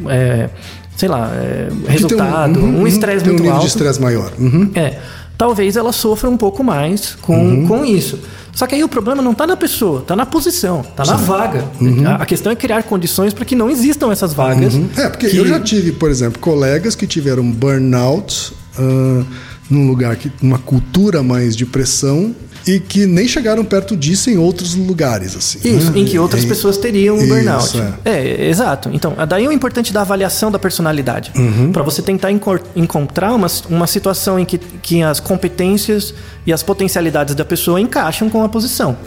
é, 0.08 0.49
sei 0.95 1.10
lá, 1.10 1.30
é, 1.36 1.67
tem 1.69 1.91
resultado, 1.91 2.60
uhum, 2.60 2.65
um 2.65 2.77
uhum, 2.80 2.88
estresse 2.88 3.23
tem 3.25 3.30
um 3.34 3.34
muito 3.34 3.41
nível 3.43 3.56
alto. 3.56 3.63
de 3.63 3.67
estresse 3.67 3.99
maior. 4.01 4.32
Uhum. 4.39 4.71
É, 4.73 4.97
talvez 5.41 5.75
ela 5.75 5.91
sofra 5.91 6.30
um 6.30 6.38
pouco 6.38 6.63
mais 6.63 7.15
com, 7.19 7.36
Uhum. 7.36 7.67
com 7.67 7.84
isso. 7.84 8.19
Só 8.54 8.67
que 8.67 8.75
aí 8.75 8.84
o 8.84 8.88
problema 8.88 9.23
não 9.23 9.32
está 9.32 9.47
na 9.47 9.58
pessoa, 9.58 10.01
está 10.01 10.15
na 10.15 10.23
posição, 10.23 10.82
está 10.82 11.04
na 11.04 11.15
vaga. 11.15 11.65
Uhum. 11.82 12.06
A, 12.08 12.15
a 12.17 12.25
questão 12.27 12.51
é 12.51 12.56
criar 12.56 12.84
condições 12.84 13.34
para 13.34 13.43
que 13.43 13.56
não 13.56 13.67
existam 13.67 14.12
essas 14.12 14.34
vagas. 14.36 14.75
É, 14.95 15.10
porque 15.10 15.30
que- 15.30 15.38
eu 15.38 15.47
já 15.47 15.60
tive, 15.60 15.93
por 15.93 16.12
exemplo, 16.12 16.39
colegas 16.39 16.93
que 16.93 17.08
tiveram 17.08 17.49
burnout 17.49 18.54
ah, 18.77 19.23
num 19.67 19.88
lugar 19.88 20.15
que 20.15 20.32
uma 20.43 20.60
cultura 20.60 21.23
mais 21.23 21.56
de 21.56 21.65
pressão 21.65 22.36
e 22.67 22.80
que 22.80 23.06
nem 23.06 23.28
chegaram 23.28 23.63
perto 23.65 23.95
disso 23.97 24.30
em 24.30 24.38
outros 24.38 24.76
lugares, 24.76 25.36
assim. 25.36 25.60
Isso, 25.63 25.91
né? 25.91 26.00
em 26.00 26.06
que 26.06 26.17
outras 26.19 26.43
E- 26.43 26.47
pessoas 26.47 26.78
teriam 26.78 27.15
um 27.15 27.19
Isso, 27.19 27.28
burnout. 27.28 27.82
é. 28.06 28.12
É. 28.12 28.50
exato. 28.50 28.89
Então, 28.93 29.15
daí 29.28 29.47
o 29.47 29.52
importante 29.52 29.91
da 29.91 30.02
avaliação 30.02 30.52
da 30.52 30.60
personalidade. 30.60 31.32
Uhum. 31.36 31.71
Para 31.71 31.84
você 31.84 32.02
tentar 32.02 32.32
encor- 32.32 32.62
encontrar 32.76 33.34
uma, 33.34 33.47
uma 33.69 33.88
situação 33.88 34.39
em 34.39 34.45
que, 34.45 34.58
que 34.58 35.02
as 35.02 35.19
competências 35.19 36.13
e 36.45 36.54
as 36.54 36.62
potencialidades 36.63 37.34
da 37.36 37.43
pessoa 37.45 37.80
encaixam 37.82 38.30
com 38.30 38.43
a 38.43 38.50
posição. 38.50 38.97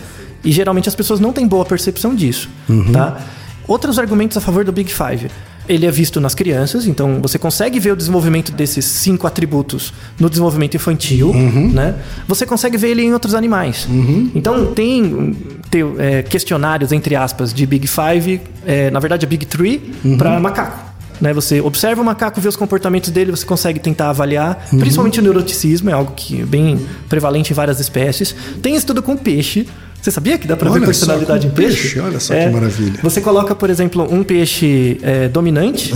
E 0.44 0.52
geralmente 0.52 0.88
as 0.88 0.94
pessoas 0.94 1.20
não 1.20 1.32
têm 1.32 1.46
boa 1.46 1.64
percepção 1.64 2.14
disso. 2.14 2.48
Uhum. 2.68 2.92
Tá? 2.92 3.18
Outros 3.66 3.98
argumentos 3.98 4.36
a 4.36 4.40
favor 4.40 4.64
do 4.64 4.72
Big 4.72 4.92
Five. 4.92 5.30
Ele 5.66 5.86
é 5.86 5.90
visto 5.90 6.20
nas 6.20 6.34
crianças, 6.34 6.86
então 6.86 7.20
você 7.22 7.38
consegue 7.38 7.80
ver 7.80 7.92
o 7.92 7.96
desenvolvimento 7.96 8.52
desses 8.52 8.84
cinco 8.84 9.26
atributos 9.26 9.94
no 10.20 10.28
desenvolvimento 10.28 10.74
infantil, 10.76 11.30
Uhum. 11.30 11.70
né? 11.72 11.94
Você 12.28 12.44
consegue 12.44 12.76
ver 12.76 12.88
ele 12.90 13.02
em 13.02 13.12
outros 13.14 13.34
animais. 13.34 13.88
Então 14.34 14.74
tem, 14.74 15.34
tem, 15.70 15.82
é, 15.98 16.22
questionários, 16.22 16.92
entre 16.92 17.16
aspas, 17.16 17.52
de 17.54 17.64
Big 17.64 17.86
Five, 17.86 18.40
é, 18.66 18.90
na 18.90 19.00
verdade 19.00 19.24
é 19.24 19.28
Big 19.28 19.46
Three, 19.46 19.94
Uhum. 20.04 20.18
para 20.18 20.38
macaco. 20.38 20.84
Né? 21.20 21.32
Você 21.32 21.60
observa 21.60 22.02
o 22.02 22.04
macaco, 22.04 22.40
vê 22.40 22.48
os 22.48 22.56
comportamentos 22.56 23.10
dele, 23.10 23.30
você 23.30 23.46
consegue 23.46 23.78
tentar 23.80 24.10
avaliar, 24.10 24.66
Uhum. 24.72 24.80
principalmente 24.80 25.18
o 25.20 25.22
neuroticismo, 25.22 25.88
é 25.88 25.92
algo 25.94 26.12
que 26.14 26.42
é 26.42 26.44
bem 26.44 26.78
prevalente 27.08 27.52
em 27.52 27.54
várias 27.54 27.80
espécies. 27.80 28.34
Tem 28.60 28.74
estudo 28.74 29.02
com 29.02 29.16
peixe. 29.16 29.66
Você 30.04 30.10
sabia 30.10 30.36
que 30.36 30.46
dá 30.46 30.54
para 30.54 30.70
ver 30.70 30.82
personalidade 30.82 31.46
em 31.46 31.50
peixe? 31.50 31.80
peixe, 31.80 31.98
olha 32.00 32.20
só 32.20 32.34
É, 32.34 32.46
que 32.46 32.52
maravilha. 32.52 33.00
Você 33.02 33.22
coloca, 33.22 33.54
por 33.54 33.70
exemplo, 33.70 34.06
um 34.14 34.22
peixe 34.22 34.98
é, 35.02 35.28
dominante 35.28 35.94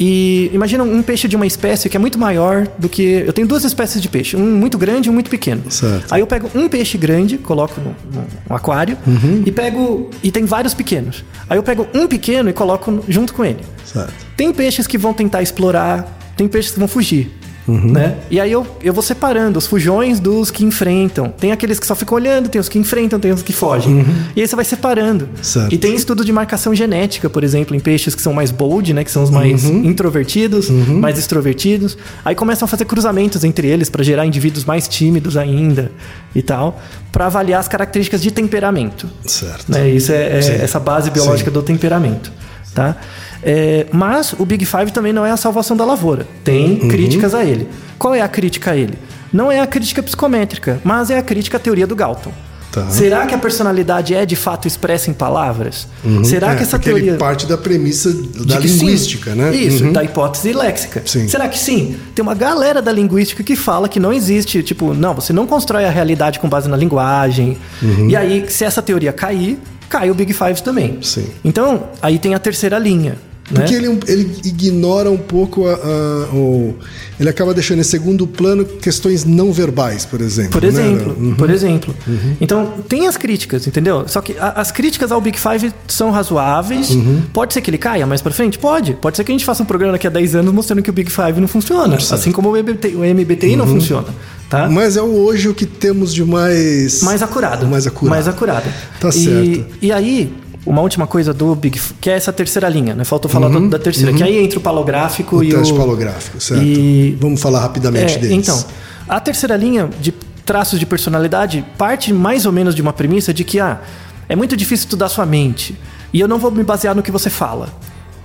e 0.00 0.50
imagina 0.54 0.82
um 0.82 1.02
peixe 1.02 1.28
de 1.28 1.36
uma 1.36 1.46
espécie 1.46 1.90
que 1.90 1.96
é 1.96 2.00
muito 2.00 2.18
maior 2.18 2.66
do 2.78 2.88
que. 2.88 3.02
Eu 3.26 3.34
tenho 3.34 3.46
duas 3.46 3.62
espécies 3.62 4.00
de 4.00 4.08
peixe, 4.08 4.34
um 4.34 4.56
muito 4.56 4.78
grande 4.78 5.08
e 5.08 5.10
um 5.10 5.12
muito 5.12 5.28
pequeno. 5.28 5.62
Certo. 5.70 6.10
Aí 6.10 6.20
eu 6.22 6.26
pego 6.26 6.50
um 6.54 6.70
peixe 6.70 6.96
grande, 6.96 7.36
coloco 7.36 7.78
no, 7.82 7.94
no- 8.18 8.26
no 8.48 8.56
aquário 8.56 8.96
Uhum. 9.06 9.42
e 9.44 9.52
pego. 9.52 10.08
E 10.22 10.30
tem 10.30 10.46
vários 10.46 10.72
pequenos. 10.72 11.22
Aí 11.46 11.58
eu 11.58 11.62
pego 11.62 11.86
um 11.92 12.06
pequeno 12.06 12.48
e 12.48 12.52
coloco 12.54 13.04
junto 13.10 13.34
com 13.34 13.44
ele. 13.44 13.58
Certo. 13.84 14.14
Tem 14.38 14.54
peixes 14.54 14.86
que 14.86 14.96
vão 14.96 15.12
tentar 15.12 15.42
explorar, 15.42 16.18
tem 16.34 16.48
peixes 16.48 16.72
que 16.72 16.78
vão 16.78 16.88
fugir. 16.88 17.30
Uhum. 17.66 17.92
Né? 17.92 18.16
E 18.30 18.38
aí 18.38 18.52
eu, 18.52 18.66
eu 18.82 18.92
vou 18.92 19.02
separando 19.02 19.58
os 19.58 19.66
fujões 19.66 20.20
dos 20.20 20.50
que 20.50 20.64
enfrentam. 20.64 21.28
Tem 21.30 21.50
aqueles 21.50 21.80
que 21.80 21.86
só 21.86 21.94
ficam 21.94 22.16
olhando, 22.16 22.48
tem 22.48 22.60
os 22.60 22.68
que 22.68 22.78
enfrentam, 22.78 23.18
tem 23.18 23.32
os 23.32 23.42
que 23.42 23.52
fogem. 23.52 24.04
E 24.36 24.40
aí 24.42 24.46
você 24.46 24.54
vai 24.54 24.64
separando. 24.64 25.24
Uhum. 25.24 25.42
Certo. 25.42 25.72
E 25.74 25.78
tem 25.78 25.94
estudo 25.94 26.24
de 26.24 26.32
marcação 26.32 26.74
genética, 26.74 27.30
por 27.30 27.42
exemplo, 27.42 27.74
em 27.74 27.80
peixes 27.80 28.14
que 28.14 28.20
são 28.20 28.32
mais 28.34 28.50
bold, 28.50 28.92
né? 28.92 29.02
Que 29.02 29.10
são 29.10 29.22
os 29.22 29.30
mais 29.30 29.64
Uhum. 29.64 29.84
introvertidos, 29.84 30.68
mais 30.68 31.18
extrovertidos. 31.18 31.96
Aí 32.24 32.34
começam 32.34 32.66
a 32.66 32.68
fazer 32.68 32.84
cruzamentos 32.84 33.44
entre 33.44 33.66
eles 33.66 33.88
para 33.88 34.02
gerar 34.02 34.26
indivíduos 34.26 34.64
mais 34.64 34.86
tímidos 34.86 35.36
ainda 35.36 35.90
e 36.34 36.42
tal, 36.42 36.80
para 37.10 37.26
avaliar 37.26 37.60
as 37.60 37.68
características 37.68 38.20
de 38.20 38.30
temperamento. 38.30 39.08
Certo. 39.24 39.70
Né? 39.72 39.88
Isso 39.90 40.12
é, 40.12 40.38
é 40.38 40.38
essa 40.62 40.78
base 40.80 41.10
biológica 41.10 41.50
Sim. 41.50 41.54
do 41.54 41.62
temperamento. 41.62 42.30
Tá? 42.74 42.96
É, 43.44 43.86
mas 43.92 44.34
o 44.38 44.44
Big 44.46 44.64
Five 44.64 44.90
também 44.92 45.12
não 45.12 45.24
é 45.26 45.30
a 45.30 45.36
salvação 45.36 45.76
da 45.76 45.84
lavoura. 45.84 46.26
Tem 46.42 46.80
Uhum. 46.80 46.88
críticas 46.88 47.34
a 47.34 47.44
ele. 47.44 47.68
Qual 47.98 48.14
é 48.14 48.20
a 48.22 48.28
crítica 48.28 48.70
a 48.70 48.76
ele? 48.76 48.94
Não 49.32 49.50
é 49.52 49.60
a 49.60 49.66
crítica 49.66 50.02
psicométrica, 50.02 50.80
mas 50.84 51.10
é 51.10 51.18
a 51.18 51.22
crítica 51.22 51.56
à 51.56 51.60
teoria 51.60 51.86
do 51.86 51.94
Galton. 51.94 52.32
Tá. 52.72 52.88
Será 52.90 53.24
que 53.24 53.32
a 53.32 53.38
personalidade 53.38 54.14
é 54.16 54.26
de 54.26 54.34
fato 54.34 54.66
expressa 54.66 55.08
em 55.08 55.12
palavras? 55.14 55.86
Será 56.24 56.52
É, 56.52 56.56
que 56.56 56.62
essa 56.64 56.76
teoria. 56.76 57.10
ele 57.10 57.18
parte 57.18 57.46
da 57.46 57.56
premissa 57.56 58.12
da 58.12 58.58
que 58.58 58.66
sim. 58.68 58.78
linguística, 58.78 59.32
né? 59.34 59.54
Isso, 59.54 59.84
Uhum. 59.84 59.92
da 59.92 60.02
hipótese 60.02 60.52
léxica. 60.52 61.00
Sim. 61.06 61.28
Será 61.28 61.48
que 61.48 61.56
sim? 61.56 61.94
Tem 62.16 62.22
uma 62.24 62.34
galera 62.34 62.82
da 62.82 62.90
linguística 62.90 63.44
que 63.44 63.54
fala 63.54 63.88
que 63.88 64.00
não 64.00 64.12
existe, 64.12 64.60
tipo, 64.64 64.92
não, 64.92 65.14
você 65.14 65.32
não 65.32 65.46
constrói 65.46 65.84
a 65.84 65.90
realidade 65.90 66.40
com 66.40 66.48
base 66.48 66.68
na 66.68 66.76
linguagem. 66.76 67.56
Uhum. 67.80 68.08
E 68.10 68.16
aí, 68.16 68.44
se 68.48 68.64
essa 68.64 68.82
teoria 68.82 69.12
cair, 69.12 69.56
cai 69.88 70.10
o 70.10 70.14
Big 70.14 70.32
Five 70.32 70.60
também. 70.60 70.98
Sim. 71.00 71.26
Então, 71.44 71.84
aí 72.02 72.18
tem 72.18 72.34
a 72.34 72.40
terceira 72.40 72.76
linha. 72.76 73.14
Porque 73.52 73.78
né? 73.78 73.86
ele, 73.88 74.00
ele 74.08 74.36
ignora 74.44 75.10
um 75.10 75.18
pouco 75.18 75.66
a, 75.66 75.74
a- 75.74 76.34
o. 76.34 76.74
Ele 77.20 77.28
acaba 77.28 77.52
deixando 77.52 77.78
em 77.80 77.84
segundo 77.84 78.26
plano 78.26 78.64
questões 78.64 79.24
não 79.24 79.52
verbais, 79.52 80.04
por 80.06 80.20
exemplo. 80.22 80.52
Por 80.52 80.62
né? 80.62 80.68
exemplo, 80.68 81.14
Uhum. 81.18 81.34
por 81.34 81.50
exemplo. 81.50 81.94
Então, 82.40 82.72
tem 82.88 83.06
as 83.06 83.16
críticas, 83.18 83.66
entendeu? 83.66 84.04
Só 84.08 84.20
que 84.22 84.36
a- 84.38 84.54
as 84.56 84.72
críticas 84.72 85.12
ao 85.12 85.20
Big 85.20 85.38
Five 85.38 85.72
são 85.86 86.10
razoáveis. 86.10 86.90
Uhum. 86.90 87.22
Pode 87.32 87.52
ser 87.52 87.60
que 87.60 87.68
ele 87.70 87.78
caia 87.78 88.06
mais 88.06 88.22
pra 88.22 88.32
frente? 88.32 88.58
Pode. 88.58 88.94
Pode 88.94 89.16
ser 89.16 89.24
que 89.24 89.30
a 89.30 89.34
gente 89.34 89.44
faça 89.44 89.62
um 89.62 89.66
programa 89.66 89.92
daqui 89.92 90.06
a 90.06 90.10
10 90.10 90.34
anos 90.34 90.52
mostrando 90.52 90.80
que 90.82 90.90
o 90.90 90.92
Big 90.92 91.10
Five 91.10 91.38
não 91.40 91.46
funciona. 91.48 91.96
Assim 91.96 92.32
como 92.32 92.50
o 92.50 92.56
MBTI, 92.56 92.96
o 92.96 93.04
MBTI 93.04 93.56
não 93.56 93.66
funciona. 93.66 94.08
Tá? 94.48 94.68
Mas 94.68 94.96
é 94.96 95.02
hoje 95.02 95.48
o 95.48 95.54
que 95.54 95.66
temos 95.66 96.12
de 96.14 96.24
mais. 96.24 97.02
mais 97.02 97.22
acurado. 97.22 97.66
Mais 97.66 97.86
acurado. 97.86 98.10
Mais 98.10 98.28
acurado. 98.28 98.64
Tá 99.00 99.08
e, 99.08 99.12
certo. 99.12 99.66
E 99.82 99.92
aí, 99.92 100.32
uma 100.66 100.80
última 100.80 101.06
coisa 101.06 101.32
do 101.34 101.54
Big 101.54 101.78
que 102.00 102.08
é 102.10 102.14
essa 102.14 102.32
terceira 102.32 102.68
linha, 102.68 102.94
né? 102.94 103.04
Faltou 103.04 103.30
falar 103.30 103.48
do- 103.48 103.68
da 103.68 103.78
terceira, 103.78 104.12
que 104.12 104.22
aí 104.22 104.42
entra 104.44 104.58
o 104.58 104.62
palográfico 104.62 105.36
Uhum, 105.36 105.40
O 105.42 105.44
e 105.44 105.50
teste 105.50 105.72
o 105.72 105.76
palográfico, 105.76 106.40
certo? 106.40 106.62
e- 106.62 107.16
Vamos 107.20 107.40
falar 107.40 107.60
rapidamente 107.60 108.14
É, 108.14 108.18
deles. 108.18 108.30
Então, 108.36 108.64
a 109.08 109.20
terceira 109.20 109.56
linha 109.56 109.88
de 110.00 110.12
traços 110.44 110.78
de 110.78 110.86
personalidade 110.86 111.64
parte 111.78 112.12
mais 112.12 112.46
ou 112.46 112.52
menos 112.52 112.74
de 112.74 112.82
uma 112.82 112.92
premissa 112.92 113.32
de 113.32 113.44
que 113.44 113.58
ah, 113.60 113.80
é 114.28 114.34
muito 114.36 114.56
difícil 114.56 114.84
estudar 114.84 115.08
sua 115.08 115.26
mente 115.26 115.74
e 116.12 116.20
eu 116.20 116.28
não 116.28 116.38
vou 116.38 116.50
me 116.50 116.62
basear 116.64 116.94
no 116.94 117.02
que 117.02 117.10
você 117.10 117.28
fala. 117.30 117.68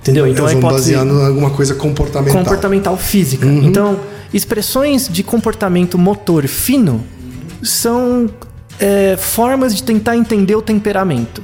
Entendeu? 0.00 0.26
Então 0.26 0.46
a 0.46 0.48
Vamos 0.48 0.64
hipótese 0.64 0.94
basear 0.94 1.06
em 1.06 1.26
alguma 1.26 1.50
coisa 1.50 1.74
comportamental. 1.74 2.36
Uhum. 2.38 2.44
comportamental 2.44 2.96
física. 2.96 3.46
Então, 3.46 4.00
expressões 4.32 5.08
de 5.08 5.22
comportamento 5.22 5.98
motor 5.98 6.46
fino 6.48 7.04
são 7.62 8.28
é, 8.78 9.16
formas 9.18 9.74
de 9.76 9.82
tentar 9.82 10.16
entender 10.16 10.54
o 10.56 10.62
temperamento. 10.62 11.42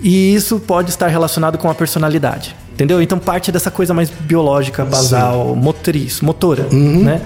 E 0.00 0.34
isso 0.34 0.60
pode 0.60 0.90
estar 0.90 1.08
relacionado 1.08 1.58
com 1.58 1.68
a 1.70 1.74
personalidade. 1.74 2.54
Entendeu? 2.72 3.02
Então 3.02 3.18
parte 3.18 3.50
dessa 3.50 3.70
coisa 3.70 3.92
mais 3.92 4.08
biológica, 4.10 4.84
basal, 4.84 5.56
motriz, 5.56 6.20
motora, 6.20 6.68
Uhum. 6.70 7.02
né? 7.02 7.20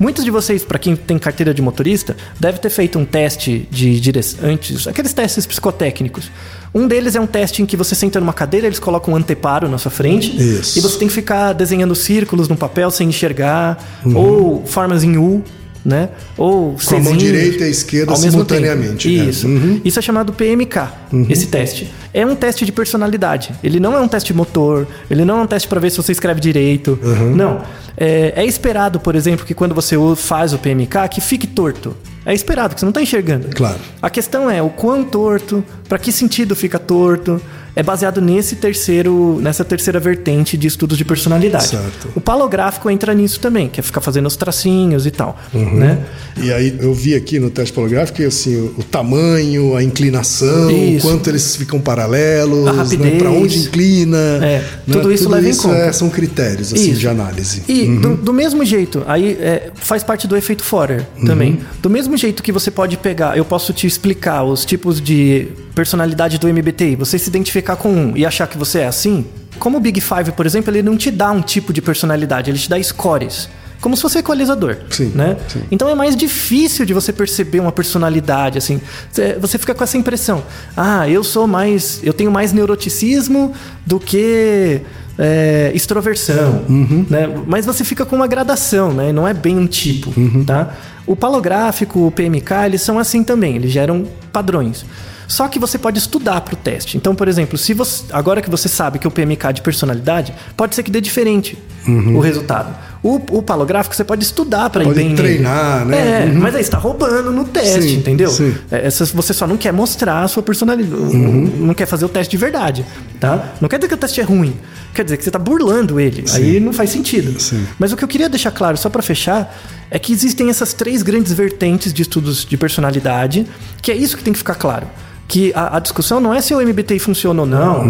Muitos 0.00 0.24
de 0.24 0.30
vocês, 0.30 0.64
para 0.64 0.78
quem 0.78 0.94
tem 0.94 1.18
carteira 1.18 1.52
de 1.52 1.60
motorista, 1.60 2.16
deve 2.38 2.58
ter 2.60 2.70
feito 2.70 2.96
um 3.00 3.04
teste 3.04 3.66
de 3.68 3.98
direção 3.98 4.38
antes, 4.48 4.86
aqueles 4.86 5.12
testes 5.12 5.44
psicotécnicos. 5.44 6.30
Um 6.72 6.86
deles 6.86 7.16
é 7.16 7.20
um 7.20 7.26
teste 7.26 7.62
em 7.62 7.66
que 7.66 7.76
você 7.76 7.96
senta 7.96 8.20
numa 8.20 8.32
cadeira, 8.32 8.68
eles 8.68 8.78
colocam 8.78 9.14
um 9.14 9.16
anteparo 9.16 9.68
na 9.68 9.76
sua 9.76 9.90
frente 9.90 10.36
Isso. 10.36 10.78
e 10.78 10.82
você 10.82 10.98
tem 11.00 11.08
que 11.08 11.14
ficar 11.14 11.52
desenhando 11.52 11.96
círculos 11.96 12.48
no 12.48 12.56
papel 12.56 12.92
sem 12.92 13.08
enxergar 13.08 13.76
ou 14.14 14.64
formas 14.66 15.02
em 15.02 15.16
U, 15.16 15.42
né? 15.88 16.10
Ou 16.36 16.68
Uhum. 16.68 16.76
Com 16.76 16.96
a 16.96 17.00
mão 17.00 17.16
direita 17.16 17.64
e 17.64 17.66
a 17.66 17.70
esquerda 17.70 18.14
simultaneamente, 18.14 19.08
né? 19.08 19.24
Isso. 19.24 19.46
Uhum. 19.46 19.80
Isso 19.84 19.98
é 19.98 20.02
chamado 20.02 20.32
PMK, 20.32 20.88
esse 21.28 21.46
teste. 21.46 21.90
É 22.12 22.24
um 22.24 22.34
teste 22.34 22.64
de 22.64 22.72
personalidade. 22.72 23.52
Ele 23.62 23.80
não 23.80 23.94
é 23.94 24.00
um 24.00 24.08
teste 24.08 24.32
motor, 24.34 24.86
ele 25.10 25.24
não 25.24 25.40
é 25.40 25.42
um 25.42 25.46
teste 25.46 25.66
para 25.66 25.80
ver 25.80 25.90
se 25.90 25.96
você 25.96 26.12
escreve 26.12 26.40
direito. 26.40 26.98
Uhum. 27.02 27.34
Não. 27.34 27.62
É, 27.96 28.34
é 28.36 28.44
esperado, 28.44 29.00
por 29.00 29.16
exemplo, 29.16 29.44
que 29.44 29.54
quando 29.54 29.74
você 29.74 29.96
faz 30.16 30.52
o 30.52 30.58
PMK, 30.58 31.08
que 31.10 31.20
fique 31.20 31.46
torto. 31.46 31.96
É 32.24 32.34
esperado, 32.34 32.74
que 32.74 32.80
você 32.80 32.84
não 32.84 32.90
está 32.90 33.00
enxergando. 33.00 33.48
Claro. 33.54 33.78
A 34.02 34.10
questão 34.10 34.50
é 34.50 34.62
o 34.62 34.68
quão 34.68 35.02
torto, 35.02 35.64
para 35.88 35.98
que 35.98 36.12
sentido 36.12 36.54
fica 36.54 36.78
torto. 36.78 37.40
É 37.78 37.82
baseado 37.84 38.20
nesse 38.20 38.56
terceiro, 38.56 39.38
nessa 39.40 39.64
terceira 39.64 40.00
vertente 40.00 40.56
de 40.56 40.66
estudos 40.66 40.98
de 40.98 41.04
personalidade. 41.04 41.68
Certo. 41.68 42.08
O 42.16 42.20
palográfico 42.20 42.90
entra 42.90 43.14
nisso 43.14 43.38
também, 43.38 43.68
que 43.68 43.78
é 43.78 43.82
ficar 43.84 44.00
fazendo 44.00 44.26
os 44.26 44.34
tracinhos 44.36 45.06
e 45.06 45.12
tal, 45.12 45.38
Uhum. 45.54 45.76
né? 45.76 45.98
E 46.42 46.52
aí 46.52 46.76
eu 46.80 46.92
vi 46.92 47.14
aqui 47.14 47.38
no 47.38 47.50
teste 47.50 47.72
polográfico 47.72 48.16
que 48.18 48.24
assim, 48.24 48.56
o, 48.56 48.74
o 48.78 48.82
tamanho, 48.82 49.76
a 49.76 49.82
inclinação, 49.84 50.70
Isso. 50.70 51.06
o 51.06 51.10
quanto 51.10 51.30
eles 51.30 51.54
ficam 51.54 51.80
paralelos, 51.80 52.64
né, 52.98 53.16
para 53.18 53.30
onde 53.30 53.58
inclina. 53.60 54.16
É, 54.42 54.58
né, 54.58 54.64
tudo 54.90 55.12
isso 55.12 55.28
leva 55.28 55.48
em 55.48 55.54
conta. 55.56 55.76
é- 55.76 55.92
são 55.92 56.10
critérios 56.10 56.72
assim, 56.72 56.90
Isso. 56.90 57.00
de 57.00 57.06
análise. 57.08 57.62
E 57.68 57.86
do, 57.96 58.16
do 58.16 58.32
mesmo 58.32 58.64
jeito, 58.64 59.04
aí 59.06 59.38
é, 59.40 59.70
faz 59.76 60.02
parte 60.02 60.26
do 60.26 60.36
efeito 60.36 60.64
Forer 60.64 61.06
também. 61.24 61.60
Do 61.80 61.88
mesmo 61.88 62.16
jeito 62.16 62.42
que 62.42 62.50
você 62.50 62.70
pode 62.70 62.96
pegar, 62.96 63.36
eu 63.38 63.44
posso 63.44 63.72
te 63.72 63.86
explicar 63.86 64.42
os 64.42 64.64
tipos 64.64 65.00
de 65.00 65.46
personalidade 65.74 66.38
do 66.38 66.48
MBTI, 66.48 66.96
você 66.96 67.16
se 67.20 67.30
identificar 67.68 67.76
com 67.76 67.90
um 67.90 68.16
e 68.16 68.24
achar 68.24 68.46
que 68.46 68.56
você 68.56 68.80
é 68.80 68.86
assim, 68.86 69.26
como 69.58 69.76
o 69.76 69.80
Big 69.80 70.00
Five, 70.00 70.32
por 70.32 70.46
exemplo, 70.46 70.70
ele 70.72 70.82
não 70.82 70.96
te 70.96 71.10
dá 71.10 71.30
um 71.30 71.40
tipo 71.42 71.72
de 71.72 71.82
personalidade, 71.82 72.50
ele 72.50 72.58
te 72.58 72.68
dá 72.68 72.80
scores. 72.82 73.48
Como 73.80 73.94
se 73.94 74.02
fosse 74.02 74.18
equalizador, 74.18 74.76
Sim, 74.90 75.12
né? 75.14 75.36
sim. 75.46 75.62
Então 75.70 75.88
é 75.88 75.94
mais 75.94 76.16
difícil 76.16 76.84
de 76.84 76.92
você 76.92 77.12
perceber 77.12 77.60
uma 77.60 77.70
personalidade, 77.70 78.58
assim. 78.58 78.80
Cê- 79.12 79.36
Você 79.40 79.56
fica 79.56 79.72
com 79.72 79.84
essa 79.84 79.96
impressão. 79.96 80.42
Ah, 80.76 81.08
eu 81.08 81.22
sou 81.22 81.46
mais. 81.46 82.00
Eu 82.02 82.12
tenho 82.12 82.28
mais 82.28 82.52
neuroticismo 82.52 83.52
do 83.86 84.00
que 84.00 84.80
é, 85.16 85.70
extroversão. 85.76 86.64
Né? 87.08 87.28
Mas 87.46 87.66
você 87.66 87.84
fica 87.84 88.04
com 88.04 88.16
uma 88.16 88.26
gradação, 88.26 88.92
né? 88.92 89.12
Não 89.12 89.28
é 89.28 89.32
bem 89.32 89.56
um 89.56 89.66
tipo. 89.68 90.12
Tá? 90.44 90.74
O 91.06 91.14
palográfico, 91.14 92.04
o 92.04 92.10
PMK, 92.10 92.50
eles 92.66 92.82
são 92.82 92.98
assim 92.98 93.22
também, 93.22 93.54
eles 93.54 93.70
geram 93.70 94.04
padrões. 94.32 94.84
Só 95.28 95.46
que 95.46 95.58
você 95.58 95.76
pode 95.78 95.98
estudar 95.98 96.40
para 96.40 96.54
o 96.54 96.56
teste. 96.56 96.96
Então, 96.96 97.14
por 97.14 97.28
exemplo, 97.28 97.56
se 97.58 97.74
você, 97.74 98.02
agora 98.10 98.40
que 98.40 98.48
você 98.50 98.66
sabe 98.68 98.98
que 98.98 99.06
o 99.06 99.10
PMK 99.10 99.52
de 99.52 99.60
personalidade, 99.62 100.32
pode 100.56 100.74
ser 100.74 100.82
que 100.82 100.90
dê 100.90 101.00
diferente 101.02 101.56
o 101.86 102.18
resultado. 102.18 102.74
O, 103.02 103.14
o 103.38 103.42
palográfico 103.42 103.94
você 103.94 104.02
pode 104.04 104.24
estudar 104.24 104.68
para 104.70 104.82
ir 104.82 104.86
Pode 104.88 104.98
nele. 105.02 105.14
treinar, 105.14 105.84
né? 105.86 106.22
É, 106.22 106.24
Uhum. 106.26 106.40
mas 106.40 106.54
aí 106.54 106.64
você 106.64 106.70
tá 106.70 106.78
roubando 106.78 107.30
no 107.30 107.44
teste, 107.44 107.80
Sim, 107.82 107.96
entendeu? 107.96 108.28
sim. 108.30 108.52
É, 108.70 108.90
você 108.90 109.32
só 109.32 109.46
não 109.46 109.56
quer 109.56 109.72
mostrar 109.72 110.22
a 110.24 110.28
sua 110.28 110.42
personalidade. 110.42 110.92
Uhum. 110.94 111.52
Não 111.60 111.74
quer 111.74 111.86
fazer 111.86 112.04
o 112.04 112.08
teste 112.08 112.30
de 112.32 112.36
verdade, 112.36 112.84
tá? 113.20 113.52
Não 113.60 113.68
quer 113.68 113.76
dizer 113.78 113.88
que 113.88 113.94
o 113.94 113.98
teste 113.98 114.20
é 114.20 114.24
ruim. 114.24 114.56
Quer 114.94 115.04
dizer 115.04 115.16
que 115.16 115.24
você 115.24 115.30
tá 115.30 115.38
burlando 115.38 116.00
ele. 116.00 116.24
Aí 116.32 116.58
não 116.58 116.72
faz 116.72 116.90
sentido. 116.90 117.38
Sim. 117.40 117.64
Mas 117.78 117.92
o 117.92 117.96
que 117.96 118.02
eu 118.02 118.08
queria 118.08 118.28
deixar 118.28 118.50
claro, 118.50 118.76
só 118.76 118.88
para 118.90 119.00
fechar, 119.02 119.56
é 119.90 119.98
que 119.98 120.12
existem 120.12 120.50
essas 120.50 120.72
três 120.74 121.02
grandes 121.02 121.32
vertentes 121.32 121.92
de 121.92 122.02
estudos 122.02 122.44
de 122.44 122.56
personalidade, 122.56 123.46
que 123.80 123.92
é 123.92 123.94
isso 123.96 124.16
que 124.16 124.24
tem 124.24 124.32
que 124.32 124.38
ficar 124.40 124.56
claro. 124.56 124.86
Que 125.28 125.52
a, 125.54 125.76
a 125.76 125.78
discussão 125.78 126.20
não 126.20 126.32
é 126.32 126.40
se 126.40 126.54
o 126.54 126.58
MBTI 126.66 126.98
funciona 126.98 127.42
ou 127.42 127.46
não, 127.46 127.86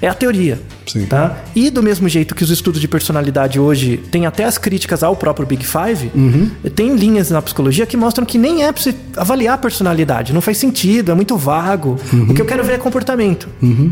é 0.00 0.08
a 0.08 0.14
teoria. 0.14 0.54
Uhum. 0.54 0.60
Sim. 0.86 1.04
Tá? 1.04 1.36
E 1.54 1.68
do 1.68 1.82
mesmo 1.82 2.08
jeito 2.08 2.34
que 2.34 2.42
os 2.42 2.48
estudos 2.48 2.80
de 2.80 2.88
personalidade 2.88 3.60
hoje 3.60 3.98
têm 4.10 4.24
até 4.24 4.44
as 4.44 4.56
críticas 4.56 5.02
ao 5.02 5.14
próprio 5.14 5.46
Big 5.46 5.66
Five, 5.66 6.10
Uhum. 6.14 6.50
tem 6.74 6.96
linhas 6.96 7.30
na 7.30 7.42
psicologia 7.42 7.84
que 7.84 7.94
mostram 7.94 8.24
que 8.24 8.38
nem 8.38 8.64
é 8.64 8.72
pra 8.72 8.82
você 8.82 8.94
avaliar 9.18 9.54
a 9.56 9.58
personalidade, 9.58 10.32
não 10.32 10.40
faz 10.40 10.56
sentido, 10.56 11.12
é 11.12 11.14
muito 11.14 11.36
vago. 11.36 11.98
Uhum. 12.10 12.30
O 12.30 12.34
que 12.34 12.40
eu 12.40 12.46
quero 12.46 12.64
ver 12.64 12.72
é 12.72 12.78
comportamento. 12.78 13.48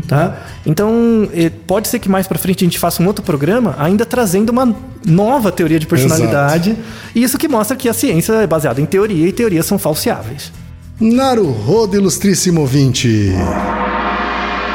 Tá? 0.07 0.35
Então, 0.65 1.29
eh, 1.33 1.51
pode 1.67 1.87
ser 1.87 1.99
que 1.99 2.09
mais 2.09 2.25
pra 2.27 2.39
frente 2.39 2.63
a 2.63 2.65
gente 2.65 2.79
faça 2.79 3.03
um 3.03 3.05
outro 3.05 3.23
programa, 3.23 3.75
ainda 3.77 4.05
trazendo 4.07 4.49
uma 4.49 4.75
nova 5.05 5.51
teoria 5.51 5.79
de 5.79 5.85
personalidade. 5.85 6.75
E 7.13 7.21
isso 7.21 7.37
que 7.37 7.47
mostra 7.47 7.77
que 7.77 7.87
a 7.87 7.93
ciência 7.93 8.33
é 8.33 8.47
baseada 8.47 8.81
em 8.81 8.85
teoria 8.87 9.27
e 9.27 9.31
teorias 9.31 9.67
são 9.67 9.77
falseáveis. 9.77 10.51
Naruhodo, 10.99 11.95
ilustríssimo 11.95 12.61
ouvinte! 12.61 13.29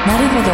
Naruhodo. 0.06 0.52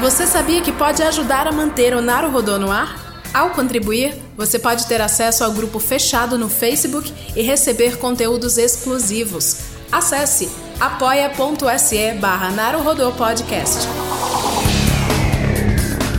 Você 0.00 0.26
sabia 0.26 0.60
que 0.60 0.72
pode 0.72 1.04
ajudar 1.04 1.46
a 1.46 1.52
manter 1.52 1.94
o 1.94 2.02
Naruhodo 2.02 2.58
no 2.58 2.68
ar? 2.68 3.22
Ao 3.32 3.50
contribuir, 3.50 4.20
você 4.36 4.58
pode 4.58 4.86
ter 4.86 5.00
acesso 5.00 5.44
ao 5.44 5.52
grupo 5.52 5.78
fechado 5.78 6.36
no 6.36 6.48
Facebook 6.48 7.14
e 7.36 7.42
receber 7.42 7.98
conteúdos 7.98 8.58
exclusivos. 8.58 9.58
Acesse 9.92 10.48
apoia.se 10.80 12.14
barra 12.14 12.50